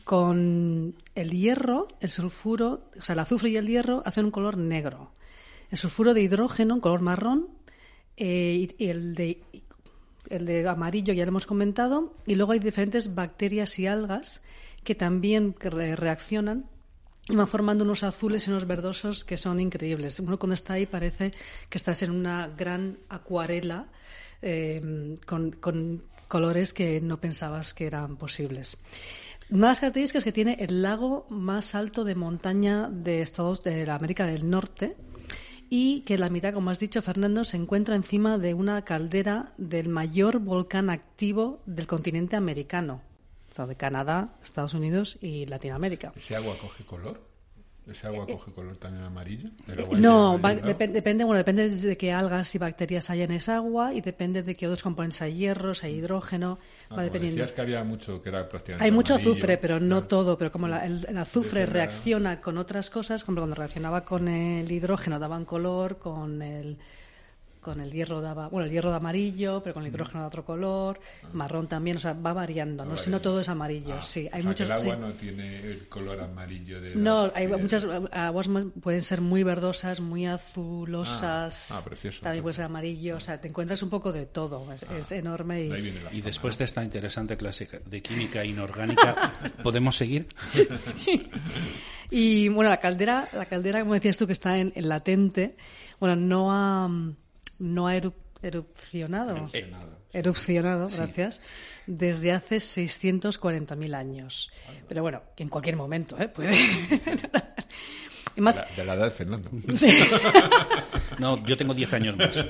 Con 0.05 0.95
el 1.15 1.31
hierro, 1.31 1.89
el 2.01 2.11
sulfuro, 2.11 2.91
o 2.97 3.01
sea, 3.01 3.15
el 3.15 3.19
azufre 3.21 3.51
y 3.51 3.57
el 3.57 3.67
hierro 3.67 4.03
hacen 4.05 4.27
un 4.27 4.31
color 4.31 4.59
negro. 4.59 5.13
El 5.71 5.79
sulfuro 5.79 6.15
de 6.15 6.23
hidrógeno, 6.23 6.75
un 6.75 6.81
color 6.81 7.01
marrón, 7.01 7.49
eh, 8.17 8.69
y, 8.79 8.85
el 8.89 9.15
de 9.15 9.43
el 10.29 10.45
de 10.45 10.69
amarillo 10.69 11.15
ya 11.15 11.25
lo 11.25 11.31
hemos 11.31 11.47
comentado, 11.47 12.15
y 12.27 12.35
luego 12.35 12.53
hay 12.53 12.59
diferentes 12.59 13.15
bacterias 13.15 13.79
y 13.79 13.87
algas 13.87 14.43
que 14.85 14.95
también 14.95 15.55
re- 15.59 15.97
reaccionan 15.97 16.67
y 17.31 17.35
van 17.35 17.49
formando 17.49 17.85
unos 17.85 18.03
azules 18.03 18.47
y 18.47 18.51
unos 18.51 18.67
verdosos 18.67 19.25
que 19.25 19.39
son 19.39 19.59
increíbles. 19.59 20.21
Uno 20.21 20.39
cuando 20.39 20.53
está 20.55 20.75
ahí 20.75 20.85
parece 20.85 21.33
que 21.71 21.79
estás 21.79 22.03
en 22.03 22.11
una 22.11 22.49
gran 22.49 22.99
acuarela 23.09 23.87
eh, 24.43 25.17
con, 25.27 25.53
con 25.53 26.03
colores 26.29 26.73
que 26.73 27.01
no 27.01 27.21
pensabas 27.21 27.75
que 27.75 27.87
eran 27.87 28.17
posibles. 28.17 28.79
Una 29.51 29.69
de 29.69 29.71
las 29.71 29.81
características 29.81 30.25
que 30.25 30.33
tiene 30.33 30.57
el 30.61 30.83
lago 30.83 31.27
más 31.31 31.75
alto 31.75 32.05
de 32.05 32.15
montaña 32.15 32.89
de 32.91 33.23
Estados 33.23 33.63
de 33.63 33.87
la 33.87 33.95
América 33.95 34.27
del 34.27 34.49
Norte, 34.49 34.97
y 35.71 36.01
que 36.03 36.19
la 36.19 36.31
mitad, 36.31 36.55
como 36.55 36.71
has 36.71 36.79
dicho, 36.79 37.03
Fernando, 37.03 37.45
se 37.45 37.57
encuentra 37.57 37.95
encima 37.95 38.39
de 38.39 38.55
una 38.55 38.83
caldera 38.85 39.53
del 39.59 39.89
mayor 39.89 40.39
volcán 40.39 40.89
activo 40.89 41.61
del 41.67 41.87
continente 41.87 42.37
americano, 42.37 43.03
o 43.51 43.55
sea, 43.55 43.67
de 43.67 43.77
Canadá, 43.77 44.35
Estados 44.43 44.75
Unidos 44.75 45.19
y 45.21 45.47
Latinoamérica. 45.47 46.13
¿Ese 46.17 46.37
agua 46.37 46.57
coge 46.59 46.85
color? 46.85 47.28
¿Ese 47.91 48.07
agua 48.07 48.27
coge 48.27 48.53
color 48.53 48.77
también 48.77 49.05
amarillo? 49.05 49.49
¿El 49.67 49.79
agua 49.81 49.99
No, 49.99 50.41
va- 50.41 50.55
depende, 50.55 51.25
bueno, 51.25 51.39
depende 51.39 51.69
de 51.71 51.97
qué 51.97 52.13
algas 52.13 52.55
y 52.55 52.59
bacterias 52.59 53.09
hay 53.09 53.23
en 53.23 53.31
esa 53.33 53.57
agua 53.57 53.95
y 53.95 54.01
depende 54.03 54.43
de 54.43 54.55
qué 54.55 54.67
otros 54.67 54.83
componentes 54.83 55.23
hay, 55.23 55.35
hierro, 55.35 55.73
si 55.75 55.87
hay 55.87 55.95
hidrógeno, 55.95 56.59
Ah, 56.91 56.97
va 56.97 57.03
dependiendo. 57.05 57.37
decías 57.41 57.53
que 57.55 57.61
había 57.63 57.83
mucho 57.85 58.21
que 58.23 58.29
era 58.29 58.47
prácticamente 58.49 58.85
Hay 58.85 58.91
mucho 58.91 59.15
amarillo, 59.15 59.33
azufre, 59.33 59.57
pero 59.59 59.81
no 59.81 59.97
claro. 59.97 60.07
todo. 60.07 60.39
Pero 60.39 60.53
como 60.53 60.69
la- 60.69 60.85
el, 60.85 61.07
el 61.09 61.17
azufre 61.19 61.65
reacciona 61.67 62.41
con 62.41 62.59
otras 62.59 62.91
cosas, 62.91 63.25
como 63.25 63.39
cuando 63.39 63.57
reaccionaba 63.57 64.05
con 64.05 64.29
el 64.29 64.71
hidrógeno 64.71 65.19
daban 65.19 65.45
color, 65.47 65.99
con 65.99 66.43
el 66.43 66.77
con 67.61 67.81
el 67.81 67.91
hierro 67.93 68.21
daba, 68.21 68.49
bueno, 68.49 68.67
el 68.67 68.73
hierro 68.73 68.91
da 68.91 68.97
amarillo, 68.97 69.61
pero 69.63 69.75
con 69.75 69.83
el 69.85 69.89
hidrógeno 69.91 70.21
da 70.23 70.29
otro 70.29 70.45
color, 70.45 71.01
marrón 71.33 71.67
también, 71.69 71.97
o 71.97 72.01
sea, 72.01 72.13
va 72.13 72.33
variando, 72.33 72.85
no, 72.85 72.97
si 72.97 73.11
no 73.11 73.21
todo 73.21 73.41
es 73.41 73.49
amarillo, 73.49 73.97
Ah, 73.99 74.03
sí, 74.03 74.29
o 74.31 74.35
hay 74.37 74.43
sea, 74.43 74.51
muchos 74.51 74.69
que 74.69 74.75
el 74.75 74.81
agua 74.81 74.95
sí. 74.95 75.01
no 75.01 75.13
tiene 75.15 75.61
el 75.61 75.89
color 75.89 76.21
amarillo 76.21 76.81
de 76.81 76.95
No, 76.95 77.27
la- 77.27 77.33
hay 77.35 77.47
de- 77.47 77.57
muchas 77.57 77.87
aguas 78.13 78.49
más- 78.49 78.65
pueden 78.83 79.03
ser 79.03 79.21
muy 79.21 79.43
verdosas, 79.43 80.01
muy 80.01 80.27
azulosas. 80.27 81.71
Ah, 81.73 81.79
ah, 81.81 81.85
precioso, 81.85 82.21
También 82.23 82.43
puede 82.43 82.55
ser 82.55 82.65
amarillo, 82.65 83.17
o 83.17 83.21
sea, 83.21 83.41
te 83.41 83.49
encuentras 83.49 83.83
un 83.83 83.91
poco 83.91 84.13
de 84.13 84.27
todo, 84.27 84.73
es, 84.73 84.85
es 84.85 85.13
enorme 85.13 85.65
y 85.65 85.69
de 85.69 85.75
ahí 85.75 85.83
viene 85.83 86.01
la 86.03 86.11
Y 86.11 86.17
fama, 86.19 86.25
después 86.27 86.55
¿no? 86.55 86.59
de 86.59 86.65
esta 86.65 86.85
interesante 86.85 87.37
clase 87.37 87.69
de 87.85 88.03
química 88.03 88.45
inorgánica, 88.45 89.33
¿podemos 89.63 89.97
seguir? 89.97 90.27
Y 92.11 92.49
bueno, 92.49 92.71
la 92.71 92.81
caldera, 92.81 93.29
la 93.33 93.47
caldera, 93.47 93.81
como 93.81 93.95
decías 93.95 94.17
tú, 94.17 94.27
que 94.27 94.33
está 94.33 94.59
en, 94.59 94.73
en 94.75 94.89
latente, 94.89 95.57
bueno, 96.01 96.17
no 96.17 96.51
ha, 96.53 96.89
no 97.59 97.87
ha 97.89 97.97
eru- 97.97 98.15
erupcionado. 98.43 99.37
Erupcionado. 99.37 99.99
Erupcionado, 100.13 100.89
gracias. 100.89 101.41
Desde 101.87 102.33
hace 102.33 102.57
640.000 102.59 103.95
años. 103.95 104.51
Pero 104.89 105.03
bueno, 105.03 105.23
que 105.37 105.43
en 105.43 105.49
cualquier 105.49 105.77
momento, 105.77 106.19
¿eh? 106.19 106.29
Puede. 106.29 106.55
y 108.37 108.41
más, 108.41 108.57
De 108.57 108.63
la- 108.63 108.69
de 108.77 108.85
la 108.85 108.95
edad 108.95 109.05
de 109.05 109.11
Fernando. 109.11 109.51
No, 111.19 111.45
yo 111.45 111.57
tengo 111.57 111.75
10 111.75 111.93
años 111.95 112.17
más. 112.17 112.45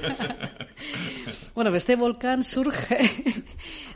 Bueno, 1.54 1.74
este 1.74 1.96
volcán 1.96 2.44
surge 2.44 2.98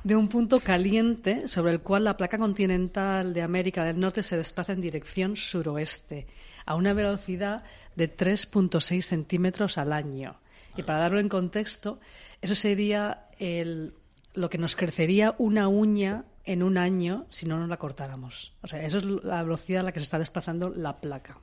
de 0.05 0.17
un 0.17 0.29
punto 0.29 0.61
caliente 0.61 1.47
sobre 1.47 1.73
el 1.73 1.81
cual 1.83 2.05
la 2.05 2.17
placa 2.17 2.39
continental 2.39 3.35
de 3.35 3.43
América 3.43 3.85
del 3.85 4.01
Norte 4.01 4.23
se 4.23 4.37
desplaza 4.39 4.73
en 4.73 4.81
dirección 4.81 5.37
suroeste 5.37 6.27
a 6.65 6.75
una 6.75 6.95
velocidad 6.95 7.65
de 7.97 8.17
3.6 8.17 9.03
centímetros 9.03 9.77
al 9.77 9.93
año. 9.93 10.41
Y 10.77 10.83
para 10.83 11.01
darlo 11.01 11.19
en 11.21 11.29
contexto, 11.29 12.01
eso 12.41 12.55
sería 12.55 13.27
el, 13.39 13.95
lo 14.35 14.51
que 14.51 14.59
nos 14.59 14.77
crecería 14.77 15.35
una 15.39 15.69
uña 15.69 16.25
en 16.45 16.63
un 16.63 16.79
año 16.79 17.27
si 17.31 17.47
no 17.47 17.59
nos 17.59 17.69
la 17.69 17.77
cortáramos. 17.77 18.55
O 18.63 18.69
sea, 18.69 18.85
eso 18.85 18.99
es 18.99 19.05
la 19.05 19.43
velocidad 19.43 19.81
a 19.81 19.85
la 19.85 19.93
que 19.93 20.01
se 20.01 20.05
está 20.05 20.19
desplazando 20.19 20.71
la 20.71 21.01
placa. 21.01 21.39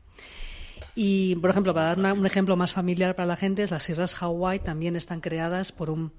Y, 0.95 1.35
por 1.35 1.49
ejemplo, 1.49 1.73
para 1.73 1.95
dar 1.95 2.13
un 2.13 2.25
ejemplo 2.25 2.55
más 2.55 2.73
familiar 2.73 3.15
para 3.15 3.27
la 3.27 3.35
gente, 3.35 3.65
las 3.67 3.89
islas 3.89 4.15
Hawái 4.15 4.59
también 4.59 4.95
están 4.95 5.21
creadas 5.21 5.71
por 5.71 5.89
un 5.89 6.11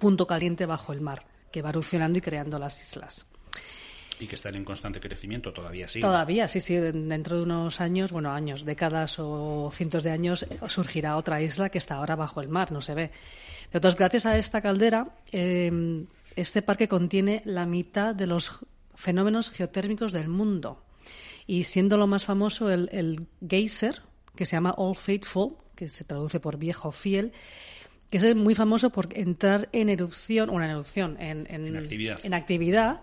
punto 0.00 0.26
caliente 0.26 0.66
bajo 0.66 0.92
el 0.92 1.00
mar, 1.00 1.26
que 1.52 1.62
va 1.62 1.70
erupcionando 1.70 2.18
y 2.18 2.22
creando 2.22 2.58
las 2.58 2.82
islas. 2.82 3.26
Y 4.20 4.26
que 4.26 4.34
están 4.34 4.54
en 4.56 4.64
constante 4.64 4.98
crecimiento 5.00 5.52
todavía, 5.52 5.86
sí. 5.88 6.00
Todavía, 6.00 6.48
sí, 6.48 6.60
sí, 6.60 6.74
dentro 6.74 7.36
de 7.36 7.42
unos 7.44 7.80
años, 7.80 8.10
bueno, 8.10 8.32
años, 8.32 8.64
décadas 8.64 9.16
o 9.18 9.70
cientos 9.72 10.02
de 10.02 10.10
años, 10.10 10.42
eh, 10.42 10.58
surgirá 10.68 11.16
otra 11.16 11.40
isla 11.40 11.68
que 11.68 11.78
está 11.78 11.94
ahora 11.96 12.16
bajo 12.16 12.40
el 12.40 12.48
mar, 12.48 12.72
no 12.72 12.80
se 12.80 12.94
ve. 12.94 13.10
Entonces, 13.72 13.98
gracias 13.98 14.26
a 14.26 14.36
esta 14.36 14.60
caldera, 14.60 15.06
eh, 15.30 16.04
este 16.36 16.62
parque 16.62 16.88
contiene 16.88 17.42
la 17.44 17.66
mitad 17.66 18.14
de 18.14 18.26
los 18.26 18.64
fenómenos 18.94 19.50
geotérmicos 19.50 20.12
del 20.12 20.28
mundo. 20.28 20.82
Y 21.46 21.62
siendo 21.64 21.96
lo 21.96 22.06
más 22.06 22.24
famoso 22.24 22.70
el, 22.70 22.88
el 22.92 23.26
geyser, 23.48 24.02
que 24.34 24.44
se 24.46 24.56
llama 24.56 24.74
All 24.76 24.96
Faithful, 24.96 25.56
que 25.74 25.88
se 25.88 26.04
traduce 26.04 26.40
por 26.40 26.56
viejo 26.58 26.90
fiel, 26.92 27.32
que 28.10 28.18
es 28.18 28.34
muy 28.34 28.54
famoso 28.54 28.90
por 28.90 29.08
entrar 29.16 29.68
en 29.72 29.88
erupción, 29.90 30.50
o 30.50 30.60
en 30.62 30.70
erupción, 30.70 31.16
en, 31.20 31.46
en- 31.50 31.66
En 31.68 31.76
actividad. 31.76 32.20
en 32.24 32.34
actividad 32.34 33.00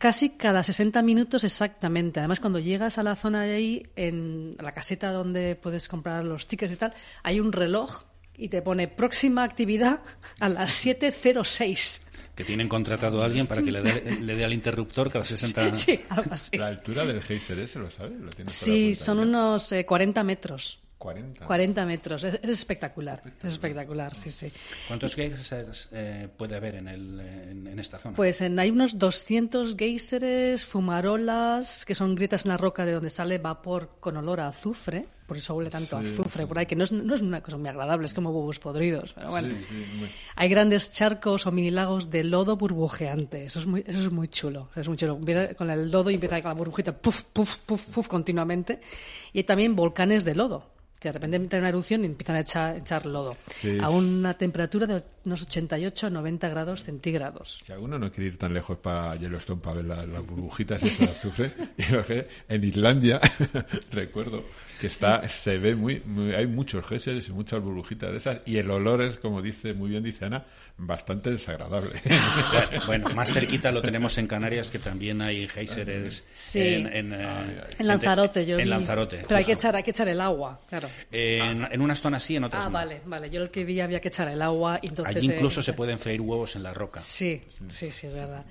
casi 0.00 0.30
cada 0.30 0.64
60 0.64 1.02
minutos 1.02 1.44
exactamente. 1.44 2.20
Además, 2.20 2.40
cuando 2.40 2.58
llegas 2.58 2.96
a 2.96 3.02
la 3.02 3.16
zona 3.16 3.42
de 3.42 3.54
ahí, 3.54 3.86
en 3.96 4.56
la 4.58 4.72
caseta 4.72 5.12
donde 5.12 5.56
puedes 5.56 5.88
comprar 5.88 6.24
los 6.24 6.48
tickets 6.48 6.74
y 6.74 6.76
tal, 6.76 6.94
hay 7.22 7.38
un 7.38 7.52
reloj 7.52 8.04
y 8.34 8.48
te 8.48 8.62
pone 8.62 8.88
próxima 8.88 9.44
actividad 9.44 10.00
a 10.40 10.48
las 10.48 10.86
7.06. 10.86 12.00
Que 12.34 12.44
tienen 12.44 12.66
contratado 12.66 13.20
a 13.20 13.26
alguien 13.26 13.46
para 13.46 13.62
que 13.62 13.70
le 13.70 13.82
dé, 13.82 14.16
le 14.22 14.36
dé 14.36 14.44
al 14.46 14.54
interruptor 14.54 15.10
cada 15.10 15.26
60... 15.26 15.74
Sí, 15.74 16.00
algo 16.08 16.32
así. 16.32 16.56
La 16.56 16.68
altura 16.68 17.04
del 17.04 17.20
geyser 17.20 17.58
ese, 17.58 17.78
¿lo 17.78 17.90
sabes? 17.90 18.18
¿Lo 18.18 18.30
Sí, 18.48 18.94
son 18.94 19.18
unos 19.18 19.70
eh, 19.72 19.84
40 19.84 20.24
metros. 20.24 20.80
40. 21.00 21.46
40 21.46 21.86
metros. 21.86 22.24
Es, 22.24 22.34
es 22.34 22.50
espectacular. 22.50 23.22
Es 23.42 23.52
espectacular, 23.54 24.14
sí, 24.14 24.30
sí. 24.30 24.52
¿Cuántos 24.86 25.14
geysers 25.16 25.88
eh, 25.92 26.28
puede 26.36 26.56
haber 26.56 26.74
en, 26.74 26.88
el, 26.88 27.18
en, 27.20 27.66
en 27.66 27.78
esta 27.78 27.98
zona? 27.98 28.14
Pues 28.14 28.42
en- 28.42 28.58
hay 28.58 28.70
unos 28.70 28.98
200 28.98 29.76
géiseres, 29.78 30.66
fumarolas, 30.66 31.84
que 31.86 31.94
son 31.94 32.14
grietas 32.14 32.44
en 32.44 32.50
la 32.50 32.58
roca 32.58 32.84
de 32.84 32.92
donde 32.92 33.08
sale 33.08 33.38
vapor 33.38 33.96
con 33.98 34.18
olor 34.18 34.40
a 34.40 34.48
azufre. 34.48 35.06
Por 35.26 35.36
eso 35.36 35.54
huele 35.54 35.70
tanto 35.70 35.96
azufre 35.96 36.44
por 36.46 36.58
ahí, 36.58 36.66
que 36.66 36.74
no 36.76 36.82
es, 36.84 36.90
no 36.92 37.14
es 37.14 37.22
una 37.22 37.40
cosa 37.40 37.56
muy 37.56 37.68
agradable, 37.68 38.04
es 38.06 38.12
como 38.12 38.30
huevos 38.30 38.58
podridos. 38.58 39.12
Pero 39.14 39.30
bueno. 39.30 39.48
Sí, 39.56 39.64
sí, 39.68 39.84
muy- 39.98 40.10
Hay 40.36 40.48
grandes 40.50 40.92
charcos 40.92 41.46
o 41.46 41.52
mini 41.52 41.70
lagos 41.70 42.10
de 42.10 42.24
lodo 42.24 42.56
burbujeante. 42.56 43.44
Eso 43.44 43.60
es 43.60 43.66
muy, 43.66 43.84
eso 43.86 44.00
es 44.00 44.10
muy 44.12 44.28
chulo. 44.28 44.68
es 44.76 44.86
muy 44.88 44.96
chulo. 44.98 45.14
Empieza 45.16 45.54
con 45.54 45.70
el 45.70 45.90
lodo 45.90 46.10
y 46.10 46.14
empieza 46.14 46.42
con 46.42 46.50
la 46.50 46.54
burbujita, 46.54 46.92
puf, 46.98 47.22
puf, 47.32 47.58
puf, 47.58 47.80
puf, 47.86 48.08
continuamente. 48.08 48.80
Y 49.32 49.38
hay 49.38 49.44
también 49.44 49.76
volcanes 49.76 50.24
de 50.24 50.34
lodo, 50.34 50.68
que 51.00 51.08
de 51.08 51.12
repente 51.14 51.36
entran 51.38 51.58
en 51.58 51.62
una 51.62 51.68
erupción 51.70 52.02
y 52.02 52.06
empiezan 52.06 52.36
a 52.36 52.40
echar, 52.40 52.76
echar 52.76 53.06
lodo. 53.06 53.36
Sí. 53.60 53.78
A 53.80 53.88
una 53.88 54.34
temperatura 54.34 54.86
de 54.86 55.02
unos 55.24 55.42
88 55.42 56.06
a 56.06 56.10
90 56.10 56.48
grados 56.48 56.84
centígrados. 56.84 57.62
Si 57.66 57.72
alguno 57.72 57.98
no 57.98 58.10
quiere 58.10 58.28
ir 58.28 58.38
tan 58.38 58.54
lejos 58.54 58.78
para 58.78 59.16
Yellowstone 59.16 59.60
para 59.60 59.76
ver 59.76 59.84
la- 59.84 60.06
las 60.06 60.26
burbujitas 60.26 60.82
y 60.82 60.88
de 60.88 61.04
azufre, 61.04 61.52
en 62.48 62.64
Islandia 62.64 63.20
recuerdo 63.92 64.44
que 64.80 64.86
está 64.86 65.28
se 65.28 65.58
ve 65.58 65.74
muy, 65.74 66.00
muy- 66.06 66.32
hay 66.34 66.46
muchos 66.46 66.86
géiseres 66.86 67.28
y 67.28 67.32
muchas 67.32 67.60
burbujitas 67.60 68.10
de 68.12 68.18
esas 68.18 68.38
y 68.46 68.56
el 68.56 68.70
olor 68.70 69.02
es 69.02 69.18
como 69.18 69.42
dice 69.42 69.74
muy 69.74 69.90
bien 69.90 70.02
dice 70.02 70.24
Ana 70.24 70.44
bastante 70.78 71.30
desagradable. 71.30 71.90
Bueno, 72.86 73.10
más 73.14 73.30
cerquita 73.32 73.70
lo 73.70 73.82
tenemos 73.82 74.16
en 74.16 74.26
Canarias, 74.26 74.70
que 74.70 74.78
también 74.78 75.20
hay 75.20 75.46
geysers 75.46 76.24
Sí. 76.34 76.60
en, 76.60 76.86
en, 76.86 77.12
eh, 77.12 77.60
En 77.78 77.86
Lanzarote, 77.86 78.46
yo 78.46 78.56
En 78.58 78.64
vi. 78.64 78.70
Lanzarote. 78.70 79.22
Pero 79.28 79.36
hay 79.36 79.44
que, 79.44 79.52
echar, 79.52 79.76
hay 79.76 79.82
que 79.82 79.90
echar 79.90 80.08
el 80.08 80.20
agua, 80.22 80.58
claro. 80.70 80.88
En, 81.12 81.68
en 81.70 81.80
unas 81.82 82.00
zonas 82.00 82.22
sí, 82.22 82.36
en 82.36 82.44
otras 82.44 82.64
Ah, 82.64 82.68
no. 82.68 82.72
vale, 82.72 83.02
vale. 83.04 83.28
Yo 83.28 83.42
el 83.42 83.50
que 83.50 83.64
vi 83.64 83.80
había 83.80 84.00
que 84.00 84.08
echar 84.08 84.28
el 84.28 84.40
agua 84.40 84.78
y 84.80 84.88
entonces... 84.88 85.09
Allí 85.18 85.26
incluso 85.32 85.62
se 85.62 85.72
pueden 85.72 85.98
freír 85.98 86.20
huevos 86.20 86.56
en 86.56 86.62
la 86.62 86.72
roca. 86.74 87.00
Sí, 87.00 87.42
sí, 87.68 87.90
sí, 87.90 88.06
es 88.06 88.12
verdad. 88.12 88.44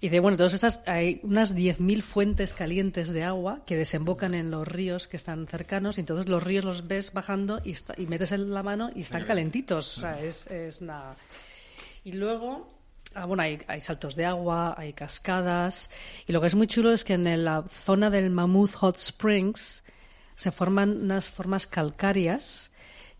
Y 0.00 0.10
de 0.10 0.20
bueno, 0.20 0.36
todas 0.36 0.54
estas, 0.54 0.82
hay 0.86 1.18
unas 1.24 1.56
10.000 1.56 2.02
fuentes 2.02 2.52
calientes 2.52 3.08
de 3.10 3.24
agua 3.24 3.62
que 3.66 3.74
desembocan 3.76 4.32
en 4.34 4.50
los 4.50 4.66
ríos 4.68 5.08
que 5.08 5.16
están 5.16 5.46
cercanos 5.48 5.98
y 5.98 6.02
entonces 6.02 6.28
los 6.28 6.42
ríos 6.42 6.64
los 6.64 6.86
ves 6.86 7.12
bajando 7.12 7.60
y, 7.64 7.72
está- 7.72 7.94
y 7.96 8.06
metes 8.06 8.30
en 8.30 8.52
la 8.54 8.62
mano 8.62 8.90
y 8.94 9.00
están 9.00 9.24
calentitos. 9.26 9.98
O 9.98 10.00
sea, 10.02 10.20
es, 10.20 10.46
es 10.46 10.80
una... 10.82 11.14
Y 12.04 12.12
luego, 12.12 12.70
ah, 13.14 13.24
bueno, 13.24 13.42
hay, 13.42 13.58
hay 13.66 13.80
saltos 13.80 14.14
de 14.14 14.24
agua, 14.24 14.76
hay 14.78 14.92
cascadas 14.92 15.90
y 16.28 16.32
lo 16.32 16.40
que 16.40 16.46
es 16.46 16.54
muy 16.54 16.68
chulo 16.68 16.92
es 16.92 17.02
que 17.02 17.14
en 17.14 17.44
la 17.44 17.64
zona 17.68 18.08
del 18.08 18.30
Mammoth 18.30 18.74
Hot 18.74 18.96
Springs 18.96 19.82
se 20.36 20.52
forman 20.52 20.90
unas 21.02 21.28
formas 21.28 21.66
calcáreas 21.66 22.67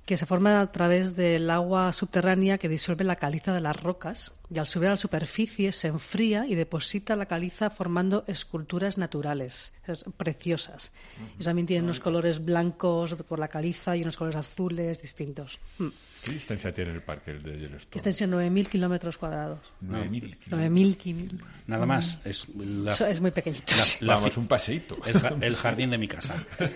que 0.09 0.17
se 0.17 0.25
forman 0.25 0.55
a 0.57 0.73
través 0.73 1.17
del 1.17 1.51
agua 1.51 1.93
subterránea 1.93 2.57
que 2.57 2.67
disuelve 2.71 3.05
la 3.05 3.17
caliza 3.17 3.53
de 3.53 3.61
las 3.61 3.77
rocas 3.83 4.33
y 4.51 4.59
al 4.59 4.67
subir 4.67 4.89
a 4.89 4.93
la 4.93 4.97
superficie 4.97 5.71
se 5.71 5.89
enfría 5.89 6.47
y 6.47 6.55
deposita 6.55 7.15
la 7.15 7.27
caliza 7.27 7.69
formando 7.69 8.25
esculturas 8.27 8.97
naturales 8.97 9.75
es- 9.87 10.05
preciosas. 10.17 10.93
Y 11.39 11.45
también 11.45 11.67
tienen 11.67 11.85
unos 11.85 12.01
colores 12.01 12.43
blancos 12.43 13.17
por 13.29 13.39
la 13.39 13.49
caliza 13.49 13.99
y 13.99 14.01
unos 14.01 14.17
colores 14.17 14.37
azules 14.39 15.03
distintos. 15.03 15.61
Mm. 15.79 15.89
¿Qué 16.25 16.33
distancia 16.33 16.73
tiene 16.75 16.91
el 16.93 17.03
parque 17.03 17.31
el 17.31 17.43
de 17.43 17.53
Yellowstone? 17.59 17.91
Extensión 17.95 18.31
9.000 18.33 18.69
kilómetros 18.69 19.17
cuadrados. 19.19 19.61
9.000 19.85 20.37
9.000 20.51 20.97
kilómetros. 20.97 21.41
Nada 21.67 21.87
más. 21.87 22.19
Es, 22.25 22.49
la- 22.57 22.93
Eso 22.93 23.07
es 23.07 23.21
muy 23.21 23.31
pequeñito. 23.31 23.75
la- 24.01 24.15
Vamos, 24.15 24.37
un 24.37 24.47
paseíto. 24.47 24.99
el, 25.07 25.19
ja- 25.19 25.35
el 25.41 25.57
jardín 25.57 25.91
de 25.91 25.99
mi 25.99 26.09
casa. 26.09 26.45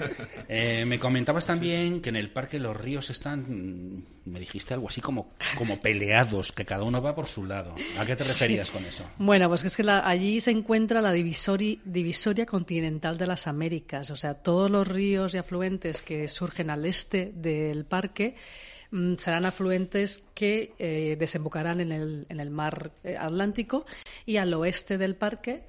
Eh, 0.49 0.84
me 0.86 0.99
comentabas 0.99 1.47
también 1.47 2.03
que 2.03 2.11
en 2.11 2.16
el 2.16 2.30
parque 2.30 2.59
los 2.59 2.76
ríos 2.76 3.09
están, 3.11 3.40
mm, 3.49 4.30
me 4.30 4.40
dijiste 4.40 4.74
algo 4.74 4.88
así 4.88 5.01
como, 5.01 5.32
como 5.57 5.80
peleados, 5.80 6.53
que 6.53 6.64
cada 6.66 6.82
uno 6.84 7.01
va 7.01 7.14
por 7.14 7.26
su 7.26 7.47
lado. 7.47 7.74
¿A 7.99 8.05
qué 8.05 8.16
te 8.16 8.24
referías 8.24 8.70
con 8.70 8.84
eso? 8.84 9.05
Bueno, 9.18 9.49
pues 9.49 9.64
es 9.64 9.76
que 9.76 9.82
la- 9.82 10.07
allí 10.07 10.40
se 10.40 10.51
encuentra 10.51 11.01
la 11.01 11.14
divisori- 11.14 11.80
divisoria 11.84 12.45
continental 12.45 13.16
de 13.16 13.26
las 13.26 13.47
Américas. 13.47 14.11
O 14.11 14.16
sea, 14.16 14.34
todos 14.34 14.70
los 14.70 14.86
ríos 14.86 15.34
y 15.34 15.38
afluentes 15.38 16.03
que 16.03 16.28
surgen 16.28 16.68
al 16.70 16.84
este 16.84 17.32
del 17.34 17.84
parque 17.86 18.34
mm, 18.34 18.71
serán 19.16 19.47
afluentes 19.47 20.22
que 20.34 20.74
eh, 20.78 21.16
desembocarán 21.18 21.80
en 21.80 21.93
el, 21.93 22.26
en 22.28 22.40
el 22.40 22.51
mar 22.51 22.93
eh, 23.05 23.16
Atlántico 23.18 23.86
y 24.26 24.36
al 24.36 24.53
oeste 24.55 24.99
del 24.99 25.16
parque 25.16 25.62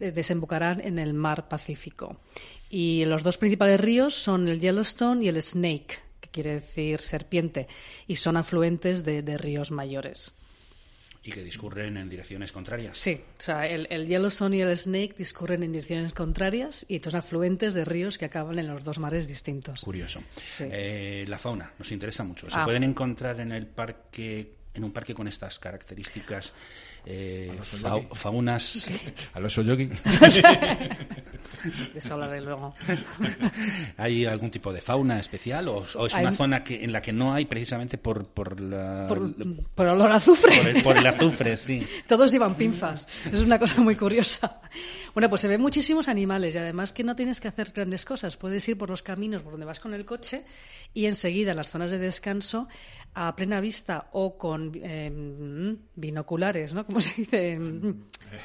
eh, 0.00 0.10
desembocarán 0.12 0.80
en 0.80 0.98
el 0.98 1.12
mar 1.14 1.48
Pacífico. 1.48 2.18
Y 2.70 3.04
los 3.04 3.22
dos 3.22 3.36
principales 3.38 3.80
ríos 3.80 4.14
son 4.14 4.48
el 4.48 4.60
Yellowstone 4.60 5.24
y 5.24 5.28
el 5.28 5.42
Snake, 5.42 5.98
que 6.20 6.28
quiere 6.30 6.54
decir 6.54 7.00
serpiente, 7.00 7.66
y 8.06 8.16
son 8.16 8.36
afluentes 8.36 9.04
de- 9.04 9.22
de 9.22 9.36
ríos 9.36 9.70
mayores. 9.70 10.32
Y 11.22 11.30
que 11.32 11.42
discurren 11.44 11.98
en 11.98 12.08
direcciones 12.08 12.50
contrarias. 12.50 12.96
Sí, 12.96 13.20
o 13.38 13.42
sea, 13.42 13.66
el, 13.66 13.86
el 13.90 14.06
Yellowstone 14.06 14.56
y 14.56 14.60
el 14.62 14.74
Snake 14.76 15.14
discurren 15.18 15.62
en 15.62 15.72
direcciones 15.72 16.14
contrarias 16.14 16.86
y 16.88 16.98
son 17.00 17.14
afluentes 17.14 17.74
de 17.74 17.84
ríos 17.84 18.16
que 18.16 18.24
acaban 18.24 18.58
en 18.58 18.66
los 18.68 18.82
dos 18.84 18.98
mares 18.98 19.28
distintos. 19.28 19.80
Curioso. 19.82 20.22
Sí. 20.42 20.64
Eh, 20.70 21.26
la 21.28 21.36
fauna 21.38 21.74
nos 21.78 21.92
interesa 21.92 22.24
mucho. 22.24 22.48
¿Se 22.48 22.58
Ah. 22.58 22.64
pueden 22.64 22.84
encontrar 22.84 23.38
en 23.40 23.52
el 23.52 23.66
parque, 23.66 24.54
en 24.72 24.82
un 24.84 24.92
parque 24.92 25.12
con 25.14 25.28
estas 25.28 25.58
características, 25.58 26.54
eh, 27.06 27.58
fau- 27.62 28.08
faunas? 28.14 28.88
Al 29.34 29.44
oso 29.46 29.62
yogi. 29.62 29.86
De 29.86 29.98
eso 31.98 32.14
hablaré 32.14 32.40
luego. 32.40 32.74
¿Hay 33.98 34.24
algún 34.24 34.50
tipo 34.50 34.72
de 34.72 34.80
fauna 34.80 35.18
especial 35.20 35.68
o, 35.68 35.84
o 35.96 36.06
es 36.06 36.14
Hay- 36.14 36.22
una 36.24 36.32
zona 36.32 36.64
que, 36.64 36.82
en 36.82 36.92
la 36.92 37.02
que 37.02 37.12
no 37.12 37.34
hay 37.34 37.44
precisamente 37.44 37.98
por, 37.98 38.26
por, 38.28 38.60
la, 38.60 39.06
Por, 39.08 39.34
por 39.74 39.86
olor 39.86 40.12
a 40.12 40.16
azufre. 40.16 40.56
por 40.56 40.68
el, 40.68 40.82
por 40.82 40.96
el 40.96 41.06
azufre? 41.06 41.56
Sí. 41.56 41.86
Todos 42.06 42.32
llevan 42.32 42.54
pinzas. 42.54 43.06
Es 43.30 43.40
una 43.40 43.58
cosa 43.58 43.80
muy 43.80 43.96
curiosa. 43.96 44.60
Bueno, 45.14 45.28
pues 45.28 45.40
se 45.40 45.48
ven 45.48 45.60
muchísimos 45.60 46.08
animales 46.08 46.54
y 46.54 46.58
además 46.58 46.92
que 46.92 47.02
no 47.04 47.16
tienes 47.16 47.40
que 47.40 47.48
hacer 47.48 47.72
grandes 47.74 48.04
cosas. 48.04 48.36
Puedes 48.36 48.68
ir 48.68 48.78
por 48.78 48.90
los 48.90 49.02
caminos 49.02 49.42
por 49.42 49.52
donde 49.52 49.66
vas 49.66 49.80
con 49.80 49.92
el 49.94 50.04
coche 50.04 50.44
y 50.94 51.06
enseguida 51.06 51.50
en 51.52 51.56
las 51.56 51.70
zonas 51.70 51.90
de 51.90 51.98
descanso 51.98 52.68
a 53.14 53.34
plena 53.34 53.60
vista 53.60 54.08
o 54.12 54.38
con 54.38 54.70
eh, 54.82 55.76
binoculares, 55.96 56.74
¿no? 56.74 56.86
Como 56.86 57.00
se 57.00 57.14
dice? 57.22 57.58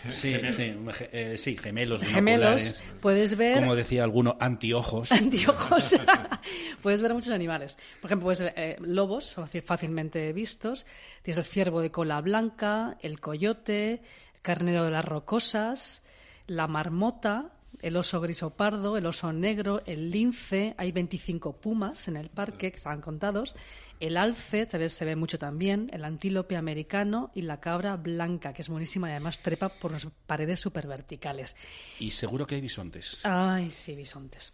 Sí, 0.09 0.33
sí, 0.55 0.73
ge- 0.93 1.09
eh, 1.11 1.37
sí, 1.37 1.55
gemelos, 1.57 2.01
Gemelos. 2.01 2.55
binoculares. 2.63 2.85
Puedes 3.01 3.35
ver 3.37 3.55
Como 3.59 3.75
decía 3.75 4.03
alguno, 4.03 4.37
antiojos. 4.39 5.11
anteojos. 5.11 5.95
puedes 6.81 7.01
ver 7.01 7.11
a 7.11 7.13
muchos 7.13 7.31
animales. 7.31 7.77
Por 8.01 8.09
ejemplo, 8.09 8.25
puedes 8.25 8.41
ver 8.41 8.53
eh, 8.57 8.77
lobos, 8.81 9.35
fácilmente 9.63 10.33
vistos. 10.33 10.85
Tienes 11.21 11.37
el 11.37 11.45
ciervo 11.45 11.81
de 11.81 11.91
cola 11.91 12.19
blanca, 12.21 12.97
el 13.01 13.19
coyote, 13.19 14.01
el 14.33 14.41
carnero 14.41 14.83
de 14.83 14.91
las 14.91 15.05
rocosas, 15.05 16.01
la 16.47 16.67
marmota, 16.67 17.51
el 17.81 17.97
oso 17.97 18.21
gris 18.21 18.43
o 18.43 18.51
pardo, 18.51 18.97
el 18.97 19.05
oso 19.05 19.33
negro, 19.33 19.81
el 19.85 20.11
lince, 20.11 20.75
hay 20.77 20.91
25 20.91 21.57
pumas 21.57 22.07
en 22.07 22.17
el 22.17 22.29
parque 22.29 22.71
que 22.71 22.77
estaban 22.77 23.01
contados, 23.01 23.55
el 23.99 24.17
alce, 24.17 24.67
se 24.69 24.77
ve, 24.77 24.89
se 24.89 25.05
ve 25.05 25.15
mucho 25.15 25.39
también, 25.39 25.89
el 25.93 26.03
antílope 26.03 26.57
americano 26.57 27.31
y 27.33 27.43
la 27.43 27.59
cabra 27.59 27.95
blanca, 27.95 28.53
que 28.53 28.61
es 28.61 28.69
buenísima 28.69 29.07
y 29.07 29.11
además 29.11 29.41
trepa 29.41 29.69
por 29.69 29.91
las 29.91 30.07
paredes 30.27 30.59
súper 30.59 30.87
verticales. 30.87 31.55
Y 31.99 32.11
seguro 32.11 32.45
que 32.45 32.55
hay 32.55 32.61
bisontes. 32.61 33.19
Ay, 33.23 33.71
sí, 33.71 33.95
bisontes. 33.95 34.53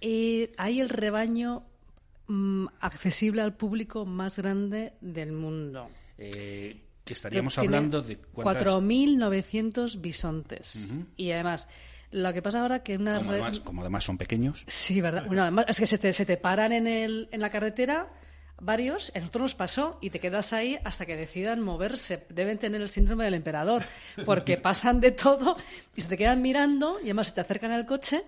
Eh, 0.00 0.52
hay 0.58 0.80
el 0.80 0.88
rebaño 0.88 1.64
mm, 2.26 2.66
accesible 2.80 3.42
al 3.42 3.56
público 3.56 4.04
más 4.04 4.38
grande 4.38 4.92
del 5.00 5.32
mundo. 5.32 5.88
Eh, 6.18 6.87
que 7.08 7.14
estaríamos 7.14 7.54
Que 7.54 7.60
hablando 7.62 8.02
de 8.02 8.18
cuántas... 8.18 8.66
4.900 8.66 10.00
bisontes. 10.00 10.94
Y 11.16 11.30
además, 11.30 11.66
lo 12.10 12.32
que 12.34 12.42
pasa 12.42 12.60
ahora 12.60 12.82
que 12.82 12.96
una... 12.96 13.16
Como 13.16 13.30
además, 13.32 13.60
como 13.60 13.80
además 13.80 14.04
son 14.04 14.18
pequeños. 14.18 14.64
Sí, 14.66 15.00
¿verdad? 15.00 15.24
Bueno, 15.26 15.42
además, 15.42 15.64
es 15.68 15.80
que 15.80 15.86
se 15.86 15.96
te, 15.96 16.12
se 16.12 16.26
te 16.26 16.36
paran 16.36 16.72
en, 16.72 16.86
el, 16.86 17.28
en 17.32 17.40
la 17.40 17.50
carretera 17.50 18.08
varios, 18.60 19.10
a 19.14 19.20
nosotros 19.20 19.42
nos 19.42 19.54
pasó, 19.54 19.98
y 20.00 20.10
te 20.10 20.20
quedas 20.20 20.52
ahí 20.52 20.78
hasta 20.84 21.06
que 21.06 21.16
decidan 21.16 21.62
moverse. 21.62 22.26
Deben 22.28 22.58
tener 22.58 22.80
el 22.82 22.88
síndrome 22.88 23.24
del 23.24 23.34
emperador, 23.34 23.84
porque 24.26 24.56
pasan 24.58 25.00
de 25.00 25.12
todo 25.12 25.56
y 25.96 26.00
se 26.02 26.08
te 26.08 26.18
quedan 26.18 26.42
mirando 26.42 26.98
y 27.00 27.04
además 27.04 27.28
se 27.28 27.34
te 27.34 27.40
acercan 27.40 27.70
al 27.70 27.86
coche 27.86 28.22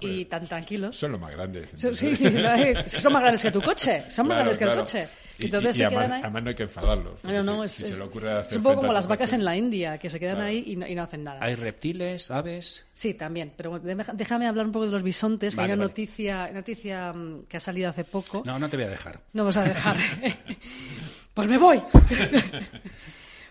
y 0.00 0.24
tan 0.26 0.46
tranquilos. 0.46 0.96
Son 0.96 1.12
los 1.12 1.20
más 1.20 1.32
grandes. 1.32 1.68
Sí, 1.74 1.88
sí, 1.94 2.16
sí, 2.16 2.26
eh, 2.26 2.84
son 2.88 3.12
más 3.12 3.22
grandes 3.22 3.42
que 3.42 3.50
tu 3.50 3.60
coche, 3.60 4.04
son 4.08 4.28
más 4.28 4.36
Claro, 4.36 4.50
grandes 4.50 4.58
que 4.58 4.64
el 4.64 4.74
coche. 4.74 5.08
Y- 5.38 5.44
Entonces 5.44 5.76
y, 5.76 5.78
se 5.78 5.84
además, 5.84 6.04
quedan 6.04 6.12
ahí. 6.16 6.22
además 6.24 6.42
no 6.42 6.48
hay 6.48 6.54
que 6.56 6.62
enfadarlos. 6.64 7.24
No, 7.24 7.32
no, 7.32 7.42
no, 7.44 7.60
Si- 7.62 7.66
es, 7.66 7.72
si 7.74 7.82
se 7.82 7.88
es- 7.90 7.98
le 7.98 8.04
ocurre 8.04 8.32
es 8.32 8.38
hacer 8.46 8.58
un 8.58 8.64
poco 8.64 8.76
como 8.76 8.92
las 8.92 9.06
vacas 9.06 9.32
en 9.32 9.44
la 9.44 9.56
India, 9.56 9.96
que 9.98 10.10
se 10.10 10.18
quedan 10.18 10.34
Claro. 10.36 10.48
ahí 10.50 10.64
y 10.66 10.76
no, 10.76 10.86
y 10.86 10.94
no 10.94 11.02
hacen 11.04 11.22
nada. 11.24 11.38
Hay 11.40 11.54
reptiles, 11.54 12.30
aves. 12.30 12.84
Sí, 12.92 13.14
también. 13.14 13.52
Pero 13.56 13.78
déjame 13.78 14.46
hablar 14.48 14.66
un 14.66 14.72
poco 14.72 14.86
de 14.86 14.90
los 14.92 15.02
bisontes, 15.04 15.54
que 15.54 15.60
Vale, 15.60 15.72
hay 15.72 15.76
una 15.78 15.84
vale. 15.84 15.90
noticia, 15.90 16.50
noticia 16.52 17.12
mm, 17.12 17.42
que 17.48 17.56
ha 17.56 17.60
salido 17.60 17.88
hace 17.90 18.02
poco. 18.04 18.42
No, 18.44 18.58
no 18.58 18.68
te 18.68 18.76
voy 18.76 18.86
a 18.86 18.90
dejar. 18.90 19.20
No 19.32 19.44
vas 19.44 19.56
a 19.56 19.62
dejar. 19.64 19.96
pues 21.34 21.48
me 21.48 21.56
voy. 21.58 21.80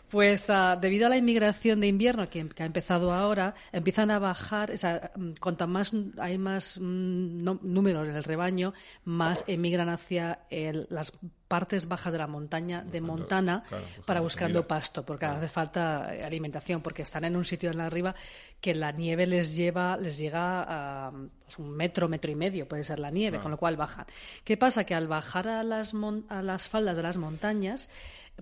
Pues 0.10 0.50
ah, 0.50 0.78
debido 0.80 1.08
a 1.08 1.10
la 1.10 1.18
inmigración 1.18 1.82
de 1.82 1.88
invierno 1.88 2.30
que, 2.30 2.48
que 2.48 2.64
ha 2.64 2.66
empezado 2.66 3.12
ahora, 3.12 3.56
empiezan 3.74 4.10
a 4.10 4.20
bajar, 4.20 4.72
o 4.72 4.78
sea, 4.78 5.12
mm, 5.16 5.32
cuanto 5.40 5.68
más 5.68 5.92
hay 6.18 6.38
más 6.38 6.80
mm, 6.80 7.44
no- 7.44 7.60
números 7.62 8.08
en 8.08 8.16
el 8.16 8.24
rebaño, 8.24 8.74
más 9.04 9.44
emigran 9.48 9.90
hacia 9.90 10.40
el- 10.50 10.88
las 10.90 11.12
partes 11.50 11.88
bajas 11.88 12.12
de 12.14 12.20
la 12.20 12.28
montaña 12.28 12.84
de 12.84 13.00
Montana 13.02 13.64
claro, 13.68 13.84
buscando 13.84 14.06
para 14.06 14.22
buscando 14.22 14.60
comida. 14.60 14.68
pasto, 14.68 15.06
porque 15.06 15.26
hace 15.26 15.48
falta 15.50 16.08
alimentación, 16.26 16.82
porque 16.82 17.02
están 17.02 17.24
en 17.26 17.36
un 17.36 17.44
sitio 17.46 17.70
en 17.72 17.78
la 17.78 17.86
arriba 17.88 18.16
que 18.62 18.76
la 18.76 18.92
nieve 18.94 19.28
les 19.28 19.56
lleva, 19.56 19.98
les 19.98 20.18
llega 20.18 20.64
a 21.08 21.12
pues, 21.12 21.60
un 21.60 21.70
metro, 21.72 22.08
metro 22.10 22.32
y 22.32 22.36
medio, 22.36 22.68
puede 22.68 22.84
ser 22.86 23.00
la 23.00 23.12
nieve, 23.12 23.40
con 23.40 23.52
lo 23.52 23.58
cual 23.58 23.76
bajan. 23.78 24.06
¿Qué 24.44 24.56
pasa? 24.58 24.84
Que 24.86 24.96
al 24.96 25.08
bajar 25.08 25.48
a 25.50 25.64
las, 25.64 25.94
mon- 25.94 26.26
a 26.30 26.42
las 26.42 26.68
faldas 26.68 26.96
de 26.98 27.04
las 27.04 27.18
montañas 27.18 27.90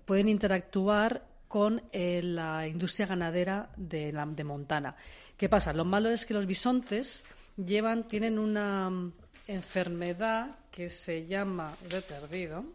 pueden 0.05 0.28
interactuar 0.30 1.24
con 1.47 1.81
eh, 1.91 2.21
la 2.23 2.67
industria 2.67 3.07
ganadera 3.07 3.69
de, 3.77 4.11
la- 4.11 4.25
de 4.25 4.43
Montana. 4.43 4.95
¿Qué 5.37 5.47
pasa? 5.49 5.73
Lo 5.73 5.85
malo 5.85 6.09
es 6.09 6.25
que 6.25 6.33
los 6.33 6.45
bisontes 6.45 7.23
llevan, 7.57 8.07
tienen 8.07 8.39
una 8.39 8.89
mm, 8.89 9.13
enfermedad 9.47 10.55
que 10.71 10.89
se 10.89 11.25
llama, 11.27 11.73
lo 11.91 11.97
he 11.97 12.01
perdido, 12.01 12.65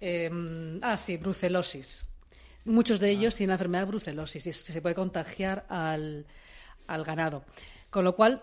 eh, 0.00 0.78
ah, 0.82 0.96
sí, 0.98 1.16
brucelosis. 1.16 2.04
Muchos 2.64 3.00
de 3.00 3.10
ellos 3.10 3.34
tienen 3.34 3.48
la 3.50 3.54
enfermedad 3.54 3.82
de 3.82 3.88
brucelosis 3.90 4.46
y 4.46 4.50
es 4.50 4.62
que 4.62 4.72
se 4.72 4.82
puede 4.82 4.94
contagiar 4.94 5.66
al, 5.68 6.26
al 6.86 7.04
ganado. 7.04 7.44
Con 7.90 8.04
lo 8.04 8.14
cual, 8.14 8.42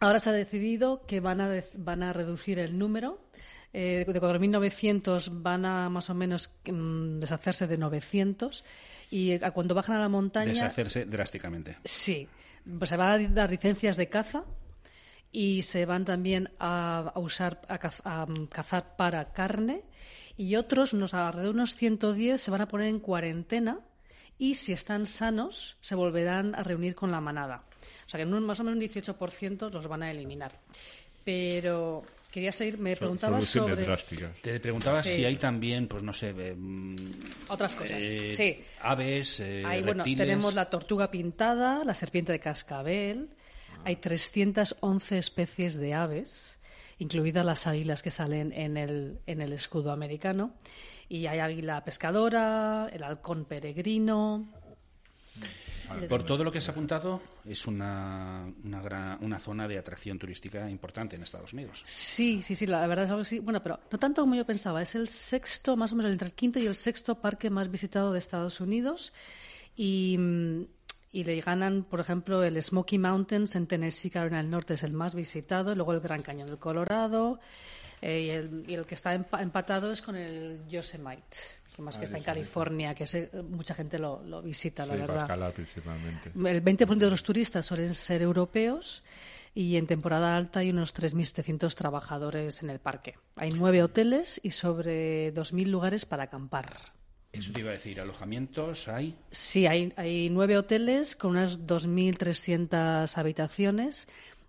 ahora 0.00 0.18
se 0.20 0.30
ha 0.30 0.32
decidido 0.32 1.04
que 1.06 1.20
van 1.20 1.40
a, 1.40 1.50
van 1.74 2.02
a 2.02 2.12
reducir 2.12 2.58
el 2.58 2.78
número. 2.78 3.18
Eh, 3.76 4.04
de 4.06 4.20
4.900 4.20 5.30
van 5.42 5.64
a 5.64 5.88
más 5.90 6.08
o 6.08 6.14
menos 6.14 6.48
mm, 6.70 7.18
deshacerse 7.18 7.66
de 7.66 7.76
900 7.76 8.64
y 9.10 9.32
a 9.42 9.50
cuando 9.50 9.74
bajan 9.74 9.96
a 9.96 10.00
la 10.00 10.08
montaña 10.08 10.50
Deshacerse 10.50 11.06
drásticamente. 11.06 11.78
Sí, 11.84 12.28
pues 12.78 12.90
se 12.90 12.96
van 12.96 13.20
a 13.24 13.28
dar 13.28 13.50
licencias 13.50 13.96
de 13.96 14.08
caza 14.08 14.44
y 15.32 15.62
se 15.62 15.86
van 15.86 16.04
también 16.04 16.50
a, 16.60 17.10
a 17.12 17.18
usar 17.18 17.62
a, 17.68 17.80
caz- 17.80 18.00
a, 18.04 18.26
mm, 18.26 18.46
cazar 18.46 18.94
para 18.96 19.32
carne 19.32 19.82
y 20.36 20.54
otros, 20.54 20.92
unos 20.92 21.12
alrededor 21.12 21.54
de 21.54 21.58
unos 21.58 21.74
110, 21.74 22.40
se 22.40 22.50
van 22.52 22.60
a 22.60 22.68
poner 22.68 22.86
en 22.86 23.00
cuarentena 23.00 23.80
y 24.38 24.54
si 24.54 24.72
están 24.72 25.06
sanos 25.06 25.76
se 25.80 25.96
volverán 25.96 26.54
a 26.54 26.62
reunir 26.62 26.94
con 26.94 27.10
la 27.10 27.20
manada. 27.20 27.64
O 28.06 28.08
sea 28.08 28.18
que 28.18 28.22
en 28.22 28.32
un, 28.34 28.44
más 28.46 28.60
o 28.60 28.64
menos 28.64 28.76
un 28.78 28.88
18% 28.88 29.70
los 29.72 29.88
van 29.88 30.04
a 30.04 30.12
eliminar. 30.12 30.60
Pero 31.24 32.02
quería 32.34 32.50
seguir, 32.52 32.78
me 32.78 32.96
preguntaba 32.96 33.40
Soluciones 33.40 33.70
sobre 33.70 33.84
drásticas. 33.86 34.36
Te 34.42 34.58
preguntaba 34.58 35.02
Sí. 35.04 35.10
si 35.10 35.24
hay 35.24 35.36
también, 35.36 35.86
pues 35.86 36.02
no 36.02 36.12
sé, 36.12 36.34
eh, 36.36 36.54
mm, 36.56 36.96
otras 37.48 37.76
cosas. 37.76 37.98
eh, 38.02 38.32
sí. 38.32 38.58
aves, 38.80 39.38
eh, 39.38 39.62
Ahí, 39.64 39.82
bueno, 39.84 40.02
tenemos 40.02 40.52
la 40.54 40.68
tortuga 40.68 41.10
pintada, 41.12 41.84
la 41.84 41.94
serpiente 41.94 42.32
de 42.32 42.40
cascabel. 42.40 43.30
Hay 43.84 43.96
311 43.96 45.18
especies 45.18 45.76
de 45.76 45.94
aves, 45.94 46.58
incluidas 46.98 47.44
las 47.44 47.66
águilas 47.68 48.02
que 48.02 48.10
salen 48.10 48.52
en 48.52 48.76
el, 48.76 49.20
en 49.26 49.40
el 49.40 49.52
escudo 49.52 49.92
americano. 49.92 50.54
Y 51.08 51.26
hay 51.26 51.38
águila 51.38 51.84
pescadora, 51.84 52.88
el 52.92 53.02
halcón 53.04 53.44
peregrino. 53.44 54.48
Por 56.08 56.24
todo 56.24 56.44
lo 56.44 56.50
que 56.52 56.58
has 56.58 56.68
apuntado, 56.68 57.20
es 57.44 57.66
una, 57.66 58.46
una, 58.64 58.80
gran- 58.80 59.18
una 59.22 59.38
zona 59.38 59.66
de 59.68 59.78
atracción 59.78 60.18
turística 60.18 60.68
importante 60.70 61.16
en 61.16 61.22
Estados 61.22 61.52
Unidos. 61.52 61.80
Sí, 61.84 62.42
sí, 62.42 62.54
sí, 62.54 62.66
la 62.66 62.86
verdad 62.86 63.04
es 63.04 63.10
algo 63.10 63.22
así. 63.22 63.38
Bueno, 63.40 63.62
pero 63.62 63.78
no 63.90 63.98
tanto 63.98 64.22
como 64.22 64.34
yo 64.34 64.44
pensaba. 64.46 64.82
Es 64.82 64.94
el 64.94 65.08
sexto, 65.08 65.76
más 65.76 65.92
o 65.92 65.96
menos 65.96 66.12
entre 66.12 66.28
el 66.28 66.34
quinto 66.34 66.58
y 66.58 66.66
el 66.66 66.74
sexto 66.74 67.20
parque 67.20 67.50
más 67.50 67.70
visitado 67.70 68.12
de 68.12 68.18
Estados 68.18 68.60
Unidos. 68.60 69.12
Y, 69.76 70.18
y 71.12 71.24
le 71.24 71.40
ganan, 71.40 71.84
por 71.84 72.00
ejemplo, 72.00 72.42
el 72.44 72.62
Smoky 72.62 72.98
Mountains 72.98 73.54
en 73.56 73.66
Tennessee, 73.66 74.10
Carolina 74.10 74.38
del 74.38 74.50
Norte, 74.50 74.74
es 74.74 74.82
el 74.82 74.92
más 74.92 75.14
visitado. 75.14 75.74
Luego 75.74 75.92
el 75.92 76.00
Gran 76.00 76.22
Cañón 76.22 76.46
del 76.48 76.58
Colorado. 76.58 77.40
eh, 78.00 78.20
y, 78.26 78.30
el, 78.30 78.64
y 78.68 78.74
el 78.74 78.84
que 78.86 78.94
está 78.94 79.14
empa- 79.14 79.40
empatado 79.42 79.90
es 79.92 80.02
con 80.02 80.16
el 80.16 80.66
Yosemite, 80.68 81.36
que 81.74 81.82
más 81.82 81.98
que 81.98 82.04
está 82.04 82.18
en 82.18 82.22
California, 82.24 82.94
que 82.94 83.02
ese, 83.04 83.30
mucha 83.50 83.74
gente 83.74 83.98
lo, 83.98 84.22
lo 84.22 84.40
visita, 84.42 84.86
la 84.86 84.94
Sí, 84.94 85.00
para 85.00 85.06
verdad. 85.06 85.22
escalar 85.24 85.52
principalmente. 85.52 86.30
El 86.34 86.64
20% 86.64 86.96
de 86.98 87.10
los 87.10 87.22
turistas 87.24 87.66
suelen 87.66 87.92
ser 87.94 88.22
europeos 88.22 89.02
y 89.54 89.76
en 89.76 89.86
temporada 89.88 90.36
alta 90.36 90.60
hay 90.60 90.70
unos 90.70 90.94
3.700 90.94 91.74
trabajadores 91.74 92.62
en 92.62 92.70
el 92.70 92.78
parque. 92.78 93.16
Hay 93.36 93.50
nueve 93.50 93.82
hoteles 93.82 94.40
y 94.44 94.50
sobre 94.52 95.34
2.000 95.34 95.66
lugares 95.66 96.06
para 96.06 96.24
acampar. 96.24 96.92
Eso 97.32 97.52
te 97.52 97.60
iba 97.60 97.70
a 97.70 97.72
decir, 97.72 98.00
alojamientos 98.00 98.86
hay. 98.86 99.16
Sí, 99.32 99.66
hay, 99.66 99.92
hay 99.96 100.30
nueve 100.30 100.56
hoteles 100.56 101.16
con 101.16 101.32
unas 101.32 101.66
2.300 101.66 103.18
habitaciones. 103.18 104.06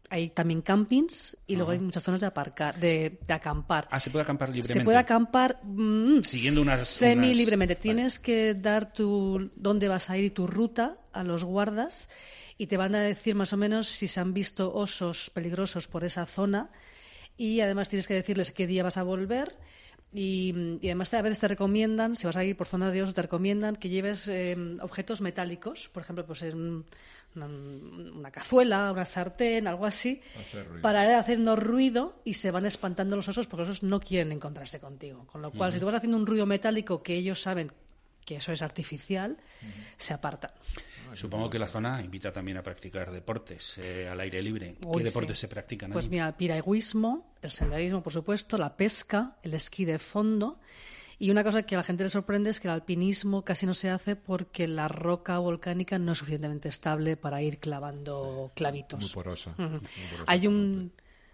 Hay 0.09 0.29
también 0.29 0.61
campings 0.61 1.35
y 1.47 1.55
luego 1.55 1.71
hay 1.71 1.79
muchas 1.79 2.03
zonas 2.03 2.21
de 2.21 2.27
aparcar, 2.27 2.79
de, 2.79 3.19
de 3.27 3.33
acampar. 3.33 3.87
Ah, 3.89 3.99
se 3.99 4.11
puede 4.11 4.23
acampar 4.23 4.49
libremente. 4.49 4.73
Se 4.79 4.83
puede 4.83 4.97
acampar 4.99 5.59
mm, 5.63 6.21
Siguiendo 6.23 6.61
unas- 6.61 6.87
semi 6.87 7.27
unas- 7.27 7.37
libremente. 7.37 7.73
Vale. 7.73 7.81
Tienes 7.81 8.19
que 8.19 8.53
dar 8.53 8.93
tu 8.93 9.49
dónde 9.55 9.87
vas 9.87 10.09
a 10.11 10.17
ir 10.17 10.25
y 10.25 10.29
tu 10.29 10.45
ruta 10.45 10.97
a 11.11 11.23
los 11.23 11.43
guardas 11.43 12.07
y 12.57 12.67
te 12.67 12.77
van 12.77 12.93
a 12.93 13.01
decir 13.01 13.33
más 13.35 13.51
o 13.53 13.57
menos 13.57 13.87
si 13.87 14.07
se 14.07 14.19
han 14.19 14.33
visto 14.33 14.73
osos 14.73 15.31
peligrosos 15.31 15.87
por 15.87 16.03
esa 16.03 16.25
zona 16.27 16.69
y 17.35 17.61
además 17.61 17.89
tienes 17.89 18.07
que 18.07 18.13
decirles 18.13 18.51
qué 18.51 18.67
día 18.67 18.83
vas 18.83 18.97
a 18.97 19.03
volver. 19.03 19.57
Y, 20.13 20.77
y 20.81 20.87
además 20.87 21.13
a 21.13 21.21
veces 21.21 21.41
te 21.41 21.47
recomiendan, 21.49 22.15
si 22.15 22.25
vas 22.25 22.37
a 22.37 22.43
ir 22.45 22.55
por 22.55 22.67
zonas 22.67 22.93
de 22.93 23.01
osos, 23.01 23.13
te 23.15 23.23
recomiendan 23.23 23.75
que 23.75 23.89
lleves 23.89 24.29
eh, 24.29 24.55
objetos 24.81 25.19
metálicos, 25.19 25.89
por 25.89 26.03
ejemplo, 26.03 26.25
pues 26.25 26.41
en 26.43 26.85
una, 27.35 27.47
una 27.47 28.31
cazuela, 28.31 28.91
una 28.91 29.05
sartén, 29.05 29.67
algo 29.67 29.85
así, 29.85 30.21
Hacer 30.39 30.81
para 30.81 31.05
ir 31.05 31.13
haciendo 31.13 31.55
ruido 31.55 32.21
y 32.23 32.35
se 32.35 32.51
van 32.51 32.65
espantando 32.65 33.15
los 33.15 33.27
osos 33.27 33.47
porque 33.47 33.61
los 33.61 33.69
osos 33.69 33.83
no 33.83 33.99
quieren 33.99 34.31
encontrarse 34.31 34.79
contigo. 34.79 35.25
Con 35.27 35.41
lo 35.41 35.51
cual, 35.51 35.73
si 35.73 35.79
tú 35.79 35.85
vas 35.85 35.95
haciendo 35.95 36.17
un 36.17 36.25
ruido 36.25 36.45
metálico 36.45 37.03
que 37.03 37.15
ellos 37.15 37.41
saben 37.41 37.71
que 38.25 38.37
eso 38.37 38.51
es 38.51 38.61
artificial, 38.61 39.37
se 39.97 40.13
apartan. 40.13 40.51
Supongo 41.13 41.49
que 41.49 41.59
la 41.59 41.67
zona 41.67 42.01
invita 42.01 42.33
también 42.33 42.57
a 42.57 42.63
practicar 42.63 43.11
deportes 43.11 43.77
eh, 43.77 44.09
al 44.09 44.19
aire 44.19 44.41
libre. 44.41 44.75
Uy, 44.85 44.97
¿Qué 44.97 45.03
deportes 45.05 45.37
sí. 45.39 45.41
se 45.41 45.47
practican 45.47 45.91
Pues 45.91 46.09
mira, 46.09 46.27
el 46.27 46.33
piragüismo, 46.33 47.35
el 47.41 47.51
senderismo, 47.51 48.03
por 48.03 48.11
supuesto, 48.11 48.57
la 48.57 48.75
pesca, 48.75 49.37
el 49.43 49.53
esquí 49.53 49.85
de 49.85 49.97
fondo. 49.97 50.59
Y 51.17 51.31
una 51.31 51.43
cosa 51.43 51.63
que 51.63 51.75
a 51.75 51.79
la 51.79 51.83
gente 51.83 52.03
le 52.03 52.09
sorprende 52.09 52.49
es 52.49 52.59
que 52.59 52.67
el 52.67 52.73
alpinismo 52.73 53.43
casi 53.43 53.65
no 53.65 53.73
se 53.73 53.89
hace 53.89 54.15
porque 54.15 54.67
la 54.67 54.87
roca 54.87 55.37
volcánica 55.39 55.97
no 55.97 56.11
es 56.11 56.17
suficientemente 56.17 56.69
estable 56.69 57.15
para 57.15 57.41
ir 57.41 57.59
clavando 57.59 58.51
clavitos. 58.55 58.99
Muy 58.99 59.09
porosa. 59.09 59.51
Ujú. 59.51 59.63
muy 59.63 59.79
porosa. 59.79 60.23
Hay 60.27 60.47
un 60.47 60.91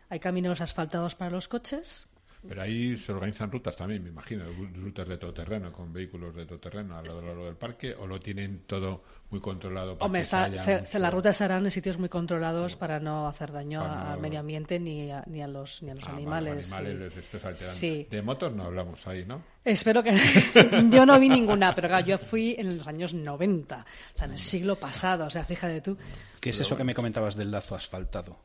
hay 0.09 0.19
caminos 0.19 0.59
asfaltados 0.59 1.15
para 1.15 1.31
los 1.31 1.47
coches 1.47 2.09
Pero 2.47 2.61
ahí 2.63 2.97
se 2.97 3.11
organizan 3.11 3.51
rutas 3.51 3.75
también, 3.75 4.03
me 4.03 4.09
imagino, 4.09 4.45
rutas 4.75 5.07
de 5.07 5.17
todoterreno, 5.17 5.71
con 5.71 5.93
vehículos 5.93 6.35
de 6.35 6.45
todoterreno 6.45 6.97
a 6.97 7.03
lo 7.03 7.21
largo 7.21 7.45
del 7.45 7.55
parque, 7.55 7.93
o 7.93 8.07
lo 8.07 8.19
tienen 8.19 8.63
todo 8.65 9.03
muy 9.29 9.39
controlado. 9.39 9.95
Para 9.97 10.07
Hombre, 10.07 10.19
que 10.21 10.23
está, 10.23 10.85
se 10.85 10.99
las 10.99 11.13
rutas 11.13 11.37
se 11.37 11.43
harán 11.43 11.63
en 11.65 11.71
sitios 11.71 11.99
muy 11.99 12.09
controlados 12.09 12.75
para 12.75 12.99
no 12.99 13.27
hacer 13.27 13.51
daño 13.51 13.83
al 13.83 14.19
medio 14.19 14.39
ambiente 14.39 14.79
ni 14.79 15.11
a, 15.11 15.23
ni 15.27 15.41
a 15.41 15.47
los, 15.47 15.83
ni 15.83 15.91
a 15.91 15.95
los 15.95 16.07
Ah, 16.07 16.13
animales. 16.13 16.73
animales 16.73 16.93
sí. 16.97 16.99
les 16.99 17.17
estés 17.25 17.45
alterando. 17.45 17.75
Sí. 17.75 18.07
De 18.09 18.21
motos 18.21 18.53
no 18.53 18.63
hablamos 18.63 19.05
ahí, 19.07 19.23
¿no? 19.25 19.43
Espero 19.63 20.01
que. 20.01 20.11
yo 20.89 21.05
no 21.05 21.19
vi 21.19 21.29
ninguna, 21.29 21.75
pero 21.75 21.87
claro, 21.87 22.05
yo 22.05 22.17
fui 22.17 22.55
en 22.57 22.77
los 22.77 22.87
años 22.87 23.13
90, 23.13 23.85
o 24.15 24.17
sea, 24.17 24.25
en 24.25 24.31
el 24.33 24.39
siglo 24.39 24.75
pasado, 24.77 25.25
o 25.25 25.29
sea, 25.29 25.45
fíjate 25.45 25.81
tú. 25.81 25.95
¿Qué 26.39 26.49
es 26.49 26.59
eso 26.59 26.75
que 26.75 26.83
me 26.83 26.95
comentabas 26.95 27.35
del 27.35 27.51
lazo 27.51 27.75
asfaltado? 27.75 28.37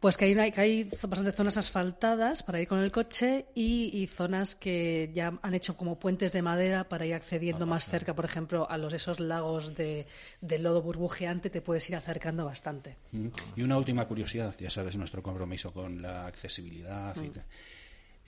Pues 0.00 0.16
que 0.16 0.24
hay, 0.24 0.32
una- 0.32 0.50
que 0.50 0.60
hay 0.62 0.84
bastantes 0.84 1.34
zonas 1.34 1.58
asfaltadas 1.58 2.42
para 2.42 2.58
ir 2.58 2.66
con 2.66 2.78
el 2.78 2.90
coche 2.90 3.44
y, 3.54 3.90
y 3.92 4.06
zonas 4.06 4.54
que 4.54 5.10
ya 5.12 5.38
han 5.42 5.52
hecho 5.54 5.76
como 5.76 5.98
puentes 5.98 6.32
de 6.32 6.40
madera 6.40 6.88
para 6.88 7.04
ir 7.04 7.12
accediendo 7.14 7.66
más 7.66 7.86
cerca, 7.86 8.14
por 8.14 8.24
ejemplo, 8.24 8.66
a 8.70 8.78
los 8.78 8.94
esos 8.94 9.20
lagos 9.20 9.74
de, 9.76 10.06
de 10.40 10.58
lodo 10.58 10.80
burbujeante, 10.80 11.50
te 11.50 11.60
puedes 11.60 11.86
ir 11.90 11.96
acercando 11.96 12.46
bastante. 12.46 12.96
Mm. 13.12 13.28
Y 13.56 13.62
una 13.62 13.76
última 13.76 14.06
curiosidad, 14.08 14.54
ya 14.58 14.70
sabes 14.70 14.96
nuestro 14.96 15.22
compromiso 15.22 15.70
con 15.72 16.00
la 16.00 16.26
accesibilidad. 16.26 17.14
y 17.22 17.28
tal. 17.28 17.44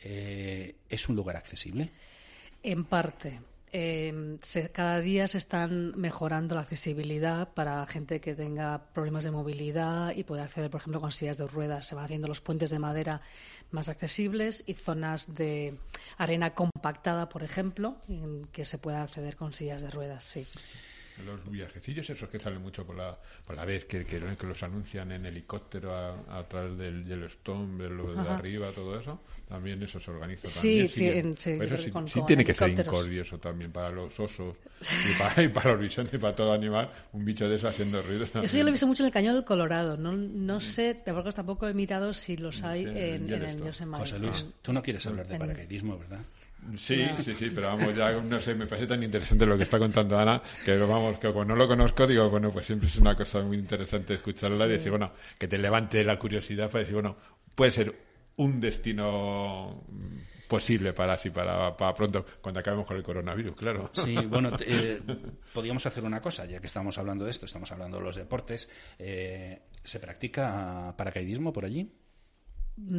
Eh, 0.04 0.74
¿Es 0.90 1.08
un 1.08 1.16
lugar 1.16 1.36
accesible? 1.36 1.90
En 2.62 2.84
parte. 2.84 3.40
Eh, 3.72 4.36
se- 4.42 4.70
cada 4.70 5.00
día 5.00 5.26
se 5.28 5.38
están 5.38 5.92
mejorando 5.98 6.54
la 6.54 6.60
accesibilidad 6.62 7.52
para 7.54 7.84
gente 7.86 8.20
que 8.20 8.34
tenga 8.34 8.84
problemas 8.92 9.24
de 9.24 9.30
movilidad 9.30 10.14
y 10.14 10.24
pueda 10.24 10.44
acceder, 10.44 10.70
por 10.70 10.80
ejemplo, 10.80 11.00
con 11.00 11.10
sillas 11.12 11.38
de 11.38 11.46
ruedas. 11.46 11.86
Se 11.86 11.94
van 11.94 12.04
haciendo 12.04 12.28
los 12.28 12.40
puentes 12.40 12.70
de 12.70 12.78
madera 12.78 13.22
más 13.70 13.88
accesibles 13.88 14.62
y 14.66 14.74
zonas 14.74 15.34
de 15.34 15.78
arena 16.18 16.54
compactada, 16.54 17.28
por 17.28 17.42
ejemplo, 17.42 17.96
en 18.08 18.46
que 18.52 18.64
se 18.64 18.78
pueda 18.78 19.02
acceder 19.02 19.36
con 19.36 19.52
sillas 19.52 19.82
de 19.82 19.90
ruedas, 19.90 20.24
sí. 20.24 20.46
Los 21.24 21.50
viajecillos 21.50 22.08
esos 22.10 22.28
que 22.28 22.38
salen 22.40 22.60
mucho 22.62 22.86
por 22.86 22.96
la, 22.96 23.18
por 23.46 23.56
la 23.56 23.64
vez, 23.64 23.84
que, 23.84 24.04
que, 24.04 24.20
que 24.36 24.46
los 24.46 24.62
anuncian 24.62 25.12
en 25.12 25.26
helicóptero 25.26 25.94
a, 25.94 26.38
a 26.38 26.48
través 26.48 26.76
del 26.78 27.04
Yellowstone, 27.04 27.82
de 27.82 27.90
lo 27.90 28.14
de 28.14 28.28
arriba, 28.28 28.70
todo 28.72 28.98
eso, 28.98 29.20
también 29.48 29.82
eso 29.82 30.00
se 30.00 30.10
organiza 30.10 30.46
Sí, 30.48 30.88
también. 30.88 30.88
sí, 30.88 31.00
siguen- 31.00 31.36
sí, 31.36 31.54
pues 31.56 31.72
eso 31.72 31.82
sí, 31.82 31.90
con- 31.90 32.08
sí 32.08 32.14
con 32.18 32.26
tiene 32.26 32.44
que 32.44 32.54
ser 32.54 32.68
incordioso 32.70 33.38
también 33.38 33.70
para 33.72 33.90
los 33.90 34.18
osos 34.18 34.56
y 34.80 35.18
para, 35.18 35.42
y 35.42 35.48
para 35.48 35.72
los 35.72 35.80
bisontes 35.80 36.14
y 36.14 36.18
para 36.18 36.34
todo 36.34 36.52
animal, 36.52 36.90
un 37.12 37.24
bicho 37.24 37.48
de 37.48 37.56
eso 37.56 37.68
haciendo 37.68 38.02
ruido. 38.02 38.24
Eso 38.24 38.56
yo 38.56 38.62
lo 38.62 38.68
he 38.68 38.72
visto 38.72 38.86
mucho 38.86 39.02
en 39.02 39.06
el 39.06 39.12
Cañón 39.12 39.34
del 39.34 39.44
Colorado. 39.44 39.96
No, 39.96 40.12
no 40.12 40.60
sé, 40.60 40.94
tampoco, 40.94 41.32
tampoco 41.32 41.68
he 41.68 41.74
mirado 41.74 42.12
si 42.14 42.36
los 42.36 42.62
hay 42.64 42.82
Sí, 42.84 42.88
en 42.88 42.96
en, 42.96 43.32
en 43.32 43.42
el. 43.42 43.72
José 43.92 44.18
Luis, 44.18 44.46
tú 44.62 44.72
no 44.72 44.82
quieres 44.82 45.06
hablar 45.06 45.26
de 45.26 45.38
paracaidismo, 45.38 45.98
¿verdad? 45.98 46.20
Sí, 46.76 47.04
sí, 47.24 47.34
sí, 47.34 47.50
pero 47.50 47.68
vamos, 47.68 47.94
ya 47.94 48.12
no 48.12 48.40
sé, 48.40 48.54
me 48.54 48.66
parece 48.66 48.86
tan 48.86 49.02
interesante 49.02 49.44
lo 49.46 49.56
que 49.56 49.64
está 49.64 49.78
contando 49.78 50.18
Ana, 50.18 50.40
que 50.64 50.76
vamos, 50.78 51.18
que 51.18 51.28
como 51.28 51.44
no 51.44 51.56
lo 51.56 51.66
conozco, 51.66 52.06
digo, 52.06 52.30
bueno, 52.30 52.50
pues 52.50 52.66
siempre 52.66 52.88
es 52.88 52.96
una 52.96 53.16
cosa 53.16 53.40
muy 53.42 53.58
interesante 53.58 54.14
escucharla 54.14 54.66
y 54.66 54.70
decir, 54.70 54.90
bueno, 54.90 55.12
que 55.38 55.48
te 55.48 55.58
levante 55.58 56.04
la 56.04 56.18
curiosidad 56.18 56.70
para 56.70 56.80
decir, 56.80 56.94
bueno, 56.94 57.16
puede 57.54 57.72
ser 57.72 57.94
un 58.36 58.60
destino 58.60 59.84
mm, 59.88 60.46
posible 60.48 60.92
para 60.92 61.14
así, 61.14 61.30
para, 61.30 61.76
para 61.76 61.94
pronto, 61.94 62.24
cuando 62.40 62.60
acabemos 62.60 62.86
con 62.86 62.96
el 62.96 63.02
coronavirus, 63.02 63.56
claro. 63.56 63.90
Sí, 63.92 64.14
bueno, 64.14 64.52
eh, 64.66 65.00
podríamos 65.52 65.84
hacer 65.84 66.04
una 66.04 66.20
cosa, 66.20 66.44
ya 66.46 66.60
que 66.60 66.66
estamos 66.66 66.96
hablando 66.96 67.24
de 67.24 67.32
esto, 67.32 67.46
estamos 67.46 67.70
hablando 67.72 67.98
de 67.98 68.04
los 68.04 68.16
deportes. 68.16 68.68
eh, 68.98 69.62
¿Se 69.82 69.98
practica 69.98 70.94
paracaidismo 70.96 71.52
por 71.52 71.64
allí? 71.64 71.90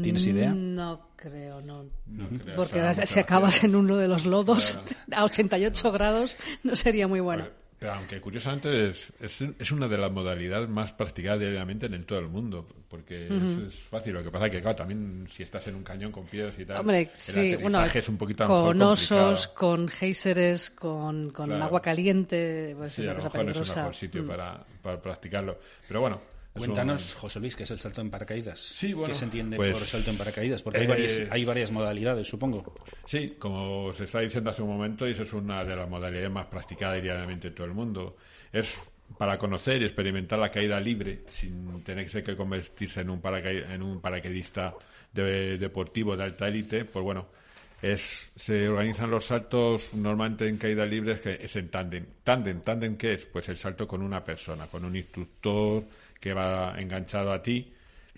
¿Tienes 0.01 0.26
idea? 0.28 0.53
No 0.53 1.09
creo, 1.15 1.61
no. 1.61 1.84
No 2.07 2.28
creo, 2.41 2.55
Porque 2.55 2.82
o 2.82 2.93
sea, 2.93 3.05
si 3.05 3.19
acabas 3.19 3.63
en 3.63 3.76
uno 3.76 3.97
de 3.97 4.07
los 4.07 4.26
lodos 4.26 4.80
a 5.11 5.24
88 5.24 5.91
grados, 5.91 6.38
no 6.63 6.76
sería 6.76 7.07
muy 7.07 7.19
bueno. 7.19 7.43
Pero, 7.45 7.55
pero 7.80 7.93
aunque 7.93 8.21
curiosamente 8.21 8.89
es, 8.89 9.11
es, 9.19 9.41
es 9.59 9.71
una 9.71 9.88
de 9.88 9.97
las 9.97 10.11
modalidades 10.11 10.69
más 10.69 10.93
practicadas 10.93 11.39
diariamente 11.39 11.88
en 11.88 11.95
el 11.95 12.05
todo 12.05 12.19
el 12.19 12.30
mundo, 12.30 12.67
porque 12.88 13.26
es, 13.28 13.34
es 13.74 13.80
fácil. 13.80 14.13
Lo 14.13 14.24
que 14.24 14.30
pasa 14.32 14.45
es 14.45 14.51
que, 14.51 14.61
claro, 14.61 14.76
también 14.78 15.28
si 15.30 15.43
estás 15.43 15.67
en 15.67 15.76
un 15.76 15.84
cañón 15.84 16.11
con 16.11 16.26
piedras 16.28 16.57
y 16.59 16.65
tal, 16.65 16.78
Hombre, 16.82 17.01
el 17.01 17.09
sí, 17.13 17.55
bueno, 17.57 17.84
es 17.84 18.09
un 18.09 18.17
poquito 18.17 18.45
con 18.45 18.78
mejor 18.78 18.93
osos, 18.93 19.47
con 19.49 19.88
géiseres, 19.89 20.69
con, 20.69 21.32
con 21.32 21.47
Claro. 21.47 21.63
agua 21.63 21.82
caliente, 21.82 22.74
pues 22.78 22.93
Sí, 22.93 23.03
es 23.03 23.09
a 23.09 23.13
lo 23.15 23.24
mejor 23.24 23.34
no 23.34 23.41
es 23.41 23.47
el 23.47 23.53
peligrosa. 23.53 23.80
mejor 23.82 23.95
sitio 23.95 24.24
Mm. 24.24 24.28
para, 24.28 24.63
para 24.82 25.01
practicarlo. 25.01 25.57
Pero 25.88 25.99
bueno. 26.01 26.32
Un- 26.56 26.60
Cuéntanos, 26.60 27.14
José 27.14 27.39
Luis, 27.39 27.56
¿qué 27.56 27.64
es 27.64 27.72
el 27.72 27.80
salto 27.80 28.01
en 28.01 28.10
paracaídas? 28.12 28.60
Sí, 28.60 28.93
bueno, 28.93 29.12
¿Qué 29.12 29.18
se 29.18 29.26
entiende 29.26 29.58
pues, 29.58 29.74
por 29.74 29.82
salto 29.82 30.12
en 30.12 30.18
paracaídas? 30.18 30.62
Porque 30.62 30.80
hay, 30.80 30.86
eh, 30.86 30.89
varias, 30.89 31.22
hay 31.32 31.45
varias 31.45 31.72
modalidades, 31.72 32.28
supongo. 32.28 32.76
Sí, 33.06 33.36
como 33.39 33.91
se 33.93 34.04
está 34.06 34.20
diciendo 34.20 34.49
hace 34.51 34.62
un 34.62 34.70
momento, 34.70 35.08
y 35.08 35.12
eso 35.12 35.24
es 35.24 35.34
una 35.34 35.64
de 35.66 35.76
las 35.76 35.89
modalidades 35.89 36.30
más 36.32 36.45
practicadas 36.47 37.01
diariamente 37.01 37.47
en 37.47 37.56
todo 37.56 37.66
el 37.68 37.74
mundo. 37.74 38.18
Es 38.51 38.76
para 39.18 39.38
conocer 39.38 39.82
y 39.82 39.86
experimentar 39.86 40.38
la 40.39 40.49
caída 40.49 40.80
libre 40.80 41.22
sin 41.30 41.84
tener 41.84 42.08
que 42.24 42.36
convertirse 42.36 43.01
en 43.01 43.10
un, 43.10 43.22
en 43.26 43.82
un 43.84 43.99
paracaidista 44.01 44.74
de- 45.12 45.58
deportivo 45.58 46.16
de 46.16 46.24
alta 46.24 46.47
élite, 46.47 46.86
pues 46.86 47.04
bueno, 47.04 47.28
es, 47.82 48.32
se 48.36 48.70
organizan 48.70 49.12
los 49.12 49.26
saltos 49.26 49.93
normalmente 49.93 50.47
en 50.47 50.58
caída 50.58 50.86
libre 50.86 51.20
que 51.20 51.38
es 51.41 51.56
en 51.58 51.70
tándem. 51.70 52.06
¿Tándem? 52.24 52.62
¿Tándem 52.62 52.95
qué 52.95 53.14
es? 53.16 53.26
Pues 53.26 53.49
el 53.49 53.58
salto 53.58 53.88
con 53.88 54.01
una 54.01 54.24
persona, 54.24 54.68
con 54.68 54.86
un 54.86 54.95
instructor 54.95 55.84
que 56.24 56.34
va 56.34 56.74
enganchado 56.80 57.34
a 57.34 57.43
ti 57.43 57.74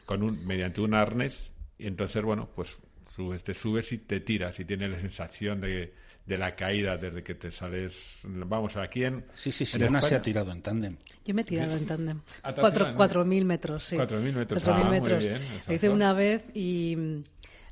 con 0.06 0.22
un, 0.22 0.46
mediante 0.46 0.80
un 0.80 0.94
arnés 0.94 1.52
y 1.80 1.88
entonces, 1.88 2.22
bueno, 2.24 2.48
pues 2.56 2.78
subes, 3.16 3.44
te 3.44 3.56
subes 3.56 3.92
y 3.94 3.98
te 3.98 4.20
tiras 4.20 4.60
y 4.60 4.66
tienes 4.66 4.92
la 4.92 5.00
sensación 5.00 5.60
de, 5.60 5.92
de 6.24 6.38
la 6.38 6.56
caída 6.56 6.98
desde 6.98 7.24
que 7.24 7.34
te 7.34 7.52
sales. 7.52 8.20
Vamos, 8.26 8.76
aquí 8.78 9.06
en. 9.06 9.26
Sí, 9.34 9.52
sí, 9.52 9.66
sí, 9.66 9.84
Ana 9.84 10.04
se 10.04 10.14
ha 10.14 10.22
tirado 10.22 10.52
en 10.52 10.62
tándem. 10.62 10.98
Yo 11.26 11.34
me 11.34 11.42
he 11.42 11.46
tirado 11.46 11.76
en 11.76 11.88
tándem. 11.88 12.20
Cuatro- 12.44 12.94
tirado 12.94 13.26
en- 13.26 13.32
4.000 13.42 13.44
metros, 13.46 13.84
sí. 13.86 13.96
4.000 13.98 14.34
metros. 14.34 14.64
4.000 14.64 14.70
Ah, 14.72 14.84
muy 14.84 14.92
metros. 15.00 15.20
bien, 15.26 15.34
Lo 15.40 15.46
exacto. 15.56 15.74
hice 15.74 15.90
una 15.90 16.14
vez 16.14 16.44
y 16.54 16.98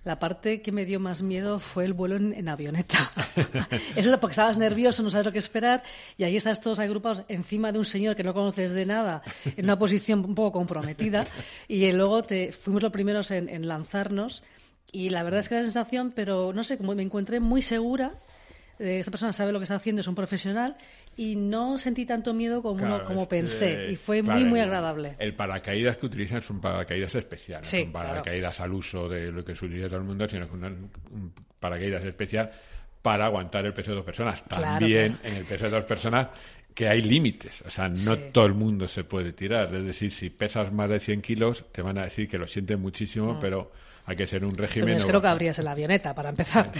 la 0.03 0.19
parte 0.19 0.61
que 0.61 0.71
me 0.71 0.85
dio 0.85 0.99
más 0.99 1.21
miedo 1.21 1.59
fue 1.59 1.85
el 1.85 1.93
vuelo 1.93 2.17
en, 2.17 2.49
avioneta. 2.49 3.11
Eso 3.95 4.11
es 4.11 4.17
porque 4.17 4.33
estabas 4.33 4.57
nervioso, 4.57 5.01
no 5.03 5.09
sabes 5.09 5.25
lo 5.25 5.31
que 5.31 5.39
esperar 5.39 5.83
y 6.17 6.23
ahí 6.23 6.35
estás 6.35 6.59
todos 6.59 6.79
agrupados 6.79 7.23
encima 7.27 7.71
de 7.71 7.79
un 7.79 7.85
señor 7.85 8.15
que 8.15 8.23
no 8.23 8.33
conoces 8.33 8.73
de 8.73 8.85
nada, 8.85 9.21
en 9.55 9.65
una 9.65 9.79
posición 9.79 10.25
un 10.25 10.35
poco 10.35 10.51
comprometida 10.51 11.25
y 11.67 11.91
luego 11.91 12.23
te, 12.23 12.51
fuimos 12.51 12.81
los 12.83 12.91
primeros 12.91 13.31
en, 13.31 13.47
en 13.49 13.67
lanzarnos 13.67 14.43
y 14.91 15.09
la 15.09 15.23
verdad 15.23 15.39
es 15.39 15.49
que 15.49 15.55
la 15.55 15.63
sensación, 15.63 16.11
pero 16.15 16.53
no 16.53 16.63
sé, 16.63 16.77
como 16.77 16.93
me 16.93 17.01
encontré 17.01 17.39
muy 17.39 17.61
segura. 17.63 18.13
eh, 18.77 18.99
Esta 18.99 19.09
persona 19.09 19.33
sabe 19.33 19.51
lo 19.51 19.59
que 19.59 19.63
está 19.63 19.75
haciendo, 19.75 20.01
es 20.01 20.07
un 20.07 20.15
profesional 20.15 20.77
y 21.17 21.35
no 21.35 21.77
sentí 21.77 22.05
tanto 22.05 22.33
miedo 22.33 22.61
como, 22.61 22.83
uno- 22.85 23.03
como 23.05 23.27
que, 23.27 23.35
pensé 23.37 23.87
y 23.91 23.95
fue 23.95 24.21
claro, 24.23 24.39
muy, 24.39 24.49
muy 24.49 24.59
agradable. 24.59 25.15
El 25.19 25.35
paracaídas 25.35 25.97
que 25.97 26.05
utilizan 26.07 26.41
son 26.41 26.59
paracaídas 26.61 27.13
especiales, 27.15 27.67
Sí, 27.67 27.83
son 27.83 27.91
paracaídas 27.91 28.59
al 28.59 28.73
uso 28.73 29.07
de 29.09 29.31
lo 29.31 29.43
que 29.45 29.55
se 29.55 29.65
utiliza 29.65 29.87
todo 29.87 29.97
el 29.99 30.05
mundo, 30.05 30.27
sino 30.27 30.47
que 30.47 30.53
un, 30.55 30.63
un 31.11 31.33
paracaídas 31.59 32.03
especial 32.03 32.51
para 33.01 33.25
aguantar 33.25 33.65
el 33.65 33.73
peso 33.73 33.91
de 33.91 33.97
dos 33.97 34.05
personas. 34.05 34.43
También 34.45 35.17
en 35.23 35.35
el 35.35 35.45
peso 35.45 35.65
de 35.65 35.71
dos 35.71 35.85
personas 35.85 36.27
que 36.73 36.87
hay 36.87 37.01
límites, 37.03 37.61
o 37.65 37.69
sea, 37.69 37.87
no 37.87 38.15
Sí. 38.15 38.21
todo 38.31 38.45
el 38.47 38.55
mundo 38.55 38.87
se 38.87 39.03
puede 39.03 39.31
tirar, 39.33 39.75
es 39.75 39.83
decir, 39.85 40.11
si 40.11 40.31
pesas 40.31 40.71
más 40.73 40.89
de 40.89 40.99
100 40.99 41.21
kilos 41.21 41.65
te 41.71 41.83
van 41.83 41.99
a 41.99 42.05
decir 42.05 42.27
que 42.27 42.37
lo 42.39 42.47
sienten 42.47 42.79
muchísimo, 42.81 43.37
pero 43.39 43.69
hay 44.05 44.15
que 44.15 44.27
ser 44.27 44.43
un 44.43 44.55
régimen... 44.57 44.89
Entonces 44.89 45.05
o 45.05 45.07
creo 45.09 45.21
que 45.21 45.27
abrías 45.27 45.57
la 45.59 45.71
avioneta 45.71 46.13
para 46.13 46.29
empezar. 46.29 46.71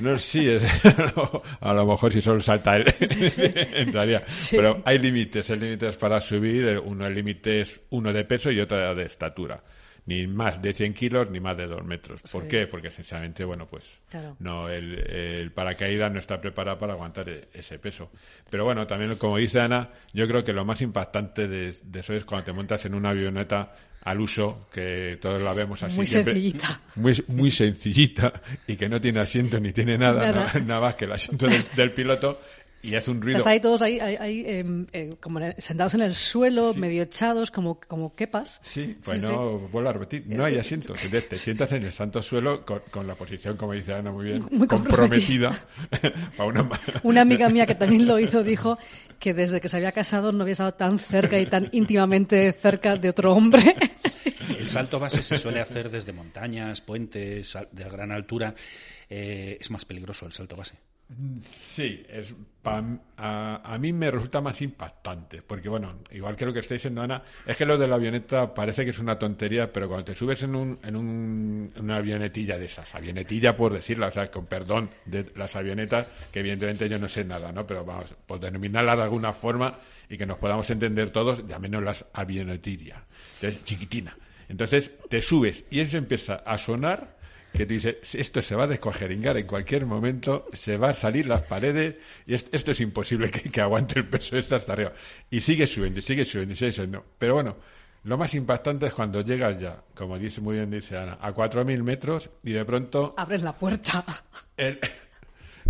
No, 0.00 0.18
sí, 0.18 0.48
es- 0.48 0.62
a 1.60 1.74
lo 1.74 1.86
mejor 1.86 2.12
si 2.12 2.22
solo 2.22 2.40
salta 2.40 2.76
él, 2.76 2.84
entraría. 3.74 4.22
Sí. 4.26 4.56
Pero 4.56 4.82
hay 4.84 4.98
límites, 4.98 5.48
hay 5.50 5.58
límites 5.58 5.96
para 5.96 6.20
subir. 6.20 6.64
eh, 6.66 6.78
Uno 6.78 7.06
el 7.06 7.14
límite 7.14 7.60
es 7.62 7.80
uno 7.90 8.12
de 8.12 8.24
peso 8.24 8.50
y 8.50 8.60
otro 8.60 8.94
de 8.94 9.04
estatura. 9.04 9.62
Ni 10.04 10.26
más 10.26 10.60
de 10.60 10.74
100 10.74 10.94
kilos 10.94 11.30
ni 11.30 11.38
más 11.38 11.56
de 11.56 11.66
2 11.68 11.84
metros. 11.84 12.20
¿Por 12.32 12.42
Sí. 12.42 12.48
qué? 12.48 12.66
Porque 12.66 12.90
sencillamente, 12.90 13.44
bueno, 13.44 13.66
pues 13.68 14.00
Claro. 14.10 14.36
no, 14.40 14.68
el, 14.68 14.98
el 14.98 15.52
paracaídas 15.52 16.10
no 16.12 16.18
está 16.18 16.40
preparado 16.40 16.76
para 16.78 16.94
aguantar 16.94 17.28
e- 17.28 17.48
ese 17.54 17.78
peso. 17.78 18.10
Pero 18.50 18.64
bueno, 18.64 18.84
también 18.86 19.14
como 19.14 19.36
dice 19.36 19.60
Ana, 19.60 19.90
yo 20.12 20.26
creo 20.26 20.42
que 20.42 20.52
lo 20.52 20.64
más 20.64 20.80
impactante 20.80 21.46
de, 21.46 21.72
de 21.84 22.00
eso 22.00 22.14
es 22.14 22.24
cuando 22.24 22.46
te 22.46 22.52
montas 22.52 22.84
en 22.84 22.94
una 22.94 23.10
avioneta 23.10 23.76
al 24.04 24.20
uso, 24.20 24.68
que 24.72 25.16
todos 25.22 25.40
la 25.40 25.52
vemos 25.52 25.80
así. 25.84 25.94
Muy 25.94 26.08
sencillita. 26.08 26.80
Muy, 26.96 27.22
muy 27.28 27.52
sencillita 27.52 28.32
y 28.66 28.74
que 28.74 28.88
no 28.88 29.00
tiene 29.00 29.20
asiento 29.20 29.60
ni 29.60 29.72
tiene 29.72 29.96
nada, 29.96 30.26
Nada. 30.32 30.46
nada, 30.46 30.60
nada 30.66 30.80
más 30.80 30.94
que 30.96 31.04
el 31.04 31.12
asiento 31.12 31.46
del, 31.46 31.62
del 31.76 31.92
piloto 31.92 32.40
y 32.82 32.94
hace 32.94 33.10
un 33.10 33.22
ruido. 33.22 33.38
está 33.38 33.50
ahí 33.50 33.60
todos 33.60 33.80
ahí, 33.82 33.98
ahí- 34.00 34.16
ahí, 34.18 34.44
em, 34.46 34.86
eh, 34.92 35.10
como 35.20 35.38
sentados 35.58 35.94
en 35.94 36.00
el 36.02 36.14
suelo, 36.14 36.74
medio 36.74 37.02
echados, 37.04 37.50
como, 37.50 37.78
como 37.80 38.14
quepas. 38.14 38.58
Sí, 38.62 38.96
pues 39.04 39.22
Sí, 39.22 39.28
no, 39.28 39.58
vuelvo 39.68 39.88
a 39.90 39.92
repetir, 39.92 40.24
no 40.26 40.44
hay 40.44 40.58
asientos. 40.58 40.96
Entonces 41.02 41.28
te 41.28 41.36
sientas 41.36 41.70
en 41.72 41.84
el 41.84 41.92
santo 41.92 42.20
suelo 42.22 42.64
con, 42.64 42.80
con 42.90 43.06
la 43.06 43.14
posición, 43.14 43.56
como 43.56 43.72
dice 43.72 43.92
Ana 43.94 44.10
muy 44.10 44.24
bien, 44.26 44.46
Muy 44.50 44.66
comprometida. 44.66 45.56
para 46.36 46.48
una, 46.48 46.68
Una 47.04 47.20
amiga 47.22 47.48
mía 47.48 47.66
que 47.66 47.74
también 47.74 48.06
lo 48.06 48.18
hizo 48.18 48.42
dijo 48.42 48.78
que 49.18 49.34
desde 49.34 49.60
que 49.60 49.68
se 49.68 49.76
había 49.76 49.92
casado 49.92 50.32
no 50.32 50.42
había 50.42 50.52
estado 50.52 50.74
tan 50.74 50.98
cerca 50.98 51.38
y 51.38 51.46
tan 51.46 51.68
íntimamente 51.72 52.52
cerca 52.52 52.96
de 52.96 53.08
otro 53.10 53.32
hombre. 53.32 53.76
El 54.58 54.68
salto 54.68 54.98
base 54.98 55.22
se 55.22 55.38
suele 55.38 55.60
hacer 55.60 55.90
desde 55.90 56.12
montañas, 56.12 56.80
puentes, 56.80 57.56
de 57.70 57.84
gran 57.84 58.10
altura. 58.12 58.54
Eh, 59.08 59.58
es 59.60 59.70
más 59.70 59.84
peligroso 59.84 60.26
el 60.26 60.32
salto 60.32 60.56
base. 60.56 60.74
Sí, 61.38 62.04
es, 62.08 62.34
pa- 62.62 62.82
a, 63.16 63.60
a 63.74 63.78
mí 63.78 63.92
me 63.92 64.10
resulta 64.10 64.40
más 64.40 64.60
impactante, 64.62 65.42
porque 65.42 65.68
bueno, 65.68 65.94
igual 66.10 66.36
que 66.36 66.46
lo 66.46 66.52
que 66.52 66.60
está 66.60 66.74
diciendo 66.74 67.02
Ana, 67.02 67.22
es 67.46 67.56
que 67.56 67.66
lo 67.66 67.76
de 67.76 67.86
la 67.88 67.96
avioneta 67.96 68.54
parece 68.54 68.84
que 68.84 68.90
es 68.92 68.98
una 68.98 69.18
tontería, 69.18 69.72
pero 69.72 69.88
cuando 69.88 70.04
te 70.06 70.14
subes 70.16 70.42
en, 70.42 70.54
un, 70.54 70.78
en, 70.82 70.96
un, 70.96 71.72
una 71.76 71.96
avionetilla 71.96 72.58
de 72.58 72.66
esas, 72.66 72.94
avionetilla 72.94 73.56
por 73.56 73.72
decirla, 73.74 74.08
o 74.08 74.12
sea, 74.12 74.26
con 74.28 74.46
perdón 74.46 74.90
de 75.04 75.26
las 75.36 75.54
avionetas, 75.56 76.06
que 76.32 76.40
evidentemente 76.40 76.88
yo 76.88 76.98
no 76.98 77.08
sé 77.08 77.24
nada, 77.24 77.52
¿no? 77.52 77.66
Pero 77.66 77.84
vamos, 77.84 78.14
por 78.26 78.40
denominarlas 78.40 78.96
de 78.96 79.02
alguna 79.04 79.32
forma 79.32 79.78
y 80.08 80.16
que 80.16 80.26
nos 80.26 80.38
podamos 80.38 80.68
entender 80.70 81.10
todos, 81.10 81.46
llámenoslas 81.46 82.04
avionetillas, 82.12 82.98
es 83.40 83.64
chiquitina. 83.64 84.16
Entonces 84.48 84.90
te 85.08 85.20
subes 85.22 85.64
y 85.70 85.80
eso 85.80 85.96
empieza 85.96 86.36
a 86.36 86.58
sonar 86.58 87.16
que 87.52 87.66
tú 87.66 87.74
dices, 87.74 87.96
esto 88.14 88.40
se 88.42 88.54
va 88.54 88.64
a 88.64 88.66
descuajeringar 88.66 89.36
en 89.36 89.46
cualquier 89.46 89.86
momento, 89.86 90.46
se 90.52 90.76
va 90.76 90.90
a 90.90 90.94
salir 90.94 91.26
las 91.26 91.42
paredes 91.42 91.96
y 92.26 92.34
es- 92.34 92.46
esto 92.52 92.70
es 92.72 92.80
imposible 92.80 93.30
que, 93.30 93.50
que 93.50 93.60
aguante 93.60 93.98
el 93.98 94.06
peso 94.08 94.34
de 94.36 94.40
esto 94.40 94.56
hasta 94.56 94.72
arriba. 94.72 94.92
Y 95.30 95.40
sigue 95.40 95.66
subiendo, 95.66 95.98
y 95.98 96.02
sigue 96.02 96.24
subiendo, 96.24 96.54
y 96.54 96.56
sigue 96.56 96.72
subiendo. 96.72 97.04
Pero 97.18 97.34
bueno, 97.34 97.56
lo 98.04 98.18
más 98.18 98.34
impactante 98.34 98.86
es 98.86 98.94
cuando 98.94 99.20
llegas 99.20 99.60
ya, 99.60 99.80
como 99.94 100.18
dice 100.18 100.40
muy 100.40 100.56
bien 100.56 100.70
dice 100.70 100.96
Ana, 100.96 101.18
a 101.20 101.32
4.000 101.32 101.82
metros 101.84 102.30
y 102.42 102.52
de 102.52 102.64
pronto 102.64 103.14
Abres 103.16 103.42
la 103.42 103.52
puerta. 103.56 104.04
el, 104.56 104.78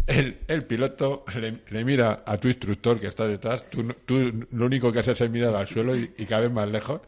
el, 0.07 0.39
el 0.49 0.65
piloto 0.65 1.25
le, 1.39 1.59
le 1.69 1.85
mira 1.85 2.23
a 2.27 2.37
tu 2.39 2.49
instructor 2.49 2.99
que 2.99 3.07
está 3.09 3.27
detrás, 3.27 3.69
tú, 3.71 3.85
tú 4.07 4.47
lo 4.51 4.67
único 4.67 4.91
que 4.93 5.01
haces 5.01 5.21
es 5.21 5.31
mirar 5.31 5.55
al 5.55 5.69
suelo 5.69 5.95
y, 5.97 6.11
y 6.17 6.25
cada 6.25 6.43
vez 6.43 6.51
más 6.53 6.69
lejos, 6.69 7.03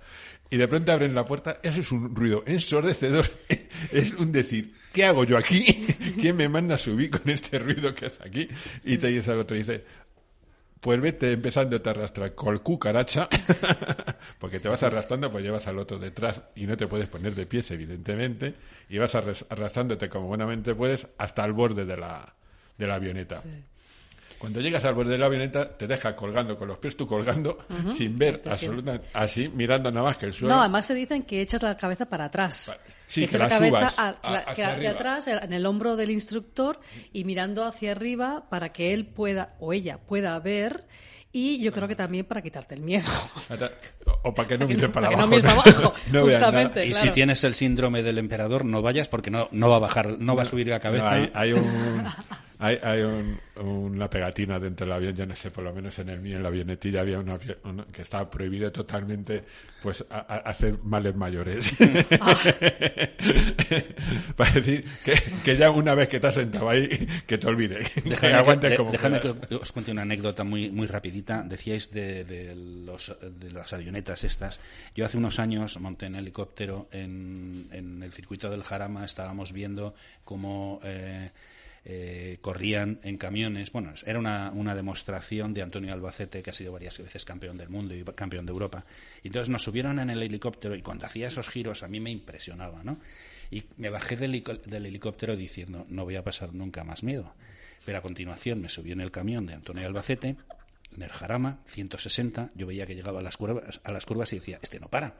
y 0.50 0.56
de 0.56 0.68
pronto 0.68 0.92
abren 0.92 1.14
la 1.14 1.26
puerta, 1.26 1.58
eso 1.62 1.80
es 1.80 1.90
un 1.92 2.14
ruido 2.14 2.42
ensordecedor, 2.46 3.26
es 3.92 4.12
un 4.12 4.30
decir, 4.32 4.74
¿qué 4.92 5.04
hago 5.04 5.24
yo 5.24 5.36
aquí? 5.36 5.64
¿Quién 6.20 6.36
me 6.36 6.48
manda 6.48 6.76
a 6.76 6.78
subir 6.78 7.10
con 7.10 7.28
este 7.30 7.58
ruido 7.58 7.94
que 7.94 8.06
es 8.06 8.20
aquí? 8.20 8.48
Y 8.84 8.98
te 8.98 9.08
dice 9.08 9.32
el 9.32 9.40
otro, 9.40 9.56
dice, 9.56 9.84
pues 10.80 11.00
vete 11.00 11.32
empezando 11.32 11.80
a 11.82 11.90
arrastrar 11.90 12.34
con 12.34 12.58
cucaracha, 12.58 13.28
porque 14.38 14.60
te 14.60 14.68
vas 14.68 14.82
arrastrando, 14.82 15.30
pues 15.30 15.42
llevas 15.42 15.66
al 15.66 15.78
otro 15.78 15.98
detrás 15.98 16.40
y 16.54 16.66
no 16.66 16.76
te 16.76 16.86
puedes 16.86 17.08
poner 17.08 17.34
de 17.34 17.46
pies, 17.46 17.70
evidentemente, 17.70 18.54
y 18.90 18.98
vas 18.98 19.14
arras- 19.14 19.46
arrastrándote 19.48 20.08
como 20.08 20.26
buenamente 20.26 20.74
puedes 20.74 21.06
hasta 21.18 21.44
el 21.44 21.52
borde 21.54 21.86
de 21.86 21.96
la, 21.96 22.34
de 22.76 22.86
la 22.86 22.96
avioneta. 22.96 23.42
Cuando 24.38 24.60
llegas 24.60 24.84
al 24.84 24.94
borde 24.94 25.12
de 25.12 25.18
la 25.18 25.26
avioneta, 25.26 25.76
te 25.76 25.86
deja 25.86 26.14
colgando, 26.14 26.56
con 26.56 26.68
los 26.68 26.78
pies 26.78 26.96
tú 26.96 27.06
colgando, 27.06 27.58
sin 27.92 28.16
ver 28.16 28.42
absolutamente, 28.44 29.08
así, 29.12 29.48
mirando 29.48 29.90
nada 29.90 30.06
más 30.06 30.16
que 30.16 30.26
el 30.26 30.34
suelo. 30.34 30.54
No, 30.54 30.60
además 30.60 30.86
se 30.86 30.94
dicen 30.94 31.22
que 31.22 31.40
echas 31.40 31.62
la 31.62 31.76
cabeza 31.76 32.06
para 32.06 32.26
atrás. 32.26 32.66
Vale. 32.68 32.80
Sí, 33.14 33.20
que 33.22 33.28
que 33.28 33.36
echas 33.36 33.40
la 33.40 33.46
la 33.48 33.58
cabeza 33.58 33.90
subas 33.90 33.98
a- 33.98 34.38
hacia 34.50 34.90
atrás, 34.90 35.26
en 35.28 35.52
el 35.52 35.66
hombro 35.66 35.96
del 35.96 36.10
instructor 36.10 36.80
y 37.12 37.24
mirando 37.24 37.64
hacia 37.64 37.92
arriba 37.92 38.44
para 38.50 38.72
que 38.72 38.92
él 38.92 39.06
pueda 39.06 39.54
o 39.60 39.72
ella 39.72 39.98
pueda 39.98 40.38
ver 40.38 40.84
y 41.36 41.58
yo 41.60 41.72
creo 41.72 41.88
que 41.88 41.96
también 41.96 42.26
para 42.26 42.42
quitarte 42.42 42.76
el 42.76 42.82
miedo. 42.82 43.08
O, 44.22 44.34
para 44.34 44.46
que 44.48 44.56
no 44.58 44.66
mires 44.68 44.88
para, 44.90 45.08
para 45.08 45.08
que 45.10 45.16
no 45.16 45.22
abajo. 45.22 45.30
mires 45.36 45.42
para 45.52 45.78
abajo, 45.80 45.94
no 46.12 46.24
veas 46.24 46.40
nada. 46.40 46.52
justamente. 46.52 46.86
Y 46.86 46.90
claro. 46.92 47.06
si 47.06 47.12
tienes 47.12 47.44
el 47.44 47.54
síndrome 47.54 48.02
del 48.02 48.18
emperador, 48.18 48.64
no 48.64 48.82
vayas 48.82 49.08
porque 49.08 49.30
no, 49.30 49.48
no 49.50 49.68
va 49.68 49.76
a 49.76 49.80
bajar, 49.80 50.18
no 50.20 50.36
va 50.36 50.42
a 50.42 50.46
subir 50.46 50.68
la 50.68 50.80
cabeza. 50.80 51.04
No, 51.10 51.10
hay, 51.16 51.30
hay 51.34 51.52
un, 51.52 52.04
hay, 52.60 52.78
hay 52.82 53.00
un- 53.02 53.40
una 53.56 54.08
pegatina 54.08 54.58
dentro 54.60 54.86
del 54.86 54.92
avión, 54.94 55.14
yo 55.16 55.26
no 55.26 55.34
sé, 55.36 55.50
por 55.50 55.64
lo 55.64 55.72
menos 55.72 55.98
en 55.98 56.08
el 56.08 56.20
mío, 56.20 56.36
en 56.36 56.42
la 56.44 56.48
avionetilla 56.50 57.00
había 57.00 57.18
una, 57.18 57.38
una- 57.64 57.84
que 57.86 58.02
estaba 58.02 58.30
prohibido 58.30 58.70
totalmente 58.70 59.44
pues 59.84 60.02
a- 60.08 60.16
a- 60.20 60.38
hacer 60.38 60.78
males 60.82 61.14
mayores. 61.14 61.70
Para 64.36 64.50
decir 64.52 64.84
que, 65.04 65.12
que 65.44 65.56
ya 65.58 65.70
una 65.70 65.94
vez 65.94 66.08
que 66.08 66.18
te 66.20 66.26
has 66.26 66.34
sentado 66.34 66.70
ahí, 66.70 66.88
que 67.26 67.36
te 67.36 67.46
olvides. 67.46 67.90
que 67.90 68.00
Déjame, 68.00 68.32
aguantes 68.34 68.70
que, 68.70 68.76
como 68.78 68.90
déjame 68.90 69.20
que 69.20 69.54
os 69.56 69.72
cuente 69.72 69.90
una 69.90 70.02
anécdota 70.02 70.42
muy, 70.42 70.70
muy 70.70 70.86
rapidita. 70.86 71.42
Decíais 71.42 71.92
de, 71.92 72.24
de 72.24 72.54
los, 72.56 73.14
de 73.20 73.52
las 73.52 73.72
avionetas 73.74 74.24
estas. 74.24 74.58
Yo 74.94 75.04
hace 75.04 75.18
unos 75.18 75.38
años 75.38 75.78
monté 75.80 76.06
en 76.06 76.14
helicóptero 76.16 76.88
en, 76.90 77.68
en 77.70 78.02
el 78.02 78.12
circuito 78.12 78.48
del 78.50 78.62
Jarama. 78.62 79.04
Estábamos 79.04 79.52
viendo 79.52 79.94
cómo 80.24 80.80
eh, 80.82 81.30
eh, 81.84 82.38
corrían 82.40 82.98
en 83.02 83.18
camiones. 83.18 83.70
Bueno, 83.70 83.92
era 84.06 84.18
una, 84.18 84.50
una 84.52 84.74
demostración 84.74 85.52
de 85.52 85.62
Antonio 85.62 85.92
Albacete, 85.92 86.42
que 86.42 86.50
ha 86.50 86.54
sido 86.54 86.72
varias 86.72 86.98
veces 86.98 87.24
campeón 87.24 87.58
del 87.58 87.68
mundo 87.68 87.94
y 87.94 88.02
campeón 88.04 88.46
de 88.46 88.52
Europa. 88.52 88.84
Entonces 89.22 89.50
nos 89.50 89.62
subieron 89.62 89.98
en 89.98 90.10
el 90.10 90.22
helicóptero 90.22 90.74
y 90.74 90.82
cuando 90.82 91.06
hacía 91.06 91.28
esos 91.28 91.48
giros 91.48 91.82
a 91.82 91.88
mí 91.88 92.00
me 92.00 92.10
impresionaba, 92.10 92.82
¿no? 92.82 92.98
Y 93.50 93.64
me 93.76 93.90
bajé 93.90 94.16
del, 94.16 94.42
del 94.66 94.86
helicóptero 94.86 95.36
diciendo, 95.36 95.86
no 95.88 96.04
voy 96.04 96.16
a 96.16 96.24
pasar 96.24 96.54
nunca 96.54 96.84
más 96.84 97.02
miedo. 97.02 97.34
Pero 97.84 97.98
a 97.98 98.02
continuación 98.02 98.60
me 98.62 98.68
subí 98.70 98.92
en 98.92 99.02
el 99.02 99.10
camión 99.10 99.44
de 99.46 99.54
Antonio 99.54 99.86
Albacete, 99.86 100.36
en 100.96 101.02
el 101.02 101.10
Jarama, 101.10 101.60
160, 101.66 102.50
yo 102.54 102.66
veía 102.66 102.86
que 102.86 102.94
llegaba 102.94 103.20
a 103.20 103.22
las 103.22 103.36
curvas, 103.36 103.80
a 103.82 103.92
las 103.92 104.06
curvas 104.06 104.32
y 104.32 104.38
decía, 104.38 104.58
este 104.62 104.80
no 104.80 104.88
para. 104.88 105.14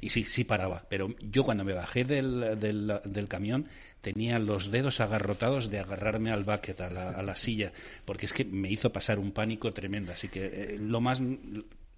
Y 0.00 0.10
sí, 0.10 0.24
sí 0.24 0.44
paraba. 0.44 0.84
Pero 0.88 1.14
yo 1.20 1.44
cuando 1.44 1.64
me 1.64 1.72
bajé 1.72 2.04
del, 2.04 2.58
del, 2.58 3.00
del 3.04 3.28
camión 3.28 3.68
tenía 4.00 4.38
los 4.38 4.70
dedos 4.70 5.00
agarrotados 5.00 5.70
de 5.70 5.78
agarrarme 5.78 6.32
al 6.32 6.44
bucket, 6.44 6.80
a 6.80 6.90
la, 6.90 7.10
a 7.10 7.22
la 7.22 7.36
silla, 7.36 7.72
porque 8.04 8.26
es 8.26 8.32
que 8.32 8.44
me 8.44 8.70
hizo 8.70 8.92
pasar 8.92 9.18
un 9.18 9.32
pánico 9.32 9.72
tremendo. 9.72 10.12
Así 10.12 10.28
que 10.28 10.46
eh, 10.46 10.78
lo 10.80 11.00
más... 11.00 11.22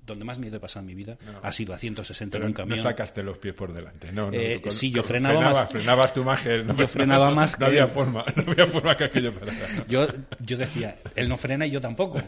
Donde 0.04 0.24
más 0.24 0.38
miedo 0.38 0.56
he 0.56 0.60
pasado 0.60 0.80
en 0.80 0.86
mi 0.86 0.94
vida 0.94 1.16
ha 1.42 1.52
sido 1.52 1.72
a 1.74 1.78
160 1.78 2.32
Pero 2.32 2.44
en 2.44 2.48
un 2.48 2.52
no 2.52 2.56
camión. 2.56 2.78
sacaste 2.82 3.22
los 3.22 3.38
pies 3.38 3.54
por 3.54 3.72
delante. 3.72 4.10
No, 4.12 4.30
no, 4.30 4.36
Eh, 4.36 4.60
con- 4.60 4.72
sí, 4.72 4.90
yo 4.90 5.02
frenaba 5.04 5.36
frenabas, 5.36 5.62
más. 5.62 5.70
Frenabas 5.72 6.14
tu 6.14 6.24
magia. 6.24 6.56
No, 6.64 6.76
Yo 6.76 6.88
frenaba 6.88 7.30
más 7.34 7.52
No 7.52 7.58
que 7.58 7.64
había 7.66 7.86
forma. 7.86 8.24
No 8.36 8.50
había 8.52 8.66
forma 8.66 8.96
que 8.96 9.04
aquello 9.04 9.32
parara. 9.32 9.56
Yo, 9.88 10.06
yo 10.40 10.56
decía, 10.56 10.96
él 11.14 11.28
no 11.28 11.36
frena 11.36 11.66
y 11.66 11.70
yo 11.70 11.80
tampoco. 11.80 12.20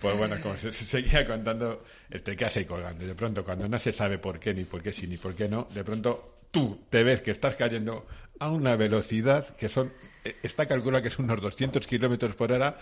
Pues 0.00 0.16
bueno, 0.16 0.36
como 0.42 0.54
se, 0.56 0.72
se 0.72 0.86
seguía 0.86 1.26
contando, 1.26 1.84
te 2.22 2.36
quedas 2.36 2.56
ahí 2.56 2.64
colgando. 2.64 3.04
De 3.06 3.14
pronto, 3.14 3.44
cuando 3.44 3.68
no 3.68 3.78
se 3.78 3.92
sabe 3.92 4.18
por 4.18 4.38
qué, 4.38 4.54
ni 4.54 4.64
por 4.64 4.80
qué 4.82 4.92
sí, 4.92 5.06
ni 5.06 5.16
por 5.16 5.34
qué 5.34 5.48
no, 5.48 5.66
de 5.74 5.82
pronto 5.84 6.38
tú 6.50 6.84
te 6.88 7.02
ves 7.02 7.20
que 7.20 7.32
estás 7.32 7.56
cayendo 7.56 8.06
a 8.40 8.50
una 8.50 8.76
velocidad 8.76 9.54
que 9.56 9.68
son, 9.68 9.92
eh, 10.24 10.36
está 10.42 10.66
calculado 10.66 11.02
que 11.02 11.10
son 11.10 11.24
unos 11.24 11.40
200 11.40 11.86
kilómetros 11.86 12.34
por 12.36 12.52
hora, 12.52 12.78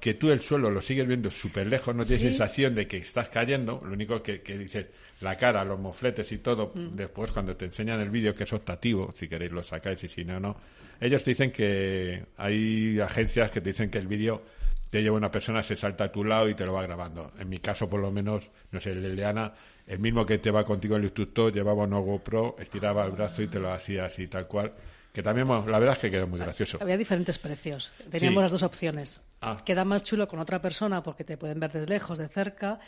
que 0.00 0.14
tú 0.14 0.30
el 0.30 0.40
suelo 0.40 0.70
lo 0.70 0.82
sigues 0.82 1.06
viendo 1.06 1.30
súper 1.30 1.66
lejos, 1.68 1.94
no 1.94 2.02
tienes 2.02 2.20
Sí. 2.22 2.28
sensación 2.28 2.74
de 2.74 2.86
que 2.86 2.96
estás 2.98 3.28
cayendo, 3.28 3.80
lo 3.84 3.92
único 3.92 4.22
que, 4.22 4.42
que 4.42 4.58
dices, 4.58 4.86
la 5.20 5.36
cara, 5.36 5.64
los 5.64 5.78
mofletes 5.78 6.30
y 6.32 6.38
todo, 6.38 6.72
Mm. 6.74 6.96
después 6.96 7.30
cuando 7.32 7.56
te 7.56 7.66
enseñan 7.66 8.00
el 8.00 8.10
vídeo, 8.10 8.34
que 8.34 8.44
es 8.44 8.52
optativo, 8.52 9.12
si 9.14 9.28
queréis 9.28 9.52
lo 9.52 9.62
sacáis 9.62 10.02
y 10.04 10.08
si 10.08 10.24
no, 10.24 10.40
no. 10.40 10.56
Ellos 11.00 11.22
te 11.22 11.30
dicen 11.30 11.50
que 11.52 12.24
hay 12.36 12.98
agencias 13.00 13.50
que 13.50 13.60
te 13.60 13.70
dicen 13.70 13.90
que 13.90 13.98
el 13.98 14.06
vídeo 14.06 14.42
te 14.90 15.02
lleva 15.02 15.16
una 15.16 15.30
persona, 15.30 15.62
se 15.62 15.76
salta 15.76 16.04
a 16.04 16.12
tu 16.12 16.24
lado 16.24 16.48
y 16.48 16.54
te 16.54 16.64
lo 16.64 16.72
va 16.72 16.82
grabando. 16.82 17.32
En 17.38 17.48
mi 17.48 17.58
caso, 17.58 17.88
por 17.90 18.00
lo 18.00 18.10
menos, 18.10 18.50
no 18.70 18.80
sé, 18.80 18.94
Leana, 18.94 19.52
el 19.86 19.98
mismo 19.98 20.24
que 20.24 20.38
te 20.38 20.50
va 20.50 20.64
contigo 20.64 20.96
el 20.96 21.04
instructor, 21.04 21.52
llevaba 21.52 21.84
una 21.84 21.98
GoPro, 21.98 22.56
estiraba 22.58 23.04
el 23.04 23.12
brazo 23.12 23.42
y 23.42 23.48
te 23.48 23.58
lo 23.60 23.70
hacía 23.72 24.06
así, 24.06 24.26
tal 24.28 24.46
cual. 24.46 24.72
Que 25.16 25.22
también, 25.22 25.48
bueno, 25.48 25.64
la 25.66 25.78
verdad 25.78 25.94
es 25.94 26.00
que 26.02 26.10
quedó 26.10 26.26
muy 26.26 26.38
gracioso. 26.38 26.76
Había 26.78 26.98
diferentes 26.98 27.38
precios. 27.38 27.90
Teníamos 28.10 28.40
Sí. 28.40 28.42
las 28.42 28.52
dos 28.52 28.62
opciones. 28.62 29.22
Ah. 29.40 29.56
Queda 29.64 29.82
más 29.82 30.04
chulo 30.04 30.28
con 30.28 30.40
otra 30.40 30.60
persona 30.60 31.02
porque 31.02 31.24
te 31.24 31.38
pueden 31.38 31.58
ver 31.58 31.72
de 31.72 31.86
lejos, 31.86 32.18
de 32.18 32.28
cerca, 32.28 32.78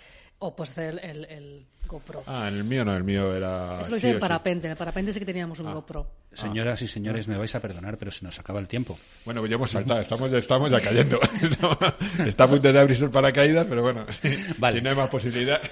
o 0.40 0.54
pues 0.54 0.72
hacer 0.72 1.00
el, 1.02 1.10
el, 1.10 1.24
el 1.24 1.66
GoPro. 1.86 2.24
Ah, 2.26 2.48
en 2.48 2.56
el 2.56 2.64
mío 2.64 2.84
no, 2.84 2.94
el 2.94 3.02
mío 3.02 3.34
era... 3.34 3.80
Eso 3.80 3.92
lo 3.92 3.96
sí 3.96 4.00
hice 4.00 4.06
o 4.08 4.10
en 4.10 4.16
sí. 4.16 4.20
parapente. 4.20 4.66
En 4.66 4.72
el 4.72 4.76
parapente 4.76 5.10
sí 5.14 5.18
que 5.20 5.24
teníamos 5.24 5.58
un 5.60 5.68
Ah. 5.68 5.72
GoPro. 5.72 6.06
Señoras 6.34 6.82
y 6.82 6.88
señores, 6.88 7.26
me 7.28 7.38
vais 7.38 7.54
a 7.54 7.60
perdonar, 7.60 7.96
pero 7.96 8.10
se 8.10 8.26
nos 8.26 8.38
acaba 8.38 8.60
el 8.60 8.68
tiempo. 8.68 8.98
Bueno, 9.24 9.40
pues 9.40 9.48
ya 9.48 9.54
hemos 9.56 9.70
saltado, 9.70 10.00
estamos, 10.02 10.30
ya- 10.30 10.36
estamos 10.38 10.70
ya 10.70 10.80
cayendo. 10.82 11.18
Está 12.26 12.44
a 12.44 12.48
punto 12.48 12.70
de 12.70 12.78
abrirse 12.78 13.04
el 13.04 13.10
paracaídas, 13.10 13.66
pero 13.66 13.80
bueno, 13.80 14.04
si, 14.22 14.36
Vale. 14.58 14.76
si 14.76 14.84
no 14.84 14.90
hay 14.90 14.96
más 14.96 15.08
posibilidad, 15.08 15.62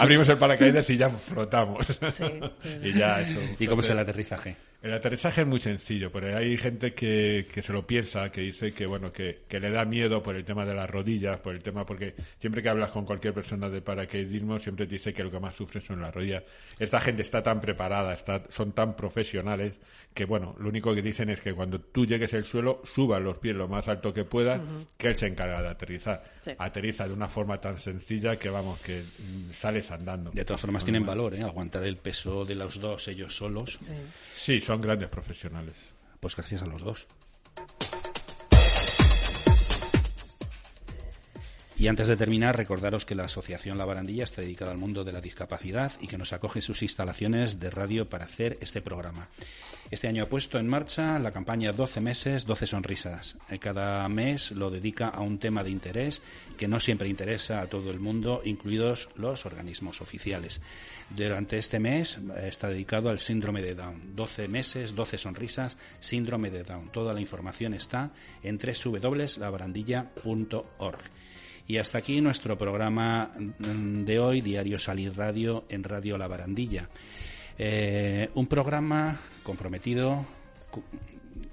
abrimos 0.00 0.26
el 0.30 0.38
paracaídas 0.38 0.88
y 0.88 0.96
ya 0.96 1.10
flotamos. 1.10 1.86
Sí, 1.86 2.24
sí. 2.58 2.68
y 2.82 2.94
ya 2.94 3.20
eso. 3.20 3.38
¿Y 3.58 3.66
cómo 3.66 3.82
es 3.82 3.90
el 3.90 3.98
aterrizaje? 3.98 4.56
El 4.80 4.92
aterrizaje 4.94 5.40
es 5.40 5.46
muy 5.46 5.58
sencillo, 5.58 6.12
pero 6.12 6.36
hay 6.36 6.56
gente 6.56 6.94
que, 6.94 7.46
que 7.52 7.64
se 7.64 7.72
lo 7.72 7.84
piensa, 7.84 8.30
que 8.30 8.42
dice 8.42 8.72
que 8.72 8.86
bueno 8.86 9.12
que, 9.12 9.40
que 9.48 9.58
le 9.58 9.70
da 9.70 9.84
miedo 9.84 10.22
por 10.22 10.36
el 10.36 10.44
tema 10.44 10.64
de 10.64 10.72
las 10.72 10.88
rodillas, 10.88 11.36
por 11.38 11.52
el 11.52 11.64
tema, 11.64 11.84
porque 11.84 12.14
siempre 12.40 12.62
que 12.62 12.68
hablas 12.68 12.92
con 12.92 13.04
cualquier 13.04 13.34
persona 13.34 13.68
de 13.68 13.82
paracaidismo, 13.82 14.60
siempre 14.60 14.86
te 14.86 14.94
dice 14.94 15.12
que 15.12 15.24
lo 15.24 15.32
que 15.32 15.40
más 15.40 15.56
sufre 15.56 15.80
son 15.80 16.00
las 16.00 16.14
rodillas. 16.14 16.44
Esta 16.78 17.00
gente 17.00 17.22
está 17.22 17.42
tan 17.42 17.60
preparada, 17.60 18.14
está, 18.14 18.44
son 18.50 18.70
tan 18.70 18.94
profesionales, 18.94 19.80
que 20.14 20.24
bueno, 20.24 20.54
lo 20.60 20.68
único 20.68 20.94
que 20.94 21.02
dicen 21.02 21.30
es 21.30 21.40
que 21.40 21.54
cuando 21.54 21.80
tú 21.80 22.06
llegues 22.06 22.32
al 22.34 22.44
suelo, 22.44 22.80
suba 22.84 23.18
los 23.18 23.38
pies 23.38 23.56
lo 23.56 23.66
más 23.66 23.88
alto 23.88 24.14
que 24.14 24.24
puedas, 24.24 24.60
que 24.96 25.08
él 25.08 25.16
se 25.16 25.26
encarga 25.26 25.60
de 25.60 25.68
aterrizar. 25.70 26.22
Aterriza 26.56 27.06
de 27.06 27.14
una 27.14 27.28
forma 27.28 27.60
tan 27.60 27.78
sencilla 27.78 28.36
que 28.36 28.48
vamos, 28.48 28.78
que 28.80 29.02
mm, 29.02 29.52
sales 29.52 29.90
andando. 29.90 30.30
De 30.30 30.44
todas 30.44 30.60
formas 30.60 30.84
tienen 30.84 31.04
valor, 31.04 31.34
¿eh? 31.34 31.42
Aguantar 31.42 31.82
el 31.82 31.96
peso 31.96 32.44
de 32.44 32.54
los 32.54 32.80
dos 32.80 33.08
ellos 33.08 33.34
solos. 33.34 33.76
Sí, 34.34 34.60
son 34.68 34.82
grandes 34.82 35.08
profesionales. 35.08 35.94
Pues 36.20 36.36
gracias 36.36 36.60
a 36.60 36.66
los 36.66 36.82
dos. 36.82 37.06
Y 41.78 41.86
antes 41.86 42.06
de 42.06 42.18
terminar, 42.18 42.54
recordaros 42.54 43.06
que 43.06 43.14
la 43.14 43.24
Asociación 43.24 43.78
La 43.78 43.86
Barandilla 43.86 44.24
está 44.24 44.42
dedicada 44.42 44.72
al 44.72 44.76
mundo 44.76 45.04
de 45.04 45.12
la 45.12 45.22
discapacidad 45.22 45.92
y 46.02 46.06
que 46.06 46.18
nos 46.18 46.34
acoge 46.34 46.60
sus 46.60 46.82
instalaciones 46.82 47.58
de 47.60 47.70
radio 47.70 48.10
para 48.10 48.26
hacer 48.26 48.58
este 48.60 48.82
programa. 48.82 49.28
Este 49.90 50.06
año 50.06 50.24
ha 50.24 50.28
puesto 50.28 50.58
en 50.58 50.68
marcha 50.68 51.18
la 51.18 51.30
campaña 51.30 51.72
12 51.72 52.02
meses, 52.02 52.44
12 52.44 52.66
sonrisas. 52.66 53.38
Cada 53.58 54.06
mes 54.10 54.50
lo 54.50 54.70
dedica 54.70 55.08
a 55.08 55.20
un 55.20 55.38
tema 55.38 55.64
de 55.64 55.70
interés 55.70 56.20
que 56.58 56.68
no 56.68 56.78
siempre 56.78 57.08
interesa 57.08 57.62
a 57.62 57.68
todo 57.68 57.90
el 57.90 57.98
mundo, 57.98 58.42
incluidos 58.44 59.08
los 59.16 59.46
organismos 59.46 60.02
oficiales. 60.02 60.60
Durante 61.08 61.56
este 61.56 61.80
mes 61.80 62.18
eh, 62.18 62.48
está 62.48 62.68
dedicado 62.68 63.08
al 63.08 63.18
síndrome 63.18 63.62
de 63.62 63.74
Down. 63.74 64.14
12 64.14 64.46
meses, 64.48 64.94
12 64.94 65.16
sonrisas, 65.16 65.78
síndrome 66.00 66.50
de 66.50 66.64
Down. 66.64 66.92
Toda 66.92 67.14
la 67.14 67.20
información 67.20 67.72
está 67.72 68.10
en 68.42 68.58
www.labarandilla.org. 68.58 70.98
Y 71.66 71.78
hasta 71.78 71.98
aquí 71.98 72.20
nuestro 72.22 72.56
programa 72.56 73.32
de 73.58 74.18
hoy, 74.18 74.40
Diario 74.40 74.78
Salir 74.78 75.14
Radio 75.16 75.66
en 75.68 75.84
Radio 75.84 76.16
La 76.16 76.26
Barandilla. 76.26 76.88
Eh, 77.58 78.30
un 78.34 78.46
programa 78.46 79.18
comprometido 79.42 80.24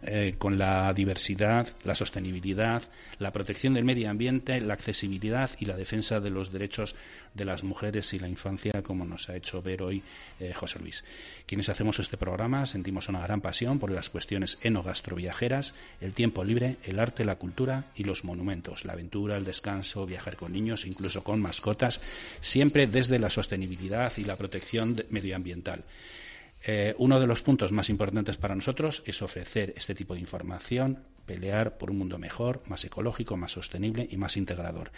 eh, 0.04 0.36
con 0.38 0.58
la 0.58 0.94
diversidad, 0.94 1.68
la 1.84 1.96
sostenibilidad, 1.96 2.84
la 3.20 3.32
protección 3.32 3.74
del 3.74 3.86
medio 3.86 4.10
ambiente, 4.10 4.62
la 4.62 4.74
accesibilidad 4.74 5.50
y 5.60 5.66
la 5.66 5.76
defensa 5.76 6.20
de 6.20 6.30
los 6.30 6.52
derechos 6.52 6.96
de 7.34 7.46
las 7.46 7.64
mujeres 7.64 8.14
y 8.14 8.20
la 8.20 8.28
infancia, 8.28 8.84
como 8.84 9.06
nos 9.06 9.30
ha 9.30 9.36
hecho 9.36 9.62
ver 9.62 9.82
hoy 9.82 10.04
eh, 10.40 10.54
José 10.54 10.80
Luis. 10.80 11.04
Quienes 11.46 11.70
hacemos 11.70 12.00
este 12.00 12.18
programa 12.18 12.66
sentimos 12.66 13.10
una 13.10 13.22
gran 13.22 13.42
pasión 13.42 13.80
por 13.80 13.92
las 13.92 14.10
cuestiones 14.10 14.58
enogastroviajeras, 14.62 15.74
el 16.02 16.14
tiempo 16.14 16.44
libre, 16.44 16.78
el 16.84 17.00
arte, 17.00 17.26
la 17.26 17.38
cultura 17.38 17.86
y 17.96 18.04
los 18.04 18.24
monumentos, 18.24 18.86
la 18.86 18.94
aventura, 18.94 19.38
el 19.38 19.46
descanso, 19.46 20.06
viajar 20.06 20.36
con 20.38 20.54
niños, 20.54 20.86
incluso 20.86 21.24
con 21.24 21.42
mascotas, 21.42 22.02
siempre 22.42 22.88
desde 22.88 23.20
la 23.20 23.30
sostenibilidad 23.30 24.14
y 24.18 24.24
la 24.24 24.38
protección 24.38 25.04
medioambiental. 25.10 25.84
Eh, 26.68 26.96
uno 26.98 27.20
de 27.20 27.28
los 27.28 27.44
puntos 27.44 27.72
más 27.72 27.90
importantes 27.90 28.38
para 28.38 28.56
nosotros 28.56 29.04
es 29.06 29.22
ofrecer 29.22 29.74
este 29.78 29.94
tipo 29.94 30.16
de 30.16 30.20
información, 30.20 31.04
pelear 31.26 31.78
por 31.78 31.92
un 31.92 32.00
mundo 32.00 32.18
mejor, 32.18 32.64
más 32.66 32.84
ecológico, 32.86 33.38
más 33.38 33.52
sostenible 33.52 34.08
y 34.10 34.18
más 34.18 34.36
integrador. 34.36 34.92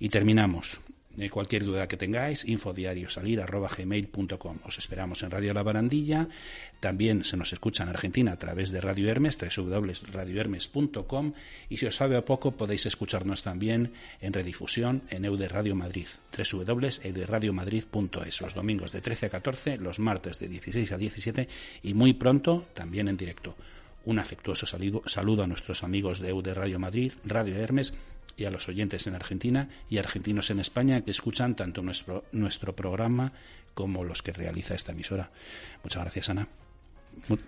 Y 0.00 0.08
terminamos 0.08 0.80
cualquier 1.28 1.64
duda 1.64 1.88
que 1.88 1.96
tengáis, 1.96 2.44
infodiariosalir.gmail.com. 2.44 4.58
Os 4.64 4.78
esperamos 4.78 5.24
en 5.24 5.32
Radio 5.32 5.52
La 5.52 5.64
Barandilla. 5.64 6.28
También 6.78 7.24
se 7.24 7.36
nos 7.36 7.52
escucha 7.52 7.82
en 7.82 7.88
Argentina 7.88 8.30
a 8.32 8.38
través 8.38 8.70
de 8.70 8.80
Radio 8.80 9.10
Hermes, 9.10 9.36
www.radiohermes.com. 9.36 11.32
Y 11.68 11.78
si 11.78 11.86
os 11.86 11.96
sabe 11.96 12.16
a 12.16 12.24
poco, 12.24 12.52
podéis 12.52 12.86
escucharnos 12.86 13.42
también 13.42 13.94
en 14.20 14.32
redifusión 14.32 15.02
en 15.10 15.24
Eude 15.24 15.48
Radio 15.48 15.74
Madrid, 15.74 16.06
www.euderadiomadrid.es. 16.36 18.40
Los 18.40 18.54
domingos 18.54 18.92
de 18.92 19.00
13 19.00 19.26
a 19.26 19.30
14, 19.30 19.78
los 19.78 19.98
martes 19.98 20.38
de 20.38 20.46
16 20.46 20.92
a 20.92 20.98
17 20.98 21.48
y 21.82 21.94
muy 21.94 22.12
pronto 22.12 22.68
también 22.74 23.08
en 23.08 23.16
directo. 23.16 23.56
Un 24.04 24.20
afectuoso 24.20 24.66
saludo, 24.66 25.42
a 25.42 25.46
nuestros 25.46 25.82
amigos 25.82 26.20
de 26.20 26.28
Eude 26.30 26.54
Radio 26.54 26.78
Madrid, 26.78 27.12
Radio 27.24 27.56
Hermes 27.56 27.92
y 28.38 28.44
a 28.44 28.50
los 28.50 28.68
oyentes 28.68 29.06
en 29.06 29.14
Argentina 29.14 29.68
y 29.90 29.98
argentinos 29.98 30.50
en 30.50 30.60
España 30.60 31.02
que 31.02 31.10
escuchan 31.10 31.56
tanto 31.56 31.82
nuestro, 31.82 32.24
nuestro 32.32 32.74
programa 32.74 33.32
como 33.74 34.04
los 34.04 34.22
que 34.22 34.32
realiza 34.32 34.74
esta 34.74 34.92
emisora. 34.92 35.30
Muchas 35.82 36.02
gracias, 36.02 36.30
Ana. 36.30 36.48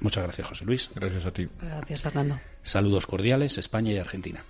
Muchas 0.01 0.25
gracias, 0.25 0.49
José 0.49 0.65
Luis. 0.65 0.91
Gracias 0.95 1.25
a 1.25 1.31
ti. 1.31 1.49
Gracias, 1.61 2.03
Fernando. 2.03 2.39
Saludos 2.63 3.07
cordiales, 3.07 3.57
España 3.57 3.93
y 3.93 3.99
Argentina. 3.99 4.45